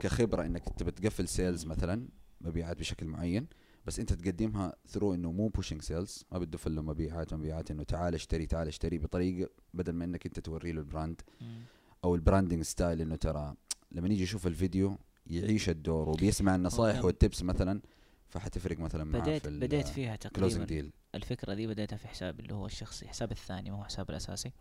كخبرة 0.00 0.46
إنك 0.46 0.68
تبى 0.68 0.90
تقفل 0.90 1.28
sales 1.28 1.66
مثلا 1.66 2.08
مبيعات 2.40 2.78
بشكل 2.78 3.06
معين 3.06 3.46
بس 3.86 3.98
أنت 3.98 4.12
تقدمها 4.12 4.76
through 4.88 5.14
إنه 5.14 5.32
مو 5.32 5.48
pushing 5.48 5.82
sales 5.82 6.24
ما 6.32 6.38
بده 6.38 6.58
له 6.66 6.82
مبيعات 6.82 7.34
مبيعات 7.34 7.70
إنه 7.70 7.82
تعال 7.82 8.14
اشتري 8.14 8.46
تعال 8.46 8.68
اشتري 8.68 8.98
بطريقه 8.98 9.50
بدل 9.74 9.92
ما 9.92 10.04
إنك 10.04 10.26
أنت 10.26 10.40
توري 10.40 10.72
له 10.72 10.80
ال 10.80 10.86
brand. 10.86 11.20
أو 12.04 12.14
ال 12.14 12.19
branding 12.19 12.62
style 12.62 13.00
إنه 13.00 13.16
ترى 13.16 13.54
لما 13.92 14.08
يجي 14.08 14.22
يشوف 14.22 14.46
الفيديو 14.46 14.98
يعيش 15.26 15.68
الدور 15.68 16.08
وبيسمع 16.08 16.54
النصائح. 16.54 17.04
وال 17.04 17.17
tips 17.17 17.42
مثلا. 17.42 17.80
فحتفرق 18.28 18.78
مثلا 18.78 19.04
معاه 19.04 19.20
بديت 19.20 19.46
في 19.46 19.60
بديت 19.60 19.88
فيها 19.88 20.16
تقريبا 20.16 20.64
ديل 20.64 20.92
الفكرة 21.14 21.54
دي 21.54 21.66
بديتها 21.66 21.96
في 21.96 22.08
حسابي 22.08 22.42
اللي 22.42 22.54
هو 22.54 22.66
الشخصي 22.66 23.08
حسابي 23.08 23.32
الثاني 23.32 23.70
ما 23.70 23.76
هو 23.76 23.84
حسابي 23.84 24.10
الأساسي. 24.10 24.52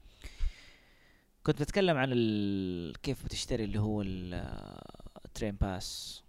كنت 1.44 1.62
بتكلم 1.62 1.98
عن. 1.98 2.14
كيف 3.04 3.26
بتشتري 3.26 3.64
اللي 3.64 3.80
هو 3.80 4.02
ال 5.26 5.31
train 5.31 5.56
pass 5.56 6.24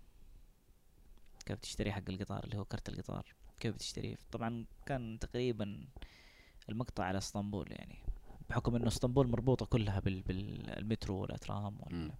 كيف 1.46 1.58
تشتري 1.58 1.92
حق 1.92 2.02
القطار 2.08 2.44
اللي 2.44 2.56
هو 2.56 2.64
كرت 2.64 2.88
القطار. 2.88 3.34
كيف 3.60 3.74
بتشتريه؟ 3.74 4.16
طبعا 4.32 4.64
كان 4.86 5.18
تقريبا 5.18 5.84
المقطع 6.68 7.04
على 7.04 7.18
اسطنبول 7.18 7.66
يعني 7.70 7.98
بحكم 8.50 8.76
إنه 8.76 8.86
اسطنبول 8.88 9.28
مربوطة 9.28 9.66
كلها 9.66 10.00
بال... 10.00 10.22
بالمترو 10.22 11.16
والأترام 11.16 11.76
وال... 11.80 12.12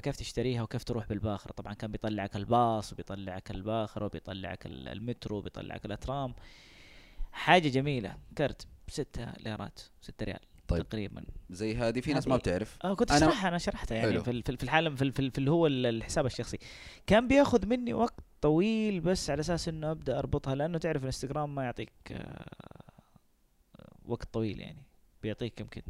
فكيف 0.00 0.16
تشتريها 0.16 0.62
وكيف 0.62 0.84
تروح 0.84 1.06
بالباخرة؟ 1.08 1.52
طبعا 1.52 1.74
كان 1.74 1.92
بيطلعك 1.92 2.36
الباص 2.36 2.92
وبيطلعك 2.92 3.50
الباخرة 3.50 4.04
وبيطلعك 4.04 4.66
ال- 4.66 4.88
المترو 4.88 5.36
وبيطلعك 5.38 5.84
الأترام. 5.86 6.34
حاجة 7.32 7.68
جميلة. 7.68 8.16
كرت 8.38 8.66
ستة 8.88 9.32
ليرات 9.32 9.80
ستة 10.00 10.24
ريال 10.26 10.40
طيب. 10.68 10.88
تقريبا. 10.88 11.24
زي 11.50 11.76
هذه 11.76 12.00
في 12.00 12.12
ناس 12.12 12.28
ما 12.28 12.36
بتعرف. 12.36 12.78
آه 12.84 12.94
كنت 12.94 13.10
أنا- 13.10 13.14
أشرحها 13.14 13.48
أنا 13.48 13.58
شرحتها 13.58 13.94
يعني 13.96 14.10
حلو. 14.12 14.22
في 14.22 14.24
في 14.24 14.42
في 14.42 14.56
في 14.56 15.12
في, 15.12 15.20
ال- 15.22 15.30
في 15.32 15.38
اللي 15.38 15.50
هو 15.50 15.66
ال- 15.66 15.86
الحساب 15.86 16.26
الشخصي. 16.26 16.58
كان 17.06 17.28
بياخذ 17.28 17.66
مني 17.66 17.94
وقت 17.94 18.14
طويل 18.40 19.00
بس 19.00 19.30
على 19.30 19.40
أساس 19.40 19.68
إنه 19.68 19.90
أبدأ 19.90 20.18
أربطها 20.18 20.54
لأنه 20.54 20.78
تعرف 20.78 21.02
الانستغرام 21.02 21.54
ما 21.54 21.64
يعطيك 21.64 21.92
آه، 22.10 22.46
وقت 24.04 24.28
طويل 24.32 24.60
يعني. 24.60 24.82
بيعطيك 25.22 25.60
يمكن 25.60 25.82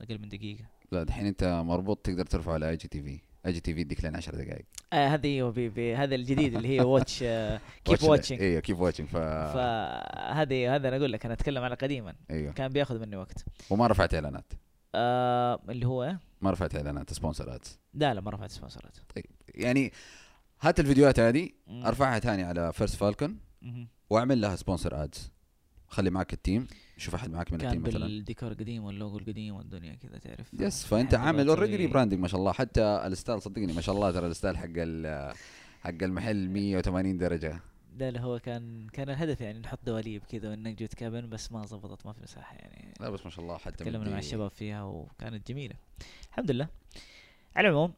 أقل 0.00 0.18
من 0.18 0.28
دقيقة. 0.28 0.64
لا 0.92 1.02
دحين 1.02 1.26
أنت 1.26 1.44
مربوط 1.66 1.98
تقدر 1.98 2.26
ترفعه 2.26 2.52
على 2.54 2.70
اي 2.70 2.76
جي 2.76 2.88
تي 2.88 3.02
في 3.02 3.20
اي 3.46 3.52
جي 3.52 3.60
تي 3.60 3.74
في 3.74 3.80
يديك 3.80 4.04
لين 4.04 4.16
10 4.16 4.36
دقائق 4.36 4.64
آه 4.92 5.08
هذه 5.08 5.26
أيوه 5.26 5.50
بي- 5.50 5.96
هذا 5.96 6.14
الجديد 6.14 6.54
اللي 6.56 6.68
هي 6.68 6.80
watch 6.80 7.18
keep 7.84 8.02
watching 8.02 8.42
أيوه 8.42 8.60
keep 8.60 8.80
watching 8.80 9.08
ف 9.08 9.16
فهذه 9.16 10.74
هذا 10.74 10.88
أنا 10.88 10.96
أقول 10.96 11.12
لك 11.12 11.24
أنا 11.24 11.34
أتكلم 11.34 11.62
على 11.64 11.74
قديما. 11.74 12.14
أيوه 12.30 12.52
كان 12.52 12.68
بياخذ 12.72 12.98
مني 13.00 13.16
وقت. 13.16 13.44
وما 13.70 13.86
رفعت 13.86 14.14
إعلانات. 14.14 14.52
آه 14.94 15.60
اللي 15.68 15.86
هو؟ 15.86 16.16
ما 16.40 16.50
رفعت 16.50 16.74
إعلانات 16.76 17.12
سبونسرات 17.12 17.68
لا 17.94 18.14
لا 18.14 18.20
ما 18.20 18.30
رفعت 18.30 18.50
سبونسرات 18.50 18.96
يعني 19.54 19.92
هات 20.60 20.80
الفيديوهات 20.80 21.20
هذه. 21.20 21.48
أرفعها 21.70 22.18
ثاني 22.18 22.42
على 22.42 22.72
First 22.72 22.94
Falcon. 22.96 23.36
وأعمل 24.10 24.40
لها 24.40 24.56
sponsor 24.56 25.04
ads 25.04 25.30
خلي 25.88 26.10
معك 26.10 26.32
التيم 26.32 26.66
شوف 26.96 27.14
أحد 27.14 27.30
معك 27.30 27.52
من 27.52 27.58
كان 27.58 27.68
التيم 27.68 27.82
مثلا؟ 27.82 28.06
بالديكور 28.06 28.52
القديم 28.52 28.84
واللوجو 28.84 29.18
القديم 29.18 29.54
والدنيا 29.54 29.94
كذا 29.94 30.18
تعرف. 30.18 30.54
yes 30.54 30.86
فأنت 30.86 31.14
أحب 31.14 31.26
عامل 31.26 31.48
already 31.48 31.76
rebranding 31.76 32.20
ما 32.20 32.28
شاء 32.28 32.40
الله. 32.40 32.52
حتى 32.52 32.82
ال 32.82 32.92
style 32.92 33.42
صدقني 33.42 33.72
ما 33.72 33.80
شاء 33.80 33.94
الله 33.94 34.10
ترى 34.10 34.26
ال 34.26 34.31
style 34.31 34.58
حق 34.58 34.66
حق 35.80 36.02
المحل 36.02 36.48
180 36.48 37.18
درجة. 37.18 37.60
ده 37.92 38.08
اللي 38.08 38.20
هو 38.20 38.38
كان 38.38 38.88
كان 38.88 39.10
الهدف 39.10 39.40
يعني 39.40 39.58
نحط 39.58 39.78
دواليب 39.86 40.22
كذا 40.24 40.50
ونجد 40.50 40.88
كابن 40.88 41.28
بس 41.28 41.52
ما 41.52 41.66
زبطت 41.66 42.06
ما 42.06 42.12
في 42.12 42.22
مساحة 42.22 42.56
يعني. 42.56 42.94
لا 43.00 43.10
بس 43.10 43.24
ما 43.24 43.30
شاء 43.30 43.44
الله 43.44 43.58
حتى 43.58 43.76
تكلمنا 43.76 44.10
مع 44.10 44.18
الشباب 44.18 44.50
فيها 44.50 44.82
وكانت 44.82 45.48
جميلة. 45.48 45.74
الحمد 46.28 46.50
لله. 46.50 46.68
على 47.56 47.68
العموم 47.68 47.94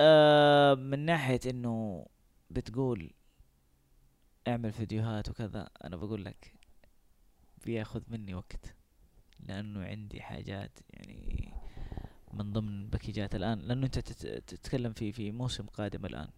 آه 0.00 0.74
من 0.74 0.98
ناحية 0.98 1.40
إنه 1.46 2.06
بتقول 2.50 3.10
اعمل 4.48 4.72
فيديوهات 4.72 5.28
وكذا 5.28 5.68
أنا 5.84 5.96
بقول 5.96 6.24
لك 6.24 6.57
بياخذ 7.64 8.02
مني 8.08 8.34
وقت 8.34 8.74
لأنه 9.40 9.84
عندي 9.84 10.22
حاجات 10.22 10.78
يعني 10.90 11.52
من 12.32 12.52
ضمن 12.52 12.88
باكيجات 12.90 13.34
الآن. 13.34 13.58
لأنه 13.58 13.86
أنت 13.86 13.98
تت- 13.98 14.26
تتكلم 14.54 14.92
في 14.92 15.12
في 15.12 15.32
موسم 15.32 15.66
قادم 15.66 16.06
الآن 16.06 16.28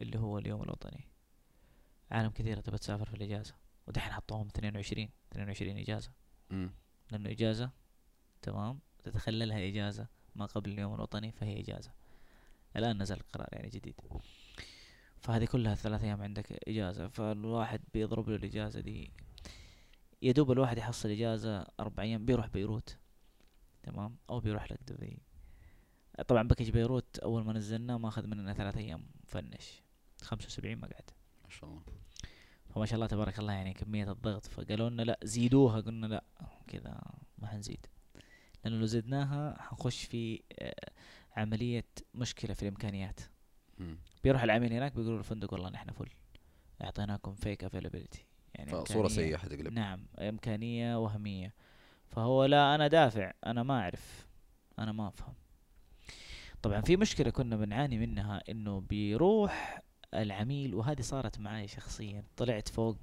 اللي 0.00 0.18
هو 0.18 0.38
اليوم 0.38 0.62
الوطني. 0.62 1.04
عالم 2.10 2.30
كثيرة 2.30 2.60
تبى 2.60 2.78
تسافر 2.78 3.04
في 3.04 3.14
الإجازة. 3.14 3.54
ودحين 3.86 4.12
حطوهم 4.12 4.46
22 4.46 5.08
22 5.32 5.78
إجازة. 5.78 6.10
مم. 6.50 6.70
لأنه 7.10 7.30
إجازة 7.30 7.70
تمام؟ 8.42 8.78
تتخللها 9.02 9.68
إجازة 9.68 10.06
ما 10.34 10.46
قبل 10.46 10.70
اليوم 10.70 10.94
الوطني 10.94 11.32
فهي 11.32 11.60
إجازة. 11.60 11.92
الآن 12.76 13.02
نزل 13.02 13.16
القرار 13.16 13.48
يعني 13.52 13.68
جديد. 13.68 13.94
فهذه 15.20 15.44
كلها 15.44 15.74
ثلاث 15.74 16.04
أيام 16.04 16.22
عندك 16.22 16.68
إجازة. 16.68 17.08
فالواحد 17.08 17.80
بيضرب 17.94 18.28
له 18.28 18.36
الإجازة 18.36 18.80
دي 18.80 19.10
يدوب 20.22 20.52
الواحد 20.52 20.78
يحصل 20.78 21.08
إجازة 21.10 21.66
أربع 21.80 22.02
أيام 22.02 22.24
بيروح 22.24 22.46
بيروت 22.46 22.96
تمام؟ 23.82 24.16
أو 24.30 24.40
بيروح 24.40 24.72
لك 24.72 24.80
دبي. 24.86 25.18
طبعا 26.28 26.42
باكج 26.48 26.70
بيروت 26.70 27.18
أول 27.18 27.44
ما 27.44 27.52
نزلناه 27.52 27.98
ما 27.98 28.08
أخذ 28.08 28.26
مننا 28.26 28.54
ثلاث 28.54 28.76
أيام 28.76 29.04
مفنش 29.24 29.82
75 30.22 30.76
مقعد 30.76 31.10
ما 31.44 31.50
شاء 31.50 31.70
الله. 31.70 31.82
فما 32.68 32.86
شاء 32.86 32.94
الله 32.94 33.06
تبارك 33.06 33.38
الله 33.38 33.52
يعني 33.52 33.74
كمية 33.74 34.12
الضغط. 34.12 34.46
فقالوا 34.46 34.90
لنا 34.90 35.02
لا 35.02 35.18
زيدوها. 35.24 35.80
قلنا 35.80 36.06
لا 36.06 36.24
كذا 36.66 37.00
ما 37.38 37.46
حنزيد. 37.46 37.86
لأنه 38.64 38.76
لو 38.76 38.86
زدناها 38.86 39.62
حنخش 39.62 40.04
في 40.04 40.42
آه، 40.58 40.90
عملية 41.36 41.86
مشكلة 42.14 42.54
في 42.54 42.62
الإمكانيات. 42.62 43.20
مم. 43.78 43.98
بيروح 44.24 44.42
العميل 44.42 44.72
هناك 44.72 44.92
بيقولوا 44.92 45.18
الفندق 45.18 45.52
والله 45.52 45.70
نحن 45.70 45.92
فل. 45.92 46.08
أعطيناكم 46.82 47.34
فيك 47.34 47.64
افيلابيلتي 47.64 48.26
يعني 48.60 48.84
فصورة 48.84 49.08
سيئة 49.08 49.36
حتقلب. 49.36 49.72
نعم 49.72 50.06
إمكانية 50.18 50.98
وهمية. 51.02 51.54
فهو 52.08 52.44
لا 52.44 52.74
أنا 52.74 52.88
دافع. 52.88 53.32
أنا 53.46 53.62
ما 53.62 53.80
أعرف. 53.80 54.26
أنا 54.78 54.92
ما 54.92 55.08
أفهم. 55.08 55.34
طبعا 56.62 56.80
في 56.80 56.96
مشكلة 56.96 57.30
كنا 57.30 57.56
بنعاني 57.56 57.98
منها 57.98 58.42
إنه 58.48 58.80
بيروح 58.80 59.82
العميل 60.14 60.74
وهذه 60.74 61.00
صارت 61.00 61.38
معي 61.38 61.68
شخصيا. 61.68 62.24
طلعت 62.36 62.68
فوق 62.68 62.98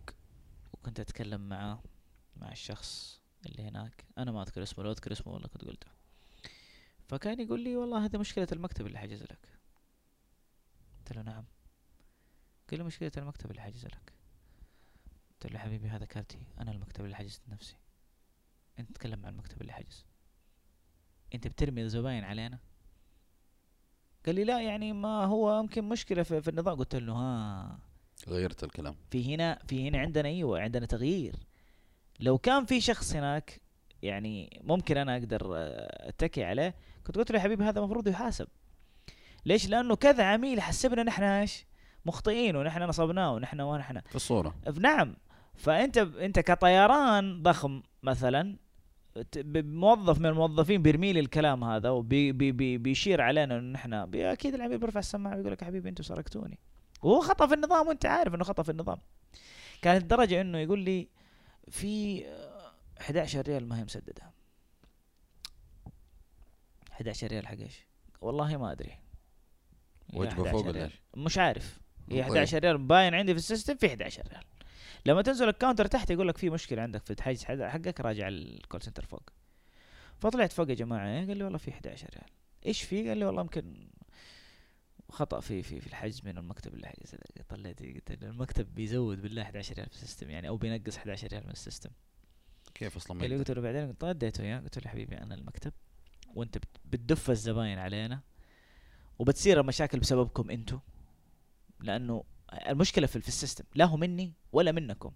وكنت 0.73 0.99
أتكلم 0.99 1.49
معاه 1.49 1.83
مع 2.35 2.51
الشخص 2.51 3.21
اللي 3.45 3.63
هناك. 3.63 4.05
أنا 4.17 4.31
ما 4.31 4.41
أذكر 4.41 4.63
اسمه 4.63 4.83
لو 4.83 4.91
أذكر 4.91 5.11
اسمه 5.11 5.33
والله 5.33 5.47
كنت 5.47 5.65
قلته. 5.65 5.87
فكان 7.07 7.39
يقول 7.39 7.59
لي 7.59 7.75
والله 7.75 8.05
هذه 8.05 8.17
مشكلة 8.17 8.47
المكتب 8.51 8.87
اللي 8.87 8.97
حجز 8.97 9.23
لك. 9.23 9.47
قلت 10.97 11.17
له 11.17 11.21
نعم. 11.21 11.45
قال 12.69 12.79
لي 12.79 12.85
مشكلة 12.85 13.11
المكتب 13.17 13.51
اللي 13.51 13.61
حجز 13.61 13.85
لك. 13.85 14.16
قلت 15.43 15.53
له 15.53 15.59
حبيبي 15.59 15.87
هذا 15.87 16.05
كارتي 16.05 16.39
أنا 16.59 16.71
المكتب 16.71 17.05
اللي 17.05 17.15
حجزت 17.15 17.41
نفسي 17.49 17.75
أنت 18.79 18.89
تتكلم 18.89 19.25
عن 19.25 19.31
المكتب 19.33 19.61
اللي 19.61 19.73
حجز. 19.73 20.05
أنت 21.35 21.47
بترمي 21.47 21.81
الزباين 21.81 22.23
علينا؟ 22.23 22.59
قال 24.25 24.35
لي 24.35 24.43
لا 24.43 24.61
يعني 24.61 24.93
ما 24.93 25.25
هو 25.25 25.59
يمكن 25.59 25.83
مشكلة 25.83 26.23
في, 26.23 26.41
في 26.41 26.49
النظام. 26.49 26.77
قلت 26.77 26.95
له 26.95 27.13
ها. 27.13 27.79
غيرت 28.27 28.63
الكلام. 28.63 28.95
في 29.11 29.35
هنا 29.35 29.59
في 29.67 29.87
هنا 29.87 29.99
عندنا 29.99 30.29
أيوه 30.29 30.61
عندنا 30.61 30.85
تغيير. 30.85 31.35
لو 32.19 32.37
كان 32.37 32.65
في 32.65 32.81
شخص 32.81 33.15
هناك 33.15 33.61
يعني 34.01 34.61
ممكن 34.63 34.97
أنا 34.97 35.17
أقدر 35.17 35.41
أتكي 36.09 36.43
عليه. 36.43 36.75
كنت 37.03 37.17
قلت 37.17 37.31
له 37.31 37.37
يا 37.37 37.43
حبيبي 37.43 37.63
هذا 37.63 37.79
المفروض 37.79 38.07
يحاسب. 38.07 38.47
ليش؟ 39.45 39.67
لأنه 39.67 39.95
كذا 39.95 40.23
عميل 40.23 40.61
حسبنا 40.61 41.03
نحن 41.03 41.23
إيش؟ 41.23 41.65
مخطئين 42.05 42.55
ونحن 42.55 42.81
نصبناه 42.81 43.33
ونحن 43.33 43.61
ونحن. 43.61 44.01
في 44.01 44.15
الصورة. 44.15 44.55
نعم. 44.79 45.15
فأنت 45.57 45.97
أنت 45.97 46.39
كطيران 46.39 47.43
ضخم 47.43 47.83
مثلا 48.03 48.57
موظف 49.55 50.19
من 50.19 50.25
الموظفين 50.25 50.81
بيرمي 50.81 51.13
لي 51.13 51.19
الكلام 51.19 51.63
هذا 51.63 51.89
وبيشير 51.89 53.21
علينا 53.21 53.57
إنه 53.57 53.71
نحن 53.73 54.05
بي- 54.05 54.31
أكيد 54.31 54.53
العميل 54.53 54.77
بيرفع 54.77 54.99
السماعة 54.99 55.35
ويقول 55.37 55.51
لك 55.51 55.63
حبيبي 55.63 55.89
أنتم 55.89 56.03
سرقتوني. 56.03 56.59
وهو 57.01 57.21
خطأ 57.21 57.47
في 57.47 57.53
النظام 57.53 57.87
وأنت 57.87 58.05
عارف 58.05 58.35
إنه 58.35 58.43
خطأ 58.43 58.63
في 58.63 58.71
النظام. 58.71 58.97
كانت 59.81 60.01
الدرجه 60.01 60.41
إنه 60.41 60.57
يقول 60.57 60.79
لي 60.79 61.07
في 61.69 62.25
آه، 62.27 62.71
11 63.01 63.41
ريال 63.41 63.67
ما 63.69 63.79
هي 63.79 63.83
مسددة. 63.83 64.31
11 66.91 67.27
ريال 67.27 67.47
حق 67.47 67.57
إيش؟ 67.57 67.85
والله 68.21 68.57
ما 68.57 68.71
أدري. 68.71 68.91
11 70.27 70.51
فوق 70.51 70.65
ولا؟ 70.67 70.89
مش 71.15 71.37
عارف. 71.37 71.79
هي 72.11 72.15
طيب. 72.23 72.31
11 72.31 72.59
ريال 72.59 72.77
باين 72.77 73.13
عندي 73.13 73.33
في 73.33 73.39
ال 73.39 73.44
system 73.44 73.75
في 73.77 73.87
11 73.87 74.23
ريال. 74.31 74.43
لما 75.05 75.21
تنزل 75.21 75.49
ال 75.49 75.54
counter 75.54 75.85
تحت 75.85 76.09
يقول 76.09 76.27
لك 76.27 76.37
في 76.37 76.49
مشكلة 76.49 76.81
عندك 76.81 77.05
في 77.05 77.13
الحجز 77.13 77.43
حقك 77.45 78.01
راجع 78.01 78.27
ال 78.27 78.38
call 78.38 78.81
center 78.81 79.05
فوق 79.05 79.29
فطلعت 80.19 80.51
فوق 80.51 80.69
يا 80.69 80.75
جماعة؟ 80.75 81.25
قال 81.27 81.37
لي 81.37 81.43
والله 81.43 81.57
في 81.57 81.71
11 81.71 82.07
ريال 82.15 82.29
إيش 82.65 82.81
في 82.81 83.07
قال 83.09 83.17
لي 83.17 83.25
والله 83.25 83.41
يمكن 83.41 83.87
خطأ 85.09 85.39
في 85.39 85.63
في 85.63 85.79
في 85.79 85.87
الحجز 85.87 86.21
من 86.25 86.37
المكتب 86.37 86.73
اللي 86.73 86.87
حجز 86.87 87.15
طلعت 87.49 87.83
قلت 87.83 88.11
له 88.11 88.29
المكتب 88.29 88.75
بيزود 88.75 89.21
بالله 89.21 89.41
11 89.41 89.75
ريال 89.75 89.89
في 89.89 89.95
ال 89.95 90.00
system 90.00 90.29
يعني 90.29 90.47
أو 90.47 90.57
بينقص 90.57 90.97
11 90.97 91.27
ريال 91.27 91.43
من 91.43 91.51
ال 91.51 91.57
system 91.57 91.89
كيف 92.73 92.95
أصلا 92.95 93.17
ما 93.17 93.21
قال 93.21 93.29
لي 93.29 93.35
يقدر؟ 93.35 93.47
قلت 93.53 93.57
له 93.57 93.61
بعدين 93.61 94.09
اديته 94.09 94.43
اياه 94.43 94.59
قلت 94.59 94.79
له 94.85 94.91
حبيبي 94.91 95.17
أنا 95.17 95.35
المكتب 95.35 95.73
وأنت 96.35 96.57
بت- 96.57 96.77
بتدف 96.85 97.29
الزباين 97.29 97.79
علينا 97.79 98.21
وبتصير 99.19 99.59
المشاكل 99.59 99.99
بسببكم 99.99 100.49
أنتم 100.51 100.79
لأنه 101.79 102.23
المشكلة 102.53 103.07
في, 103.07 103.21
في 103.21 103.27
ال 103.27 103.32
system. 103.32 103.63
لا 103.75 103.85
هو 103.85 103.97
مني 103.97 104.33
ولا 104.51 104.71
منكم. 104.71 105.11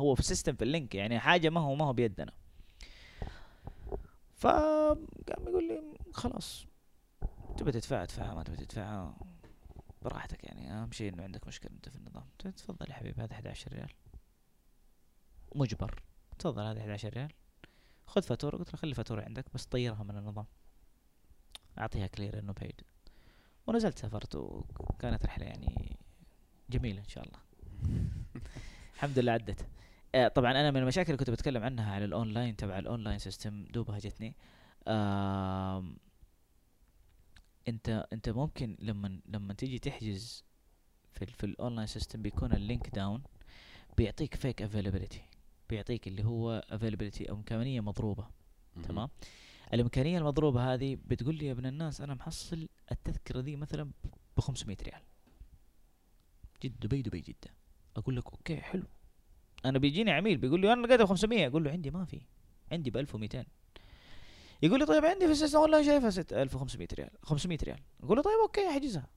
هو 0.00 0.14
في 0.14 0.20
ال 0.20 0.25
system 0.25 0.56
في 0.56 0.64
ال 0.64 0.70
link 0.70 0.94
يعني 0.94 1.18
حاجة 1.18 1.50
ما 1.50 1.60
هو 1.60 1.74
ما 1.74 1.84
هو 1.84 1.92
بيدنا. 1.92 2.32
فقام 4.36 5.06
يقول 5.48 5.68
لي 5.68 5.98
خلاص 6.12 6.66
تبي 7.56 7.72
تدفعها 7.72 8.02
ادفعها 8.02 8.34
ما 8.34 8.42
تبي 8.42 8.56
تدفعها 8.56 9.16
براحتك 10.02 10.44
يعني. 10.44 10.72
أهم 10.72 10.92
شيء 10.92 11.12
إنه 11.12 11.22
عندك 11.22 11.46
مشكلة 11.46 11.70
أنت 11.72 11.88
في 11.88 11.96
النظام. 11.96 12.24
تفضل 12.38 12.90
يا 12.90 12.94
حبيبي 12.94 13.22
هذا 13.22 13.32
11 13.32 13.72
ريال. 13.72 13.90
مجبر. 15.54 16.02
تفضل 16.38 16.62
هذه 16.62 16.78
11 16.78 17.08
ريال. 17.08 17.32
خذ 18.06 18.22
فاتورة. 18.22 18.56
قلت 18.56 18.72
له 18.72 18.76
خلي 18.80 18.90
الفاتوره 18.90 19.22
عندك 19.22 19.44
بس 19.54 19.66
طيرها 19.66 20.02
من 20.02 20.16
النظام. 20.18 20.46
أعطيها 21.78 22.06
كلير 22.06 22.38
إنه 22.38 22.52
بعيد. 22.52 22.80
ونزلت 23.66 23.98
سافرت 23.98 24.34
وكانت 24.34 25.26
رحلة 25.26 25.46
يعني 25.46 25.96
جميلة 26.70 27.00
إن 27.00 27.08
شاء 27.08 27.24
الله. 27.26 27.38
الحمد 28.94 29.18
لله 29.18 29.32
عدت. 29.32 29.66
آه، 30.14 30.28
طبعا 30.28 30.50
أنا 30.50 30.70
من 30.70 30.76
المشاكل 30.76 31.06
اللي 31.12 31.18
كنت 31.18 31.30
بتكلم 31.30 31.62
عنها 31.62 31.92
على 31.94 32.04
الأونلاين 32.04 32.56
تبع 32.56 32.78
ال 32.78 32.84
online 32.84 33.18
system 33.18 33.64
دوبها 33.64 33.98
جتني 33.98 34.34
آم، 34.88 35.96
أنت 37.68 38.06
أنت 38.12 38.28
ممكن 38.28 38.76
لما 38.80 39.20
لما 39.26 39.54
تيجي 39.54 39.78
تحجز 39.78 40.44
في 41.12 41.26
في 41.26 41.44
ال 41.44 41.50
online 41.50 41.86
system 41.86 42.22
بيكون 42.22 42.52
ال 42.52 42.59
link 42.59 42.88
down 42.88 43.22
بيعطيك 43.96 44.34
fake 44.34 44.62
availability 44.62 45.22
بيعطيك 45.70 46.08
اللي 46.08 46.24
هو 46.24 46.64
availability 46.70 47.30
أو 47.30 47.34
إمكانية 47.36 47.80
مضروبة. 47.80 48.26
تمام؟ 48.82 49.08
الإمكانية 49.74 50.18
المضروبة 50.18 50.74
هذه 50.74 50.98
بتقول 51.06 51.34
لي 51.34 51.46
يا 51.46 51.52
ابن 51.52 51.66
الناس 51.66 52.00
أنا 52.00 52.14
محصل 52.14 52.68
التذكرة 52.92 53.40
دي 53.40 53.56
مثلا 53.56 53.90
ب 54.36 54.40
500 54.40 54.76
ريال. 54.82 55.00
جد 56.64 56.80
دبي 56.80 57.02
دبي 57.02 57.20
جدة. 57.20 57.54
أقول 57.96 58.16
لك 58.16 58.26
okay 58.26 58.56
حلو. 58.56 58.86
أنا 59.64 59.78
بيجيني 59.78 60.10
عميل 60.10 60.36
بيقول 60.36 60.60
لي 60.60 60.72
أنا 60.72 60.86
لقيتها 60.86 61.04
ب 61.04 61.08
500 61.08 61.46
أقول 61.46 61.64
له 61.64 61.70
عندي 61.70 61.90
ما 61.90 62.04
في. 62.04 62.20
عندي 62.72 62.90
ب 62.90 62.96
1200 62.96 63.44
يقول 64.62 64.80
لي 64.80 64.86
طيب 64.86 65.04
عندي 65.04 65.26
في 65.26 65.32
ال 65.32 65.36
system 65.36 65.58
والله 65.58 65.82
شايفها 65.82 66.10
6500 66.10 66.88
ريال 66.94 67.10
500 67.22 67.58
ريال. 67.64 67.80
أقول 68.02 68.16
له 68.16 68.22
طيب 68.22 68.38
okay 68.42 68.68
أحجزها. 68.68 69.08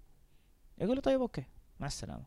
يقول 0.81 0.95
لي 0.95 1.01
طيب 1.01 1.21
okay 1.21 1.43
مع 1.79 1.87
السلامة. 1.87 2.23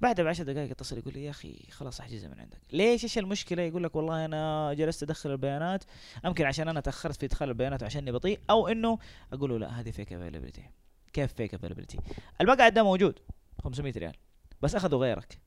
بعدها 0.00 0.24
بعشر 0.24 0.44
دقائق 0.44 0.70
اتصل 0.70 0.98
يقول 0.98 1.14
لي 1.14 1.24
يا 1.24 1.30
أخي 1.30 1.66
خلاص 1.70 2.00
أحجزها 2.00 2.28
من 2.28 2.40
عندك. 2.40 2.60
ليش؟ 2.72 3.04
إيش 3.04 3.18
المشكلة؟ 3.18 3.62
يقول 3.62 3.84
لك 3.84 3.96
والله 3.96 4.24
أنا 4.24 4.74
جلست 4.74 5.02
أدخل 5.02 5.30
البيانات. 5.30 5.84
يمكن 6.24 6.44
عشان 6.44 6.68
أنا 6.68 6.80
تأخرت 6.80 7.16
في 7.16 7.26
إدخال 7.26 7.48
البيانات 7.48 7.82
وعشاني 7.82 8.12
بطيء 8.12 8.40
أو 8.50 8.68
إنه 8.68 8.98
أقول 9.32 9.50
له 9.50 9.58
لا 9.58 9.80
هذه 9.80 9.90
fake 9.90 10.12
availability 10.12 10.70
كيف 11.12 11.32
fake 11.32 11.54
availability 11.54 11.98
المقعد 12.40 12.74
ده 12.74 12.82
موجود. 12.82 13.18
500 13.62 13.92
ريال. 13.96 14.14
بس 14.62 14.74
أخذوا 14.74 15.00
غيرك. 15.00 15.38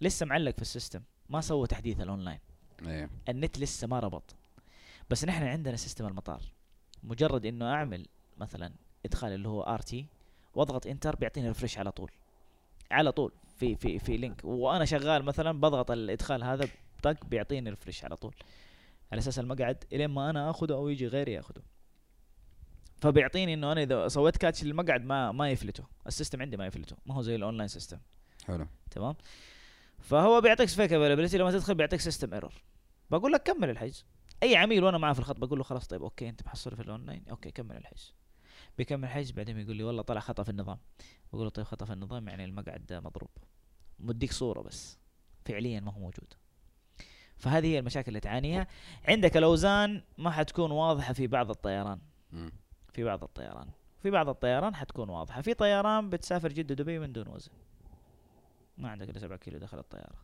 لسه 0.00 0.26
معلق 0.26 0.54
في 0.54 0.62
ال 0.62 0.67
system. 0.67 1.02
ما 1.28 1.40
سووا 1.40 1.66
تحديث 1.66 2.00
الأونلاين. 2.00 2.38
إيه. 2.86 3.10
النت 3.28 3.58
لسه 3.58 3.86
ما 3.86 4.00
ربط. 4.00 4.34
بس 5.10 5.24
نحن 5.24 5.42
عندنا 5.42 5.76
system 5.76 6.06
المطار. 6.06 6.42
مجرد 7.02 7.46
إنه 7.46 7.72
أعمل 7.74 8.06
مثلا 8.38 8.72
إدخال 9.04 9.32
اللي 9.32 9.48
هو 9.48 9.62
RT 9.62 10.06
واضغط 10.54 10.86
enter 10.86 11.16
بيعطيني 11.16 11.48
refresh 11.48 11.78
على 11.78 11.92
طول. 11.92 12.10
على 12.90 13.12
طول. 13.12 13.32
في 13.58 13.74
في 13.74 13.98
في 13.98 14.16
link 14.16 14.44
وأنا 14.44 14.84
شغال 14.84 15.22
مثلا 15.22 15.60
بضغط 15.60 15.90
الإدخال 15.90 16.44
هذا 16.44 16.68
طق 17.02 17.24
بيعطيني 17.24 17.70
refresh 17.70 18.04
على 18.04 18.16
طول. 18.16 18.34
على 19.12 19.18
أساس 19.18 19.38
المقعد 19.38 19.84
إلين 19.92 20.10
ما 20.10 20.30
أنا 20.30 20.50
اخذه 20.50 20.72
أو 20.74 20.88
يجي 20.88 21.06
غيري 21.06 21.32
ياخذه 21.32 21.62
فبيعطيني 23.06 23.54
إنه 23.54 23.72
أنا 23.72 23.82
إذا 23.82 24.08
سويت 24.08 24.36
catch 24.36 24.64
للمقعد 24.64 25.04
ما 25.04 25.32
ما 25.32 25.50
يفلته. 25.50 25.84
ال 26.06 26.11
system 26.11 26.42
عندي 26.42 26.56
ما 26.56 26.66
يفلته. 26.66 26.96
ما 27.06 27.14
هو 27.14 27.22
زي 27.22 27.34
ال 27.34 27.39
online 27.39 27.68
system 27.68 27.98
حلو. 28.46 28.66
تمام؟ 28.90 29.14
فهو 29.98 30.40
بيعطيك 30.40 30.68
fake 30.68 30.92
availability 30.92 31.38
لما 31.38 31.50
تدخل 31.50 31.74
بيعطيك 31.74 32.00
system 32.00 32.34
error 32.34 32.52
بقول 33.10 33.32
لك 33.32 33.42
كمل 33.42 33.70
الحجز. 33.70 34.04
أي 34.42 34.56
عميل 34.56 34.84
وأنا 34.84 34.98
معاه 34.98 35.12
في 35.12 35.18
الخط 35.18 35.38
بقول 35.38 35.58
له 35.58 35.64
خلاص 35.64 35.86
طيب 35.86 36.02
okay 36.02 36.28
أنت 36.28 36.46
محصله 36.46 36.76
في 36.76 36.82
ال 36.82 36.87
online. 36.87 37.24
okay 37.30 37.50
كمل 37.50 37.76
الحجز. 37.76 38.14
بيكمل 38.78 39.08
حجز 39.08 39.30
بعدين 39.30 39.58
يقول 39.58 39.76
لي 39.76 39.84
والله 39.84 40.02
طلع 40.02 40.20
خطأ 40.20 40.42
في 40.42 40.50
النظام. 40.50 40.78
بقول 41.32 41.44
له 41.44 41.50
طيب 41.50 41.66
خطأ 41.66 41.84
في 41.84 41.92
النظام 41.92 42.28
يعني 42.28 42.44
المقعد 42.44 42.92
مضروب. 42.92 43.30
مديك 43.98 44.32
صورة 44.32 44.60
بس. 44.60 44.98
فعليا 45.44 45.80
ما 45.80 45.92
هو 45.92 45.98
موجود. 45.98 46.34
فهذه 47.36 47.66
هي 47.66 47.78
المشاكل 47.78 48.08
اللي 48.08 48.20
تعانيها. 48.20 48.66
عندك 49.08 49.36
الأوزان 49.36 50.02
ما 50.18 50.30
حتكون 50.30 50.70
واضحة 50.70 51.12
في 51.12 51.26
بعض 51.26 51.50
الطيران. 51.50 52.00
في 52.96 53.04
بعض 53.04 53.22
الطيران. 53.22 53.68
في 54.02 54.10
بعض 54.10 54.28
الطيران 54.28 54.74
حتكون 54.74 55.08
واضحة. 55.08 55.40
في 55.40 55.54
طيران 55.54 56.10
بتسافر 56.10 56.52
جدة 56.52 56.74
دبي 56.74 56.98
من 56.98 57.12
دون 57.12 57.28
وزن. 57.28 57.52
ما 58.78 58.90
عندك 58.90 59.10
إلا 59.10 59.18
7 59.18 59.38
كيلو 59.38 59.58
داخل 59.58 59.78
ناس 59.78 60.16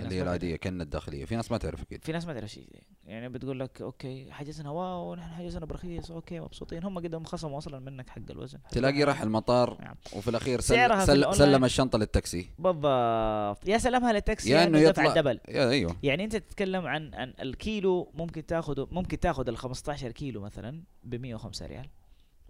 اللي 0.00 0.14
هي 0.14 0.22
العادية 0.22 0.56
كأنها 0.56 0.84
الداخلية. 0.84 1.24
في 1.24 1.36
ناس 1.36 1.50
ما 1.50 1.58
تعرف 1.58 1.82
أكيد. 1.82 2.04
في 2.04 2.12
ناس 2.12 2.26
ما 2.26 2.32
تعرف 2.34 2.50
شيء 2.50 2.68
يعني 3.04 3.28
بتقول 3.28 3.60
لك 3.60 3.82
okay 3.82 4.32
حجزنا 4.32 4.70
wow 4.70 5.14
نحن 5.14 5.32
حجزنا 5.34 5.66
برخيص 5.66 6.10
okay 6.10 6.40
مبسوطين. 6.40 6.84
هم 6.84 6.98
قدهم 6.98 7.24
خصموا 7.24 7.58
أصلا 7.58 7.78
منك 7.78 8.08
حق 8.10 8.22
الوزن. 8.30 8.58
تلاقيه 8.70 9.04
راح 9.04 9.22
المطار 9.22 9.80
نعم. 9.80 9.94
وفي 10.16 10.30
الأخير 10.30 10.60
سل 10.60 11.06
سل 11.06 11.34
سلم 11.34 11.64
الشنطة 11.64 11.98
للتاكسي. 11.98 12.48
بالضبط. 12.58 13.68
يا 13.68 13.78
سلامها 13.78 14.12
للتاكسي 14.12 14.50
يا 14.50 14.64
إنه 14.64 14.78
يطلع- 14.78 15.06
الدبل. 15.08 15.40
يا 15.48 15.70
أيوه. 15.70 15.96
يعني 16.02 16.24
أنت 16.24 16.36
تتكلم 16.36 16.86
عن 16.86 17.14
عن 17.14 17.34
الكيلو 17.40 18.12
ممكن 18.14 18.46
تاخذ 18.46 18.86
ممكن 18.94 19.20
تاخذ 19.20 19.48
ال 19.48 19.56
15 19.56 20.10
كيلو 20.12 20.40
مثلا 20.40 20.82
ب 21.04 21.14
105 21.14 21.66
ريال. 21.66 21.88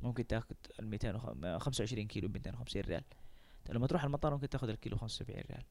ممكن 0.03 0.27
تاخذ 0.27 0.55
ال 0.81 0.87
225 0.87 2.07
كيلو 2.07 2.29
ب 2.29 2.33
250 2.33 2.83
ريال. 2.83 3.03
لما 3.71 3.87
تروح 3.87 4.05
المطار 4.05 4.35
ممكن 4.35 4.49
تاخذ 4.49 4.69
الكيلو 4.69 4.97
75 4.97 5.43
ريال. 5.51 5.63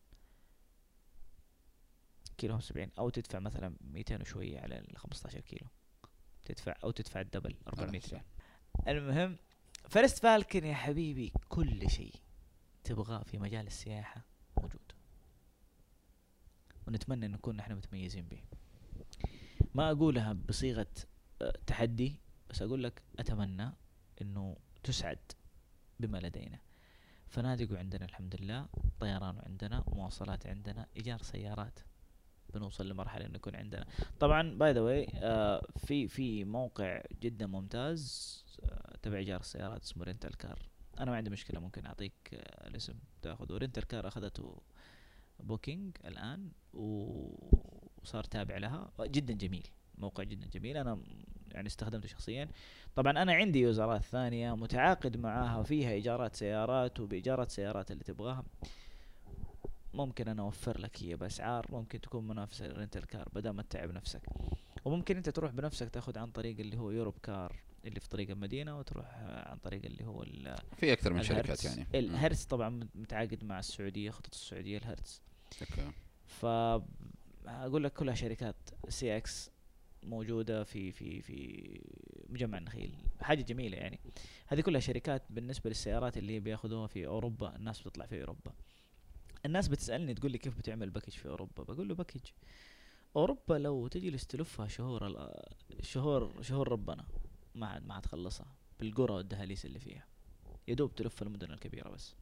كيلو 2.38 2.54
75 2.54 2.92
أو 3.00 3.10
تدفع 3.10 3.40
مثلا 3.40 3.76
200 3.82 4.22
وشوية 4.22 4.60
على 4.60 4.80
ال 4.80 4.98
15 4.98 5.40
كيلو. 5.40 5.68
تدفع 6.46 6.76
أو 6.84 6.92
تدفع 6.92 7.22
الدبل 7.22 7.56
400 7.68 8.02
ريال. 8.12 8.24
المهم 8.88 9.38
First 9.89 10.20
Falcon 10.20 10.66
يا 10.66 10.74
حبيبي 10.74 11.34
كل 11.50 11.90
شيء 11.90 12.16
تبغاه 12.84 13.24
في 13.24 13.38
مجال 13.38 13.68
السياحة 13.68 14.26
موجود. 14.58 14.92
ونتمنى 16.88 17.26
إن 17.26 17.32
نكون 17.32 17.56
نحن 17.56 17.74
متميزين 17.74 18.28
به. 18.28 18.44
ما 19.76 19.92
أقولها 19.92 20.34
بصيغة 20.34 20.88
آه، 21.42 21.54
تحدي 21.68 22.20
بس 22.50 22.62
أقول 22.62 22.84
لك 22.84 23.02
أتمنى 23.20 23.72
إنه 24.22 24.58
تسعد 24.84 25.32
بما 26.00 26.18
لدينا. 26.18 26.60
فنادق 27.28 27.78
عندنا 27.78 28.06
الحمد 28.06 28.36
لله 28.36 28.68
طيران 29.00 29.40
عندنا 29.40 29.84
مواصلات 29.88 30.48
عندنا 30.48 30.88
إيجار 30.98 31.22
سيارات. 31.22 31.80
بنوصل 32.54 32.89
لمرحلة 32.89 33.26
إنه 33.26 33.36
يكون 33.36 33.56
عندنا. 33.56 33.86
طبعا 34.20 34.58
by 34.58 34.72
the 34.72 34.82
way 34.82 35.08
في 35.78 36.08
في 36.08 36.43
موقع 36.43 37.02
جدا 37.22 37.47
ممتاز 37.47 38.38
آه، 38.64 38.97
تبع 39.02 39.18
إيجار 39.18 39.39
السيارات 39.39 39.84
اسمه 39.84 40.04
Rental 40.04 40.38
Car 40.38 40.60
أنا 40.99 41.12
ما 41.12 41.18
عندي 41.18 41.30
مشكلة 41.30 41.60
ممكن 41.60 41.86
أعطيك 41.86 42.14
آه، 42.34 42.68
الاسم 42.68 42.93
تأخذه. 43.22 43.58
Rental 43.58 43.88
Car 43.88 44.08
أخذته 44.08 44.62
Booking 45.39 45.97
الآن 46.06 46.52
وصار 46.74 48.24
تابع 48.24 48.58
لها. 48.58 48.91
جدا 49.02 49.34
جميل 49.34 49.68
موقع 49.97 50.24
جدا 50.24 50.47
جميل. 50.47 50.78
أنا 50.78 50.99
يعني 51.52 51.68
استخدمته 51.68 52.08
شخصيا. 52.08 52.49
طبعا 52.95 53.12
أنا 53.12 53.34
عندي 53.34 53.60
يوزرات 53.60 54.02
ثانية 54.04 54.56
متعاقد 54.56 55.18
معاها 55.18 55.64
فيها 55.64 55.91
إيجارات 55.91 56.36
سيارات 56.36 56.99
وبإيجارات 56.99 57.52
سيارات 57.52 57.91
اللي 57.91 58.04
تبغاها. 58.04 58.43
ممكن 59.94 60.28
أنا 60.28 60.42
أوفر 60.42 60.80
لك 60.80 61.04
هي 61.04 61.16
باسعار 61.16 61.66
ممكن 61.70 62.02
تكون 62.02 62.28
منافسة 62.28 62.68
لل 62.68 62.77
rental 62.77 63.06
car 63.08 63.30
بدل 63.34 63.50
ما 63.50 63.62
تتعب 63.64 63.92
نفسك. 63.92 64.22
وممكن 64.86 65.18
أنت 65.18 65.30
تروح 65.30 65.52
بنفسك 65.52 65.89
تاخذ 65.89 66.18
عن 66.20 66.32
طريق 66.32 66.60
اللي 66.60 66.78
هو 66.78 66.92
يوروب 66.92 67.18
كار 67.24 67.56
اللي 67.86 68.00
في 68.00 68.10
طريق 68.10 68.30
المدينة 68.30 68.80
وتروح 68.80 69.06
عن 69.24 69.58
طريق 69.58 69.86
اللي 69.86 70.06
هو 70.06 70.26
في 70.78 70.94
أكثر 70.94 71.14
من 71.14 71.24
شركات. 71.24 71.66
يعني. 71.66 71.88
الهرتز 71.96 72.44
طبعا 72.46 72.70
مت- 72.70 72.96
متعاقد 72.96 73.44
مع 73.44 73.60
السعودية 73.60 74.10
خطوط 74.12 74.34
السعودية 74.34 74.78
الهرتز. 74.78 75.22
أوكي. 75.62 75.92
ف 76.26 76.46
أقول 77.48 77.84
لك 77.84 77.94
كلها 77.94 78.16
شركات 78.16 78.56
CX 78.89 79.52
موجودة 80.04 80.64
في 80.64 80.92
في 80.92 81.22
في 81.22 81.82
مجمع 82.30 82.58
النخيل. 82.58 82.96
حاجة 83.22 83.42
جميلة 83.42 83.78
يعني. 83.78 84.00
هذه 84.48 84.62
كلها 84.62 84.80
شركات 84.82 85.24
بالنسبة 85.30 85.70
للسيارات 85.70 86.18
اللي 86.18 86.39
بياخذوها 86.39 86.88
في 86.88 87.08
أوروبا 87.08 87.56
الناس 87.56 87.82
بتطلع 87.82 88.06
في 88.06 88.22
أوروبا. 88.22 88.52
الناس 89.46 89.68
بتسألني 89.68 90.14
تقول 90.14 90.32
لي 90.32 90.38
كيف 90.38 90.58
بتعمل 90.58 90.89
package 90.89 91.14
في 91.14 91.28
أوروبا؟ 91.30 91.64
بقول 91.64 91.88
له 91.88 91.96
package. 91.95 92.22
أوروبا 93.16 93.54
لو 93.54 93.88
تجلس 93.88 94.28
تلفها 94.28 94.68
شهور 94.68 95.32
شهور 95.82 96.42
شهور 96.42 96.68
ربنا 96.68 97.06
ما 97.56 97.68
عاد 97.68 97.86
ما 97.86 97.94
حتخلصها 97.94 98.48
بالقرى 98.80 99.14
والدهاليز 99.14 99.66
اللي 99.66 99.80
فيها. 99.80 100.06
يدوب 100.68 100.96
تلف 100.96 101.22
المدن 101.22 101.52
الكبيرة 101.52 101.89
بس. 101.89 102.16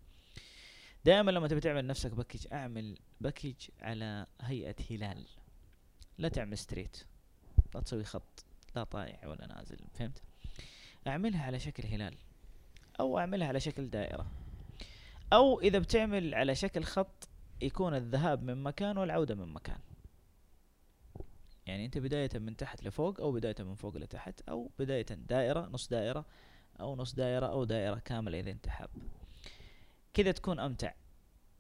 دائما 1.06 1.32
لما 1.32 1.48
تبي 1.48 1.60
تعمل 1.60 1.88
نفسك 1.88 2.12
package 2.12 2.48
أعمل 2.54 2.98
package 3.22 3.56
على 3.82 4.26
هيئة 4.42 4.76
هلال. 4.90 5.26
لا 6.18 6.30
تعمل 6.30 6.58
straight. 6.58 6.98
لا 7.76 7.82
تسوي 7.82 8.04
خط. 8.04 8.46
لا 8.76 8.84
طايح 8.84 9.26
ولا 9.26 9.48
نازل. 9.48 9.78
فهمت؟ 9.94 10.22
أعملها 11.08 11.46
على 11.46 11.60
شكل 11.60 11.88
هلال. 11.88 12.18
أو 13.00 13.20
أعملها 13.20 13.48
على 13.48 13.60
شكل 13.60 13.90
دائرة. 13.90 14.32
أو 15.34 15.60
إذا 15.60 15.80
بتعمل 15.80 16.36
على 16.36 16.56
شكل 16.56 16.84
خط 16.84 17.30
يكون 17.62 17.96
الذهاب 17.96 18.44
من 18.44 18.64
مكان 18.64 18.98
والعودة 18.98 19.36
من 19.36 19.54
مكان. 19.54 19.80
يعني 21.66 21.86
أنت 21.86 21.98
بداية 21.98 22.30
من 22.34 22.58
تحت 22.58 22.84
لفوق 22.84 23.22
أو 23.22 23.32
بداية 23.32 23.56
من 23.60 23.76
فوق 23.76 23.98
لتحت 23.98 24.42
أو 24.50 24.72
بداية 24.80 25.06
دائرة 25.06 25.70
نص 25.72 25.88
دائرة 25.88 26.26
أو 26.80 26.96
نص 26.96 27.16
دائرة 27.16 27.46
أو 27.46 27.64
دائرة 27.64 28.00
كاملة 28.06 28.40
إذا 28.40 28.52
أنت 28.52 28.70
حاب. 28.70 28.90
كذا 30.14 30.32
تكون 30.32 30.60
أمتع. 30.60 30.94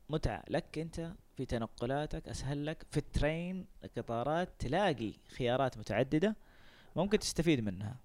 متعة 0.09 0.43
لك 0.49 0.77
أنت 0.77 1.13
في 1.37 1.45
تنقلاتك 1.45 2.27
أسهل 2.27 2.65
لك 2.65 2.85
في 2.91 2.97
الترين 2.97 3.65
القطارات 3.83 4.49
تلاقي 4.59 5.13
خيارات 5.37 5.77
متعددة 5.77 6.35
ممكن 6.95 7.19
تستفيد 7.19 7.59
منها. 7.59 7.97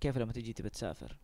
كيف 0.00 0.18
لما 0.18 0.32
تجي 0.32 0.52
تبى 0.52 0.70
تسافر؟ 0.70 1.16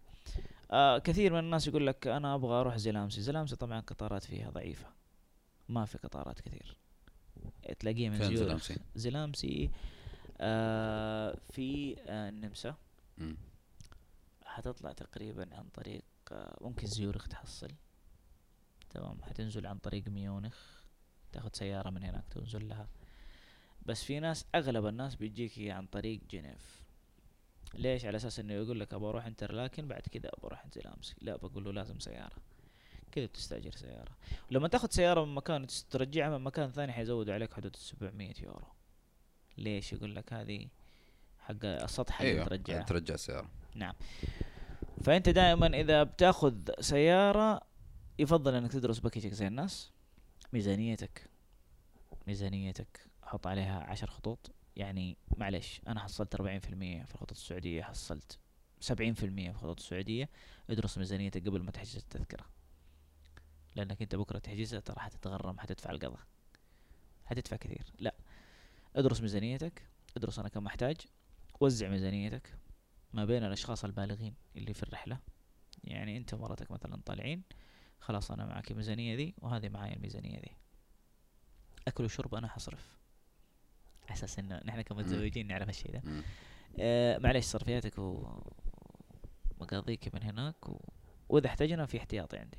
آه 0.71 0.99
كثير 0.99 1.33
من 1.33 1.39
الناس 1.39 1.67
يقول 1.67 1.87
لك 1.87 2.07
أنا 2.07 2.35
أبغى 2.35 2.61
أروح 2.61 2.77
زلامسي. 2.77 3.21
زلامسي 3.21 3.57
طبعا 3.57 3.81
قطارات 3.81 4.25
فيها 4.25 4.51
ضعيفة. 4.51 4.87
ما 5.69 5.85
في 5.85 5.99
قطارات 5.99 6.41
كثير. 6.41 6.77
تلاقيها 7.79 8.11
من 8.11 8.19
زيورخ 8.19 8.39
زلامسي؟ 8.39 8.77
زلامسي 8.95 9.71
آه 10.41 11.39
في 11.51 11.97
آه 12.01 12.29
النمسا. 12.29 12.75
حتطلع 14.45 14.93
تقريبا 14.93 15.49
عن 15.57 15.69
طريق 15.69 16.03
آه، 16.33 16.59
ممكن 16.61 16.87
زيورخ 16.87 17.29
تحصل. 17.29 17.71
تمام. 18.91 19.23
حتنزل 19.23 19.67
عن 19.67 19.79
طريق 19.79 20.09
ميونخ. 20.09 20.57
تاخذ 21.33 21.51
سيارة 21.53 21.91
من 21.91 22.03
هناك 22.03 22.25
تنزل 22.31 22.69
لها. 22.69 22.89
بس 23.87 24.05
في 24.05 24.21
ناس 24.21 24.47
أغلب 24.55 24.87
الناس 24.87 25.15
بيجيك 25.15 25.59
هي 25.59 25.71
عن 25.71 25.87
طريق 25.87 26.21
جنيف. 26.31 26.83
ليش؟ 27.75 28.05
على 28.05 28.17
أساس 28.17 28.41
إنه 28.41 28.55
يقول 28.55 28.81
لك 28.81 28.95
أبغى 28.95 29.09
أروح 29.11 29.27
انترلاكن 29.27 29.89
بعد 29.89 30.01
كذا 30.01 30.29
أبغى 30.29 30.47
أروح 30.47 30.67
زلامسي 30.75 31.15
لا 31.21 31.37
بقول 31.37 31.65
له 31.65 31.73
لازم 31.73 31.99
سيارة. 31.99 32.37
كذا 33.13 33.27
بتستاجر 33.27 33.71
سيارة. 33.71 34.17
ولما 34.51 34.69
تاخذ 34.69 34.89
سيارة 34.91 35.25
من 35.25 35.35
مكان 35.35 35.67
ترجعها 35.91 36.39
من 36.39 36.45
مكان 36.45 36.71
ثاني 36.71 36.93
حيزودوا 36.93 37.35
عليك 37.35 37.55
حدود 37.55 37.77
700 37.77 38.35
يورو. 38.43 38.67
ليش؟ 39.59 39.93
يقول 39.93 40.17
لك 40.17 40.33
هذه 40.33 40.69
حق 41.41 41.65
السطح 41.65 42.21
اللي 42.21 42.33
أيوه 42.33 42.45
ترجعها. 42.45 42.83
ترجع 42.83 43.15
السيارة. 43.15 43.51
نعم. 43.75 43.95
فأنت 45.05 45.29
دائما 45.29 45.67
إذا 45.67 46.03
بتاخذ 46.03 46.55
سيارة 46.81 47.61
يفضل 48.19 48.55
إنك 48.55 48.73
تدرس 48.73 48.99
باكجك 48.99 49.33
زي 49.33 49.47
الناس 49.47 49.91
ميزانيتك 50.53 51.31
ميزانيتك 52.27 53.01
حط 53.23 53.47
عليها 53.47 53.81
عشر 53.81 54.07
خطوط. 54.11 54.51
يعني 54.81 55.17
معلش 55.37 55.81
أنا 55.87 56.01
حصلت 56.01 56.37
40% 56.37 56.41
في 56.41 57.15
الخطوط 57.15 57.31
السعودية 57.31 57.83
حصلت 57.83 58.39
70% 58.81 58.93
في 58.93 59.49
الخطوط 59.51 59.81
السعودية. 59.81 60.29
ادرس 60.71 60.99
ميزانيتك 60.99 61.47
قبل 61.49 61.63
ما 61.63 61.71
تحجز 61.71 61.97
التذكرة. 61.97 62.47
لأنك 63.77 64.03
أنت 64.03 64.15
بكرة 64.15 64.39
تحجزها 64.39 64.81
ترى 64.81 65.01
حتتغرم 65.01 65.61
حتدفع 65.61 65.91
القضاء. 65.91 66.21
حتدفع 67.25 67.57
كثير. 67.57 67.93
لا 67.99 68.15
ادرس 68.97 69.21
ميزانيتك 69.21 69.87
ادرس 70.17 70.39
أنا 70.39 70.49
كم 70.49 70.67
أحتاج 70.67 70.97
وزع 71.61 71.89
ميزانيتك 71.89 72.55
ما 73.13 73.25
بين 73.25 73.45
الأشخاص 73.45 73.85
البالغين 73.85 74.35
اللي 74.57 74.75
في 74.75 74.83
الرحلة. 74.83 75.19
يعني 75.85 76.17
أنت 76.17 76.35
ومرتك 76.35 76.71
مثلا 76.71 77.03
طالعين 77.07 77.43
خلاص 78.01 78.31
أنا 78.31 78.47
معك 78.47 78.71
الميزانية 78.71 79.17
ذي 79.17 79.35
وهذه 79.39 79.69
معايا 79.69 79.97
الميزانية 79.97 80.39
ذي. 80.39 80.57
أكل 81.89 82.05
وشرب 82.05 82.35
أنا 82.35 82.49
حصرف. 82.49 83.00
أساس 84.13 84.39
إنه 84.39 84.61
نحن 84.65 84.81
كمتزوجين 84.81 85.47
نعرف 85.47 85.69
الشيء 85.69 86.01
مم. 86.05 86.23
آه 86.79 87.19
معلش 87.19 87.47
صرفياتك 87.47 87.99
ومقاضيك 89.59 90.15
من 90.15 90.23
هناك 90.23 90.69
و... 90.69 90.81
وإذا 91.29 91.47
احتاجنا 91.47 91.87
في 91.87 91.99
احتياطي 91.99 92.37
عندك 92.39 92.59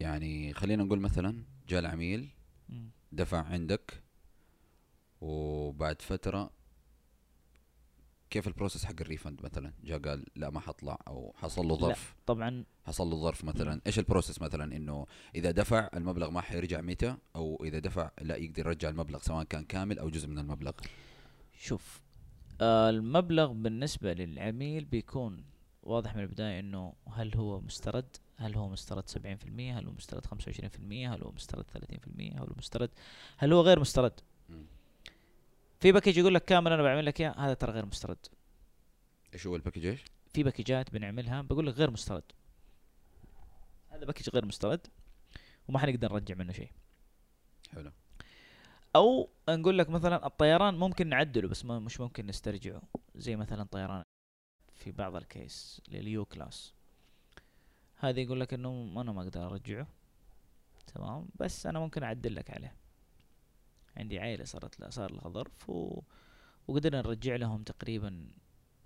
يعني 0.00 0.54
خلينا 0.54 0.84
نقول 0.84 1.00
مثلا 1.00 1.42
جاء 1.68 1.80
العميل. 1.80 2.28
دفع 3.12 3.44
عندك 3.44 4.02
وبعد 5.20 6.02
فترة 6.02 6.50
كيف 8.36 8.48
ال 8.48 8.53
process 8.53 8.84
حق 8.84 9.00
ال 9.00 9.06
refund 9.06 9.42
مثلا؟ 9.44 9.72
جاء 9.84 9.98
قال 9.98 10.24
لا 10.36 10.50
ما 10.50 10.60
حطلع 10.60 10.98
أو 11.08 11.34
حصل 11.36 11.66
له 11.66 11.74
لا. 11.74 11.80
ظرف. 11.80 12.14
طبعا. 12.26 12.64
حصل 12.86 13.06
له 13.06 13.16
ظرف 13.16 13.44
مثلا. 13.44 13.80
إيش 13.86 13.98
ال 13.98 14.03
process 14.03 14.42
مثلا؟ 14.42 14.76
إنه 14.76 15.06
إذا 15.34 15.50
دفع 15.50 15.90
المبلغ 15.94 16.30
ما 16.30 16.40
حيرجع 16.40 16.80
متى 16.80 17.16
أو 17.36 17.64
إذا 17.64 17.78
دفع 17.78 18.10
لا 18.20 18.36
يقدر 18.36 18.66
يرجع 18.66 18.88
المبلغ 18.88 19.18
سواء 19.18 19.44
كان 19.44 19.64
كامل 19.64 19.98
أو 19.98 20.10
جزء 20.10 20.28
من 20.28 20.38
المبلغ. 20.38 20.72
شوف 21.58 22.02
آه 22.60 22.90
المبلغ 22.90 23.52
بالنسبة 23.52 24.12
للعميل 24.12 24.84
بيكون 24.84 25.44
واضح 25.82 26.16
من 26.16 26.22
البداية 26.22 26.60
إنه 26.60 26.94
هل 27.12 27.34
هو 27.36 27.60
مسترد؟ 27.60 28.16
هل 28.36 28.54
هو 28.54 28.68
مسترد 28.68 29.08
70% 29.08 29.16
هل 29.60 29.86
هو 29.86 29.92
مسترد 29.92 30.26
25% 30.26 30.28
هل 30.92 31.22
هو 31.22 31.32
مسترد 31.32 31.64
30% 31.70 31.78
هل 32.20 32.38
هو 32.38 32.54
مسترد؟ 32.56 32.90
هل 33.36 33.52
هو 33.52 33.60
غير 33.60 33.80
مسترد؟ 33.80 34.20
مم. 34.48 34.66
في 35.80 35.92
package 35.92 36.16
يقول 36.18 36.34
لك 36.34 36.44
كامل 36.44 36.72
أنا 36.72 36.82
بعمل 36.82 37.06
لك 37.06 37.20
إياه. 37.20 37.34
هذا 37.38 37.54
ترى 37.54 37.72
غير 37.72 37.86
مسترد. 37.86 38.26
إيش 39.34 39.46
هو 39.46 39.56
ال 39.56 39.60
package 39.60 39.86
إيش؟ 39.86 40.04
في 40.32 40.42
package 40.42 40.84
ات 40.84 40.90
بنعملها 40.90 41.42
بقول 41.42 41.66
لك 41.66 41.74
غير 41.74 41.90
مسترد. 41.90 42.22
هذا 43.90 44.04
package 44.04 44.30
غير 44.30 44.44
مسترد 44.44 44.86
وما 45.68 45.78
حنقدر 45.78 46.12
نرجع 46.12 46.34
منه 46.34 46.52
شيء. 46.52 46.70
حلو. 47.72 47.92
أو 48.96 49.28
نقول 49.48 49.78
لك 49.78 49.90
مثلا 49.90 50.26
الطيران 50.26 50.74
ممكن 50.74 51.08
نعدله 51.08 51.48
بس 51.48 51.64
ما 51.64 51.78
مش 51.78 52.00
ممكن 52.00 52.26
نسترجعه. 52.26 52.82
زي 53.14 53.36
مثلا 53.36 53.64
طيران 53.64 54.02
في 54.74 54.92
بعض 54.92 55.16
ال 55.16 55.29
case 55.29 55.80
ل 55.88 56.06
ال 56.06 56.24
U 56.24 56.31
class. 56.31 56.74
هذا 57.96 58.20
يقول 58.20 58.40
لك 58.40 58.54
إنه 58.54 59.00
أنا 59.00 59.12
ما 59.12 59.22
أقدر 59.22 59.46
أرجعه. 59.46 59.86
تمام؟ 60.86 61.28
بس 61.34 61.66
أنا 61.66 61.78
ممكن 61.78 62.02
أعدل 62.02 62.34
لك 62.34 62.50
عليه. 62.50 62.74
عندي 63.96 64.18
عائله 64.18 64.44
صارت 64.44 64.80
لها 64.80 64.90
صار 64.90 65.12
لها 65.12 65.28
ظرف 65.28 65.70
و... 65.70 66.02
وقدرنا 66.68 66.98
نرجع 67.02 67.36
لهم 67.36 67.62
تقريبا 67.62 68.28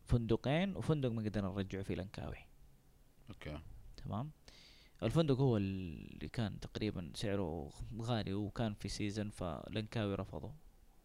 فندقين 0.07 0.77
وفندق 0.77 1.11
ما 1.11 1.23
قدرنا 1.23 1.49
نرجعه 1.49 1.83
في 1.83 1.95
لنكاوي 1.95 2.37
أوكي. 3.31 3.59
تمام؟ 4.05 4.31
الفندق 5.03 5.37
هو 5.37 5.57
اللي 5.57 6.29
كان 6.29 6.61
تقريبا 6.61 7.13
سعره 7.15 7.71
غالي 8.01 8.35
وكان 8.35 8.75
في 8.75 8.89
season 8.89 9.31
فلنكاوي 9.31 10.15
رفضوا. 10.15 10.51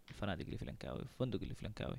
الفنادق 0.09 0.45
اللي 0.45 0.57
في 0.57 0.65
لنكاوي 0.65 0.99
الفندق 0.99 1.41
اللي 1.41 1.55
في 1.55 1.65
لنكاوي 1.65 1.97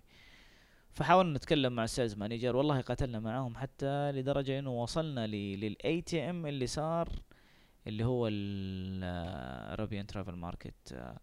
فحاولنا 0.93 1.37
نتكلم 1.37 1.73
مع 1.73 1.85
ال 1.85 1.90
sales 1.90 2.15
manager 2.15 2.57
والله 2.57 2.81
قاتلنا 2.81 3.21
معاهم 3.21 3.57
حتى 3.57 4.13
لدرجة 4.13 4.59
إنه 4.59 4.83
وصلنا 4.83 5.27
لل 5.27 6.03
ATM 6.03 6.47
اللي 6.47 6.67
صار 6.67 7.09
اللي 7.87 8.05
هو 8.05 8.29
ال 8.31 8.53
Arabian 8.53 10.07
Travel 10.07 10.33
Market 10.33 11.15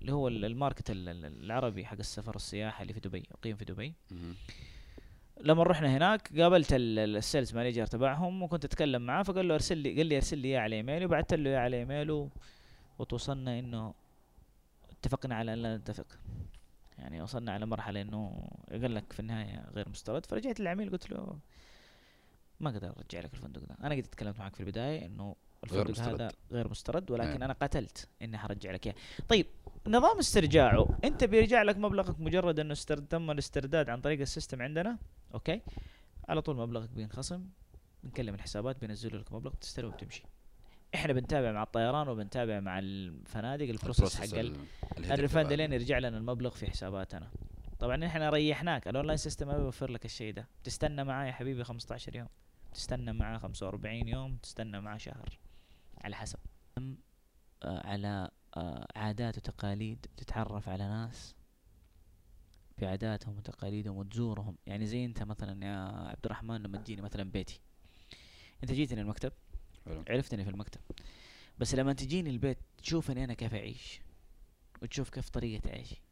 اللي 0.00 0.12
هو 0.12 0.28
ال- 0.28 0.44
ال 0.44 0.51
market 0.51 0.90
ال- 0.90 1.08
ال- 1.08 1.44
العربي 1.44 1.86
حق 1.86 1.98
السفر 1.98 2.32
والسياحة 2.32 2.82
اللي 2.82 2.92
في 2.92 3.00
دبي 3.00 3.18
يقيم 3.18 3.56
في 3.56 3.64
دبي. 3.64 3.94
لما 5.40 5.62
رحنا 5.62 5.96
هناك 5.96 6.40
قابلت 6.40 6.72
ال- 6.72 6.98
ال- 6.98 7.16
ال 7.16 7.22
sales 7.22 7.54
manager 7.54 7.86
تبعهم 7.86 8.42
وكنت 8.42 8.64
أتكلم 8.64 9.02
معاه 9.02 9.22
فقال 9.22 9.48
له 9.48 9.54
أرسل 9.54 9.78
لي 9.78 9.96
قال 9.96 10.06
لي 10.06 10.16
أرسل 10.16 10.38
لي 10.38 10.48
إياه 10.48 10.60
على 10.60 10.76
إيميلي. 10.76 11.04
وبعثت 11.04 11.34
له 11.34 11.50
إياه 11.50 11.58
على 11.58 11.76
ايميله 11.78 12.30
وتوصلنا 12.98 13.58
إنه 13.58 13.94
اتفقنا 14.90 15.34
على 15.34 15.52
أن 15.52 15.58
لا 15.58 15.76
نتفق. 15.76 16.06
يعني 16.98 17.22
وصلنا 17.22 17.52
على 17.52 17.66
مرحلة 17.66 18.00
إنه 18.02 18.50
قال 18.70 18.94
لك 18.94 19.12
في 19.12 19.20
النهاية 19.20 19.64
غير 19.74 19.88
مسترد. 19.88 20.26
فرجعت 20.26 20.60
للعميل 20.60 20.90
قلت 20.90 21.10
له 21.10 21.38
ما 22.60 22.70
أقدر 22.70 22.88
أرجع 22.98 23.20
لك 23.20 23.34
الفندق 23.34 23.60
ده. 23.60 23.76
أنا 23.84 23.94
قد 23.94 24.02
تكلمت 24.02 24.38
معك 24.38 24.54
في 24.54 24.60
البداية 24.60 25.06
إنه 25.06 25.36
الفندق 25.64 25.90
مسترد. 25.90 26.20
هذا 26.20 26.32
غير 26.52 26.68
مسترد 26.68 27.10
ولكن 27.10 27.30
نعم. 27.30 27.42
أنا 27.42 27.52
قتلت 27.52 28.08
إني 28.22 28.38
حرجع 28.38 28.70
لك 28.70 28.86
إياه. 28.86 28.94
طيب 29.28 29.46
نظام 29.86 30.18
استرجاعه 30.18 30.98
أنت 31.04 31.24
بيرجع 31.24 31.62
لك 31.62 31.76
مبلغك 31.76 32.20
مجرد 32.20 32.60
أنه 32.60 32.72
استر... 32.72 32.98
تم 32.98 33.30
الاسترداد 33.30 33.90
عن 33.90 34.00
طريق 34.00 34.20
ال 34.20 34.26
system 34.26 34.62
عندنا 34.62 34.98
okay؟ 35.34 35.60
على 36.28 36.42
طول 36.42 36.56
مبلغك 36.56 36.90
بينخصم 36.90 37.44
بنكلم 38.02 38.34
الحسابات 38.34 38.80
بينزلوا 38.80 39.20
لك 39.20 39.32
مبلغ 39.32 39.54
تستلم 39.54 39.88
وبتمشي 39.88 40.22
إحنا 40.94 41.12
بنتابع 41.12 41.52
مع 41.52 41.62
الطيران 41.62 42.08
وبنتابع 42.08 42.60
مع 42.60 42.78
الفنادق 42.78 43.68
ال 43.68 43.74
process 43.74 44.20
حق 44.20 44.38
ال 44.98 45.06
refund 45.06 45.52
لين 45.52 45.72
يرجع 45.72 45.98
لنا 45.98 46.18
المبلغ 46.18 46.50
في 46.50 46.70
حساباتنا. 46.70 47.30
طبعا 47.78 48.06
إحنا 48.06 48.30
ريحناك 48.30 48.88
ال 48.88 48.92
online 48.92 49.16
system 49.16 49.46
ما 49.46 49.58
بيوفر 49.58 49.90
لك 49.90 50.04
الشيء 50.04 50.34
ده. 50.34 50.46
تستنى 50.64 51.04
معاه 51.04 51.26
يا 51.26 51.32
حبيبي 51.32 51.64
15 51.64 52.16
يوم 52.16 52.28
تستنى 52.74 53.12
معاه 53.12 53.38
45 53.38 54.08
يوم 54.08 54.36
تستنى 54.42 54.80
معاه 54.80 54.96
شهر. 54.96 55.38
على 56.00 56.16
حسب. 56.16 56.38
أم، 56.78 56.98
على 57.62 58.30
آه، 58.56 58.86
عادات 58.96 59.38
وتقاليد 59.38 60.06
تتعرف 60.16 60.68
على 60.68 60.88
ناس 60.88 61.34
بعاداتهم 62.78 63.36
وتقاليدهم 63.38 63.96
وتزورهم. 63.96 64.56
يعني 64.66 64.86
زي 64.86 65.04
انت 65.04 65.22
مثلا 65.22 65.66
يا 65.66 66.08
عبد 66.08 66.24
الرحمن 66.24 66.62
لما 66.62 66.78
تجيني 66.78 67.02
مثلا 67.02 67.30
بيتي. 67.30 67.60
انت 68.62 68.72
جيتني 68.72 69.00
المكتب 69.00 69.32
حلو. 69.84 70.04
عرفتني 70.08 70.44
في 70.44 70.50
المكتب. 70.50 70.80
بس 71.58 71.74
لما 71.74 71.92
تجيني 71.92 72.30
البيت 72.30 72.58
تشوفني 72.82 73.24
أنا 73.24 73.34
كيف 73.34 73.54
أعيش 73.54 74.00
وتشوف 74.82 75.10
كيف 75.10 75.28
طريقة 75.28 75.70
عيشي 75.70 76.02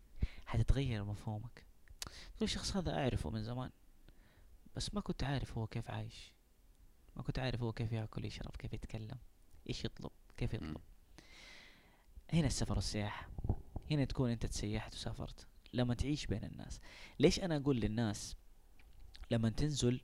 حتتغير 0.47 1.05
مفهومك. 1.05 1.67
تقول 2.37 2.45
الشخص 2.49 2.77
هذا 2.77 2.99
أعرفه 2.99 3.31
من 3.31 3.43
زمان 3.45 3.71
بس 4.77 4.95
ما 4.95 5.01
كنت 5.01 5.25
عارف 5.25 5.59
هو 5.59 5.67
كيف 5.67 5.91
عايش. 5.91 6.33
ما 7.17 7.23
كنت 7.23 7.39
عارف 7.39 7.63
هو 7.63 7.73
كيف 7.73 7.93
ياكل 7.93 8.25
يشرب 8.25 8.57
كيف 8.57 8.73
يتكلم. 8.73 9.19
إيش 9.69 9.85
يطلب؟ 9.85 10.11
كيف. 10.37 10.55
يطلب؟ 10.55 10.81
هنا 12.33 12.47
السفر 12.47 12.75
والسياحة 12.75 13.29
هنا 13.91 14.05
تكون 14.05 14.31
أنت 14.31 14.47
تسيحت 14.47 14.95
وسافرت. 14.95 15.47
لما 15.73 15.95
تعيش 15.95 16.27
بين 16.27 16.45
الناس 16.45 16.81
ليش 17.19 17.41
أنا 17.41 17.57
أقول 17.57 17.77
للناس 17.77 18.37
لما 19.31 19.51
تنزل 19.51 20.01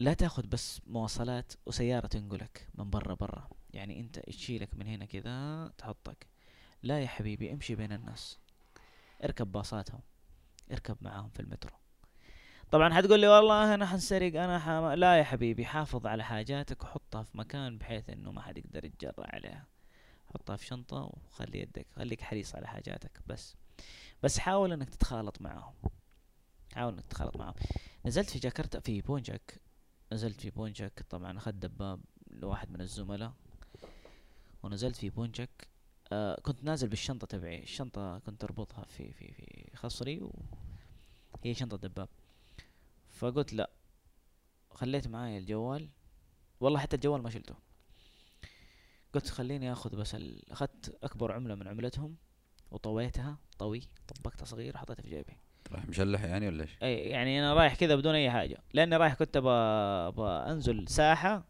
لا 0.00 0.14
تأخذ 0.14 0.46
بس 0.46 0.80
مواصلات 0.86 1.52
وسيارة 1.66 2.06
تنقلك 2.06 2.68
من 2.74 2.90
برا 2.90 3.14
برا؟ 3.14 3.48
يعني 3.70 4.00
أنت 4.00 4.18
تشيلك 4.18 4.74
من 4.74 4.86
هنا 4.86 5.04
كذا 5.04 5.68
تحطك. 5.78 6.26
لا 6.82 7.00
يا 7.00 7.06
حبيبي 7.06 7.52
امشي 7.52 7.74
بين 7.74 7.92
الناس. 7.92 8.38
اركب 9.24 9.52
باصاتهم. 9.52 10.00
اركب 10.72 10.96
معاهم 11.00 11.28
في 11.28 11.40
المترو. 11.40 11.76
طبعا 12.70 12.94
حتقول 12.94 13.20
لي 13.20 13.28
والله 13.28 13.74
أنا 13.74 13.86
حنسرق 13.86 14.42
أنا 14.42 14.58
حما... 14.58 14.96
لا 14.96 15.18
يا 15.18 15.24
حبيبي 15.24 15.64
حافظ 15.64 16.06
على 16.06 16.24
حاجاتك 16.24 16.82
وحطها 16.82 17.22
في 17.22 17.38
مكان 17.38 17.78
بحيث 17.78 18.10
إنه 18.10 18.32
ما 18.32 18.42
حد 18.42 18.58
يقدر 18.58 18.84
يتجرأ 18.84 19.34
عليها. 19.34 19.66
حطها 20.34 20.56
في 20.56 20.66
شنطة 20.66 20.96
وخلي 20.96 21.60
يدك 21.60 21.86
خليك 21.96 22.20
حريص 22.20 22.54
على 22.54 22.68
حاجاتك 22.68 23.20
بس. 23.26 23.56
بس 24.22 24.38
حاول 24.38 24.72
إنك 24.72 24.90
تتخالط 24.90 25.40
معاهم. 25.40 25.74
حاول 26.74 26.92
إنك 26.92 27.04
تتخالط 27.04 27.36
معاهم. 27.36 27.54
نزلت 28.06 28.30
في 28.30 28.38
جاكرتا 28.38 28.80
في 28.80 29.00
بونجاك. 29.00 29.60
نزلت 30.12 30.40
في 30.40 30.50
بونجاك 30.50 31.04
طبعا 31.10 31.38
أخذت 31.38 31.54
دباب 31.54 32.00
لواحد 32.30 32.70
من 32.70 32.80
الزملاء. 32.80 33.32
ونزلت 34.62 34.96
في 34.96 35.10
بونجاك. 35.10 35.68
آه 36.12 36.40
كنت 36.40 36.64
نازل 36.64 36.88
بالشنطة 36.88 37.26
تبعي 37.26 37.62
الشنطة 37.62 38.18
كنت 38.18 38.44
أربطها 38.44 38.84
في 38.84 39.12
في 39.12 39.32
في 39.32 39.70
خصري 39.76 40.20
وهي 41.44 41.54
شنطة 41.54 41.76
دباب. 41.76 42.08
فقلت 43.20 43.52
لا. 43.52 43.70
خليت 44.70 45.08
معايا 45.08 45.38
الجوال. 45.38 45.88
والله 46.60 46.78
حتى 46.78 46.96
الجوال 46.96 47.22
ما 47.22 47.30
شلته. 47.30 47.54
قلت 49.14 49.28
خليني 49.28 49.72
آخذ 49.72 49.96
بس 49.96 50.14
ال... 50.14 50.52
أخذت 50.52 50.98
أكبر 51.02 51.32
عملة 51.32 51.54
من 51.54 51.68
عملتهم 51.68 52.16
وطويتها. 52.70 53.38
طوي 53.58 53.82
طبقتها 54.08 54.44
صغير 54.44 54.74
وحطيتها 54.74 55.02
في 55.02 55.10
جيبي. 55.10 55.36
راح 55.72 55.86
مشلح 55.86 56.24
يعني 56.24 56.48
ولا 56.48 56.62
إيش؟ 56.62 56.76
اي 56.82 56.94
يعني 56.98 57.40
أنا 57.40 57.54
رايح 57.54 57.74
كذا 57.74 57.96
بدون 57.96 58.14
أي 58.14 58.30
حاجة. 58.30 58.62
لأني 58.72 58.96
رايح 58.96 59.14
كنت 59.14 59.36
أبغى 59.36 60.52
انزل 60.52 60.88
ساحة 60.88 61.44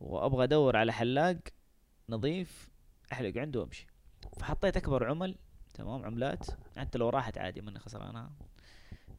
وأبغى 0.00 0.44
أدور 0.44 0.76
على 0.76 0.92
حلاق 0.92 1.38
نظيف 2.08 2.70
احلق 3.12 3.38
عنده 3.38 3.60
وأمشي. 3.60 3.86
فحطيت 4.40 4.76
أكبر 4.76 5.10
عمل 5.10 5.38
تمام 5.74 6.04
عملات. 6.04 6.46
حتى 6.76 6.98
لو 6.98 7.08
راحت 7.08 7.38
عادي 7.38 7.60
ماني 7.60 7.78
خسرانها 7.78 8.32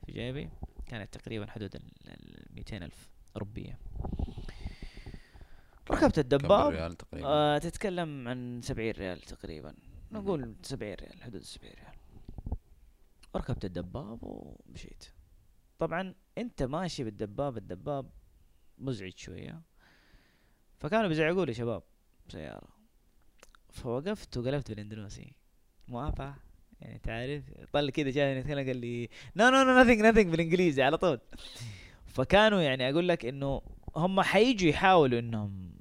في 0.05 0.11
جيبي. 0.11 0.49
كانت 0.87 1.17
تقريبا 1.17 1.51
حدود 1.51 1.75
ال 1.75 1.91
ال 2.07 2.45
200 2.55 2.77
ألف 2.77 3.09
روبية. 3.37 3.79
ركبت 5.91 6.19
الدباب 6.19 6.71
ريال 6.71 6.93
تقريبا؟ 6.93 7.27
آه 7.27 7.57
تتكلم 7.57 8.27
عن 8.27 8.61
70 8.63 8.91
ريال 8.91 9.21
تقريبا. 9.21 9.75
نقول 10.11 10.55
70 10.63 10.93
ريال 10.93 11.23
حدود 11.23 11.43
70 11.43 11.73
ريال. 11.73 11.95
ركبت 13.35 13.65
الدباب 13.65 14.19
ومشيت. 14.21 15.05
طبعا 15.79 16.15
أنت 16.37 16.63
ماشي 16.63 17.03
بالدباب 17.03 17.57
الدباب 17.57 18.09
مزعج 18.77 19.17
شوية. 19.17 19.61
فكانوا 20.77 21.07
بيزعقوا 21.07 21.45
لي 21.45 21.53
شباب 21.53 21.83
سيارة. 22.29 22.67
فوقفت 23.69 24.37
وقلبت 24.37 24.71
بالإندونيسي. 24.71 25.35
موافقة؟ 25.87 26.35
يعني 26.81 26.99
تعرف؟ 27.03 27.43
طل 27.73 27.89
كذا 27.89 28.11
شافني 28.11 28.39
يتكلم 28.39 28.67
قال 28.67 28.77
لي 28.77 29.09
no 29.35 29.49
no 29.49 29.63
no 29.63 29.83
nothing 29.83 29.99
nothing 29.99 30.27
بالإنجليزي 30.27 30.83
على 30.83 30.97
طول. 30.97 31.19
فكانوا 32.05 32.61
يعني 32.61 32.89
أقول 32.89 33.07
لك 33.07 33.25
إنه 33.25 33.61
هم 33.95 34.21
حيجوا 34.21 34.69
يحاولوا 34.69 35.19
إنهم 35.19 35.71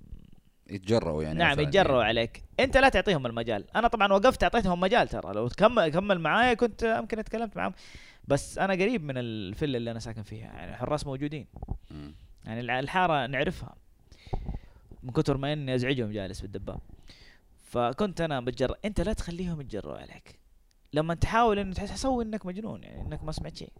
يتجرؤوا 0.71 1.23
يعني 1.23 1.39
نعم 1.39 1.61
يتجرؤوا 1.61 2.03
يعني. 2.03 2.09
عليك. 2.09 2.43
أنت 2.61 2.77
لا 2.77 2.89
تعطيهم 2.89 3.27
المجال. 3.27 3.65
أنا 3.77 3.89
طبعا 3.89 4.13
وقفت 4.13 4.43
أعطيتهم 4.43 4.81
مجال 4.81 5.09
ترى. 5.09 5.35
لو 5.35 5.49
كمل 5.49 5.89
كمل 5.89 6.19
معايا 6.19 6.55
كنت 6.55 6.83
يمكن 6.83 7.19
أتكلمت 7.19 7.57
معاهم. 7.57 7.75
بس 8.29 8.59
أنا 8.59 8.73
قريب 8.73 9.05
من 9.05 9.19
الفله 9.19 9.77
اللي 9.77 9.91
أنا 9.91 9.99
ساكن 9.99 10.23
فيها. 10.23 10.47
يعني 10.47 10.71
الحراس 10.71 11.07
موجودين. 11.07 11.47
مم. 11.91 12.15
يعني 12.45 12.81
الحارة 12.81 13.27
نعرفها. 13.27 13.75
من 15.03 15.11
كثر 15.13 15.37
ما 15.37 15.53
إني 15.53 15.75
أزعجهم 15.75 16.13
جالس 16.13 16.41
بالدباب 16.41 16.81
فكنت 17.65 18.21
أنا 18.21 18.41
بتجرأ 18.41 18.77
أنت 18.85 19.01
لا 19.01 19.13
تخليهم 19.13 19.61
يتجرؤوا 19.61 19.99
عليك. 19.99 20.39
لما 20.97 21.15
تحاول 21.15 21.59
إنه 21.59 21.75
تحس 21.75 22.03
سوي 22.03 22.25
إنك 22.25 22.47
مجنون 22.47 22.83
يعني 22.83 23.01
إنك 23.01 23.25
ما 23.25 23.33
سمعت 23.33 23.57
شيء. 23.57 23.73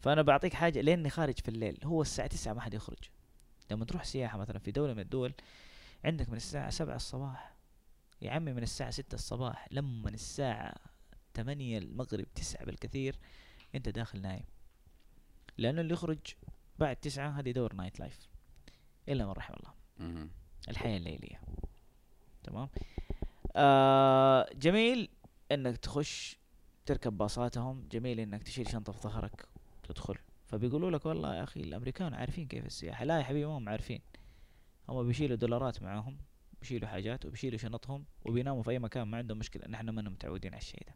فأنا 0.00 0.22
بعطيك 0.22 0.54
حاجة 0.54 0.80
لأني 0.80 1.10
خارج 1.10 1.38
في 1.38 1.48
الليل 1.48 1.78
هو 1.84 2.02
الساعة 2.02 2.28
9 2.28 2.52
ما 2.52 2.60
حد 2.60 2.74
يخرج. 2.74 2.98
لما 3.70 3.84
تروح 3.84 4.04
سياحة 4.04 4.38
مثلا 4.38 4.58
في 4.58 4.70
دولة 4.70 4.94
من 4.94 5.00
الدول 5.00 5.34
عندك 6.04 6.28
من 6.28 6.36
الساعة 6.36 6.70
7 6.70 6.96
الصباح. 6.96 7.54
يا 8.22 8.30
عمي 8.30 8.52
من 8.52 8.62
الساعة 8.62 8.90
6 8.90 9.14
الصباح 9.14 9.68
لما 9.70 10.10
الساعة 10.10 10.74
8 11.34 11.78
المغرب 11.78 12.26
9 12.34 12.64
بالكثير 12.64 13.18
أنت 13.74 13.88
داخل 13.88 14.20
نايم. 14.20 14.44
لأنه 15.58 15.80
اللي 15.80 15.92
يخرج 15.92 16.18
بعد 16.78 16.96
9 16.96 17.28
هذه 17.30 17.50
دور 17.50 17.74
night 17.74 18.00
life 18.00 18.28
إلا 19.08 19.26
من 19.26 19.32
رحم 19.32 19.54
الله. 19.54 19.72
الحياة 20.68 20.96
الليلية. 20.96 21.40
تمام؟ 22.42 22.68
آه 23.56 24.48
جميل. 24.54 25.08
إنك 25.54 25.76
تخش 25.76 26.38
تركب 26.86 27.18
باصاتهم 27.18 27.88
جميل 27.90 28.20
إنك 28.20 28.42
تشيل 28.42 28.68
شنطة 28.68 28.92
في 28.92 29.00
ظهرك 29.00 29.48
تدخل. 29.82 30.18
فبيقولوا 30.46 30.90
لك 30.90 31.06
والله 31.06 31.34
يا 31.34 31.42
أخي 31.42 31.60
الأمريكان 31.60 32.14
عارفين 32.14 32.46
كيف 32.46 32.66
السياحة. 32.66 33.04
لا 33.04 33.18
يا 33.18 33.22
حبيبي 33.22 33.46
ما 33.46 33.58
هم 33.58 33.68
عارفين. 33.68 34.00
هم 34.88 35.06
بيشيلوا 35.06 35.36
دولارات 35.36 35.82
معاهم 35.82 36.18
بيشيلوا 36.60 36.88
حاجات 36.88 37.26
وبيشيلوا 37.26 37.58
شنطهم 37.58 38.04
وبيناموا 38.24 38.62
في 38.62 38.70
أي 38.70 38.78
مكان 38.78 39.02
ما 39.02 39.18
عندهم 39.18 39.38
مشكلة. 39.38 39.68
نحن 39.68 39.90
ما 39.90 40.02
متعودين 40.02 40.52
على 40.52 40.60
الشيء 40.60 40.82
ده. 40.86 40.94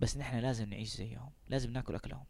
بس 0.00 0.16
نحن 0.16 0.38
لازم 0.38 0.68
نعيش 0.68 0.96
زيهم 0.96 1.30
لازم 1.48 1.72
ناكل 1.72 1.94
أكلهم. 1.94 2.24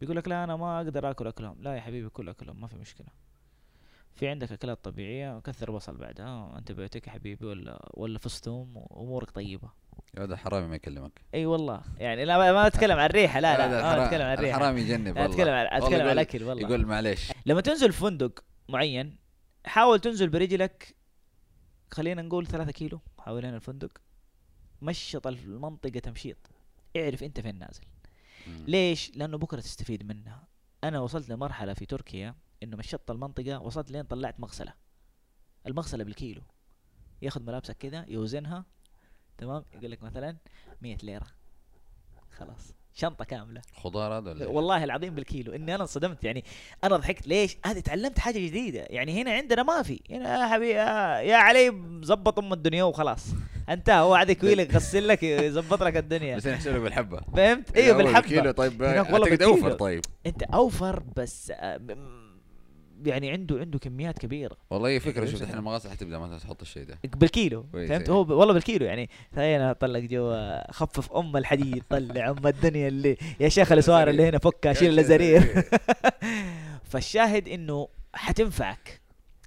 بيقول 0.00 0.16
لك 0.16 0.28
لا 0.28 0.44
أنا 0.44 0.56
ما 0.56 0.76
أقدر 0.76 1.10
آكل 1.10 1.26
أكلهم. 1.26 1.62
لا 1.62 1.76
يا 1.76 1.80
حبيبي 1.80 2.08
كل 2.08 2.28
أكلهم 2.28 2.60
ما 2.60 2.66
في 2.66 2.76
مشكلة. 2.76 3.08
في 4.14 4.28
عندك 4.28 4.52
أكلات 4.52 4.84
طبيعية 4.84 5.40
كثر 5.40 5.70
بصل 5.70 5.96
بعدها 5.96 6.58
انت 6.58 6.72
بيوتك 6.72 7.06
يا 7.06 7.12
حبيبي 7.12 7.46
ولا 7.46 7.90
ولا 7.94 8.18
فستوم 8.18 8.76
وأمورك 8.76 9.30
طيبة. 9.30 9.70
يا 10.18 10.22
هذا 10.24 10.36
حرامي 10.36 10.66
ما 10.66 10.76
يكلمك. 10.76 11.20
إي 11.34 11.46
والله. 11.46 11.82
يعني 11.98 12.24
لا 12.24 12.52
ما- 12.52 12.66
أتكلم 12.66 12.98
عن 12.98 13.06
الريحة 13.06 13.40
لا 13.40 13.56
لا 13.58 13.66
هذا 13.66 13.82
ما 13.82 14.04
أتكلم 14.06 14.22
عن 14.22 14.32
الريحة. 14.34 14.56
الحرامي 14.56 14.80
يجنب 14.80 15.14
لا، 15.14 15.22
والله. 15.22 15.34
أتكلم 15.36 15.54
عن 15.54 15.66
أتكلم 15.82 16.00
عن 16.06 16.12
الأكل 16.12 16.42
والله. 16.44 16.62
يقول 16.62 16.86
معليش. 16.86 17.32
لما 17.46 17.60
تنزل 17.60 17.92
فندق 17.92 18.44
معين 18.68 19.16
حاول 19.66 20.00
تنزل 20.00 20.28
برجلك 20.28 20.96
خلينا 21.90 22.22
نقول 22.22 22.46
ثلاثة 22.46 22.72
كيلو 22.72 23.00
حوالين 23.18 23.54
الفندق. 23.54 23.98
مشط 24.82 25.26
المنطقة 25.26 25.98
تمشيط. 26.00 26.36
اعرف 26.96 27.22
أنت 27.22 27.40
فين 27.40 27.58
نازل. 27.58 27.82
مم. 28.46 28.64
ليش؟ 28.68 29.12
لأنه 29.16 29.38
بكرة 29.38 29.60
تستفيد 29.60 30.06
منها. 30.06 30.48
أنا 30.84 31.00
وصلت 31.00 31.28
لمرحلة 31.28 31.74
في 31.74 31.86
تركيا 31.86 32.34
إنه 32.62 32.76
مشطت 32.76 33.10
المنطقة 33.10 33.60
وصلت 33.60 33.90
لين 33.90 34.02
طلعت 34.04 34.40
مغسلة. 34.40 34.72
المغسلة 35.66 36.04
بالكيلو. 36.04 36.42
ياخذ 37.22 37.42
ملابسك 37.42 37.76
كذا 37.76 38.04
يوزنها 38.08 38.64
تمام؟ 39.38 39.64
يقول 39.74 39.90
لك 39.90 40.02
مثلا 40.02 40.36
100 40.82 40.96
ليرة. 41.02 41.26
خلاص. 42.38 42.74
شنطة 42.96 43.24
كاملة. 43.24 43.62
خضار 43.76 44.18
هذا 44.18 44.30
ولا؟ 44.30 44.46
والله 44.46 44.84
العظيم 44.84 45.14
بالكيلو. 45.14 45.52
إني 45.54 45.74
أنا 45.74 45.82
انصدمت. 45.82 46.24
يعني 46.24 46.44
أنا 46.84 46.96
ضحكت. 46.96 47.26
ليش؟ 47.28 47.56
هذه 47.66 47.80
تعلمت 47.80 48.18
حاجة 48.18 48.38
جديدة. 48.38 48.86
يعني 48.90 49.22
هنا 49.22 49.32
عندنا 49.32 49.62
ما 49.62 49.82
في. 49.82 50.00
هنا 50.10 50.40
يا 50.42 50.48
حبيبي 50.48 50.72
يا, 50.72 51.36
علي 51.36 51.70
ظبط 52.04 52.38
أم 52.38 52.52
الدنيا 52.52 52.84
وخلاص. 52.84 53.26
انتهى. 53.68 54.00
هو 54.00 54.14
عاد 54.14 54.30
يكوي 54.30 54.54
لك 54.54 54.74
يغسل 54.74 55.08
لك 55.08 55.22
يظبط 55.22 55.82
لك 55.82 55.96
الدنيا. 55.96 56.36
بس 56.36 56.46
نحسبه 56.46 56.78
بالحبة. 56.78 57.20
فهمت؟ 57.36 57.76
أيوه 57.76 57.96
بالحبة. 57.96 58.20
بالكيلو 58.20 58.50
طيب 58.50 58.82
هناك 58.82 59.12
والله 59.12 59.30
أعتقد 59.30 59.38
بالكيلو. 59.38 59.54
أوفر 59.54 59.72
طيب. 59.72 60.00
أنت 60.26 60.42
أوفر 60.42 61.02
بس 61.16 61.52
آه، 61.56 61.80
يعني 63.06 63.30
عنده 63.30 63.58
عنده 63.58 63.78
كميات 63.78 64.18
كبيرة. 64.18 64.56
والله 64.70 64.88
هي 64.88 65.00
فكرة 65.00 65.24
شوف 65.24 65.34
صح. 65.34 65.42
الحين 65.42 65.58
المغاسل 65.58 65.90
حتبدا 65.90 66.18
ما 66.18 66.38
تحط 66.38 66.62
الشيء 66.62 66.84
ده 66.84 66.98
بالكيلو 67.04 67.66
فهمت؟ 67.72 68.08
إيه. 68.08 68.10
هو. 68.10 68.38
والله 68.38 68.54
بالكيلو 68.54 68.86
يعني. 68.86 69.10
أنا 69.36 69.70
اطلق 69.70 69.98
جوا 70.00 70.72
خفف 70.72 71.12
أم 71.12 71.36
الحديد 71.36 71.82
طلع 71.90 72.30
أم 72.30 72.46
الدنيا 72.46 72.88
اللي 72.88 73.16
يا 73.40 73.48
شيخ 73.48 73.72
الإسوار 73.72 74.10
اللي 74.10 74.28
هنا 74.28 74.38
فكها 74.38 74.72
شيل 74.72 74.92
الازارير 74.92 75.42
فالشاهد 76.90 77.48
إنه 77.48 77.88
حتنفعك. 78.14 79.00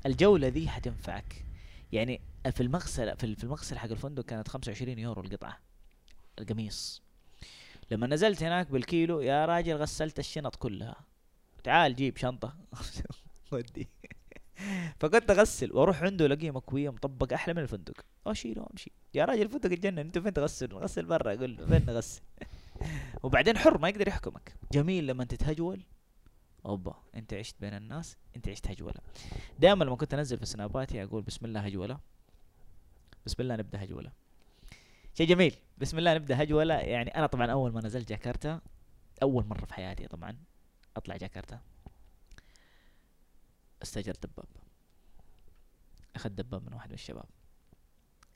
الجولة 0.05 0.47
ذي 0.47 0.67
حتنفعك. 0.69 1.45
يعني 1.91 2.21
في 2.51 2.61
المغسلة 2.61 3.15
في 3.15 3.35
في 3.35 3.43
المغسلة 3.43 3.79
حق 3.79 3.89
الفندق 3.89 4.23
كانت 4.23 4.47
25 4.47 4.99
يورو 4.99 5.21
القطعة 5.21 5.57
القميص. 6.39 7.01
لما 7.91 8.07
نزلت 8.07 8.43
هناك 8.43 8.71
بالكيلو 8.71 9.21
يا 9.21 9.45
راجل 9.45 9.73
غسلت 9.75 10.19
الشنط 10.19 10.55
كلها. 10.55 10.95
تعال 11.63 11.95
جيب 11.95 12.17
شنطة. 12.17 12.55
ودي. 13.51 13.87
فكنت 14.99 15.31
أغسل 15.31 15.71
وأروح 15.71 16.03
عنده 16.03 16.25
الاقيه 16.25 16.51
مكوية 16.51 16.89
مطبق 16.89 17.33
أحلى 17.33 17.53
من 17.53 17.61
الفندق. 17.61 18.05
أشيله 18.27 18.61
وأمشي. 18.61 18.91
يا 19.13 19.25
راجل 19.25 19.41
الفندق 19.41 19.71
اتجنن 19.71 19.99
أنتوا 19.99 20.21
فين 20.21 20.33
تغسل؟ 20.33 20.69
نغسل 20.69 21.05
برا 21.05 21.33
أقول 21.33 21.57
له. 21.57 21.65
فين 21.65 21.85
نغسل؟ 21.85 22.21
وبعدين 23.23 23.57
حر 23.57 23.77
ما 23.77 23.89
يقدر 23.89 24.07
يحكمك. 24.07 24.55
جميل 24.71 25.07
لما 25.07 25.23
تتهجول 25.23 25.83
أوبا 26.65 26.95
أنت 27.15 27.33
عشت 27.33 27.55
بين 27.61 27.73
الناس 27.73 28.17
أنت 28.35 28.49
عشت 28.49 28.67
هجولة. 28.67 28.99
دائما 29.59 29.83
لما 29.83 29.95
كنت 29.95 30.13
أنزل 30.13 30.37
في 30.37 30.45
سناباتي 30.45 31.03
أقول 31.03 31.21
بسم 31.21 31.45
الله 31.45 31.59
هجولة. 31.59 31.99
بسم 33.25 33.43
الله 33.43 33.55
نبدأ 33.55 33.83
هجولة. 33.83 34.11
شيء 35.13 35.27
جميل 35.27 35.55
بسم 35.77 35.97
الله 35.97 36.13
نبدأ 36.13 36.43
هجولة. 36.43 36.73
يعني 36.73 37.15
أنا 37.15 37.27
طبعا 37.27 37.51
أول 37.51 37.73
ما 37.73 37.81
نزلت 37.81 38.09
جاكرتا 38.09 38.61
أول 39.23 39.45
مرة 39.45 39.65
في 39.65 39.73
حياتي 39.73 40.07
طبعا 40.07 40.37
أطلع 40.97 41.17
جاكرتا. 41.17 41.59
استاجرت 43.83 44.25
دباب. 44.25 44.47
اخذت 46.15 46.33
دباب 46.33 46.65
من 46.65 46.73
واحد 46.73 46.89
من 46.89 46.93
الشباب 46.93 47.25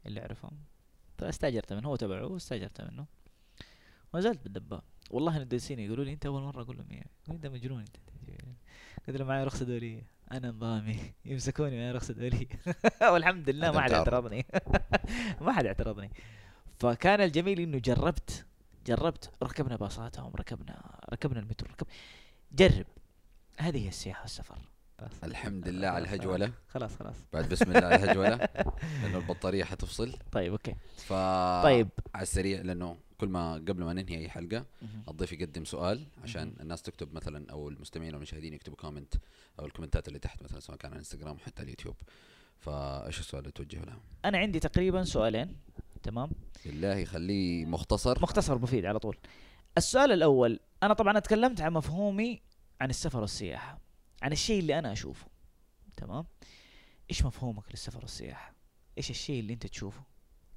اللي 0.06 0.22
اعرفهم 0.22 0.52
فاستاجرته 1.18 1.76
منه 1.76 1.88
هو 1.88 1.96
تبعه 1.96 2.26
واستاجرته 2.26 2.84
منه. 2.92 3.06
ونزلت 4.14 4.44
بالدباب. 4.44 4.82
والله 5.12 5.40
ندسين 5.40 5.80
يقولوا 5.80 6.06
لي 6.06 6.14
أنت 6.14 6.26
أول 6.26 6.42
مرة. 6.42 6.62
أقول 6.62 6.78
لهم 6.78 6.92
إيه. 6.92 7.04
أنت 7.30 7.48
مجنون 7.48 7.80
أنت. 7.80 7.98
قلت 9.08 9.18
لهم 9.18 9.28
معي 9.28 9.44
رخصة 9.44 9.66
دوليه 9.66 10.02
أنا 10.32 10.50
نظامي 10.50 11.14
يمسكوني 11.26 11.78
معي 11.78 11.92
رخصة 11.92 12.14
دوليه 12.14 12.48
والحمد 13.12 13.50
لله 13.50 13.72
ما 13.72 13.82
حد. 13.82 13.92
اعترضني. 13.92 14.46
ما 15.42 15.52
حد 15.54 15.66
اعترضني. 15.66 16.12
فكان 16.80 17.22
الجميل 17.22 17.60
إنه 17.60 17.78
جربت 17.78 18.46
جربت 18.86 19.32
ركبنا 19.44 19.76
باصاتهم 19.76 20.34
ركبنا 20.36 21.00
ركبنا 21.14 21.40
المترو 21.40 21.72
ركب. 21.72 21.88
جرب. 22.52 22.86
هذه 23.58 23.84
هي 23.84 23.88
السياحة 23.88 24.22
والسفر. 24.22 24.71
خلاص. 25.02 25.24
الحمد 25.24 25.68
لله 25.68 25.88
على 25.88 26.06
خلاص، 26.08 26.14
الهجولة. 26.20 26.52
خلاص 26.68 26.96
خلاص. 26.96 27.16
بعد 27.34 27.50
بسم 27.50 27.72
الله 27.72 27.88
على 27.88 27.96
الهجولة 28.04 28.36
لأنه 29.04 29.18
البطارية 29.18 29.64
حتفصل. 29.64 30.14
طيب 30.32 30.52
okay. 30.52 30.76
ف 30.98 31.14
طيب. 31.64 31.90
على 32.16 32.24
السريع 32.24 32.62
لأنه 32.62 32.98
كل 33.18 33.28
ما 33.30 33.54
قبل 33.54 33.84
ما 33.84 33.94
ننهي 33.94 34.18
أي 34.18 34.30
حلقة 34.30 34.66
الضيف 35.10 35.32
يقدم 35.34 35.66
سؤال 35.66 36.06
عشان. 36.24 36.54
الناس 36.60 36.82
تكتب 36.82 37.14
مثلا 37.14 37.52
أو 37.52 37.70
المستمعين 37.70 38.14
والمشاهدين 38.14 38.54
يكتبوا 38.54 38.78
comment 38.78 39.14
أو 39.60 39.66
ال 39.66 39.71
comment 39.71 40.03
ات 40.03 40.08
اللي 40.08 40.20
تحت 40.20 40.44
مثلا 40.44 40.60
سواء 40.60 40.78
كان 40.78 40.92
على 40.92 40.96
الانستغرام 40.96 41.36
وحتى 41.36 41.64
اليوتيوب. 41.64 41.96
فإيش 42.60 43.20
السؤال 43.20 43.42
اللي 43.42 43.52
توجهه 43.52 43.82
لهم؟ 43.86 44.00
أنا 44.26 44.38
عندي 44.38 44.60
تقريبا 44.60 45.04
سؤالين. 45.04 45.58
تمام؟ 46.04 46.32
بالله 46.66 46.96
يخليه 46.96 47.66
مختصر. 47.66 48.20
مختصر 48.22 48.58
مفيد 48.60 48.86
على 48.86 49.00
طول. 49.00 49.18
السؤال 49.78 50.12
الأول 50.12 50.60
أنا 50.84 50.94
طبعا 50.94 51.18
أتكلمت 51.18 51.62
عن 51.62 51.74
مفهومي 51.74 52.42
عن 52.82 52.90
السفر 52.90 53.22
والسياحة. 53.22 53.81
عن 54.22 54.32
الشيء 54.32 54.60
اللي 54.60 54.80
أنا 54.80 54.92
أشوفه 54.92 55.28
تمام؟ 55.98 56.26
إيش 57.10 57.26
مفهومك 57.26 57.64
للسفر 57.72 58.00
والسياحه 58.02 58.54
إيش 58.98 59.10
الشيء 59.10 59.40
اللي 59.40 59.54
أنت 59.54 59.68
تشوفه؟ 59.68 60.04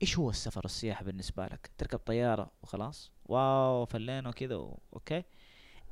إيش 0.03 0.19
هو 0.19 0.31
السفر 0.31 0.61
والسياحه 0.65 1.05
بالنسبة 1.05 1.47
لك؟ 1.47 1.71
تركب 1.79 1.99
طيارة 1.99 2.51
وخلاص؟ 2.63 3.13
wow 3.27 3.85
فلينا 3.87 4.29
وكذا 4.29 4.55
و- 4.55 4.79
okay؟ 4.93 5.23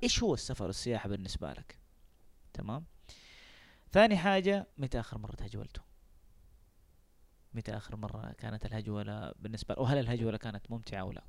إيش 0.03 0.23
هو 0.23 0.35
السفر 0.35 0.66
والسياحه 0.66 1.09
بالنسبة 1.09 1.53
لك؟ 1.53 1.79
تمام؟ 2.53 2.85
ثاني 3.93 4.16
حاجة 4.16 4.66
متى 4.79 5.01
آخر 5.01 5.18
مرة 5.18 5.35
تهجولتوا 5.35 5.83
متى 7.55 7.77
آخر 7.77 7.97
مرة 7.97 8.33
كانت 8.33 8.66
الهجولة 8.66 9.35
بالنسبة 9.39 9.75
وهل 9.79 9.99
الهجولة 9.99 10.37
كانت 10.39 10.70
ممتعة 10.70 11.01
أو 11.01 11.12
لا؟ 11.12 11.23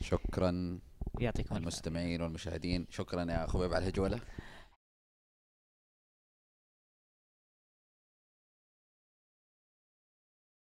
شكرا 0.00 0.78
يعطيكم 1.20 1.56
المستمعين 1.56 2.22
والمشاهدين. 2.22 2.86
شكرا 2.90 3.24
يا 3.30 3.44
أخوي 3.44 3.66
على 3.66 3.78
الهجولة. 3.78 4.20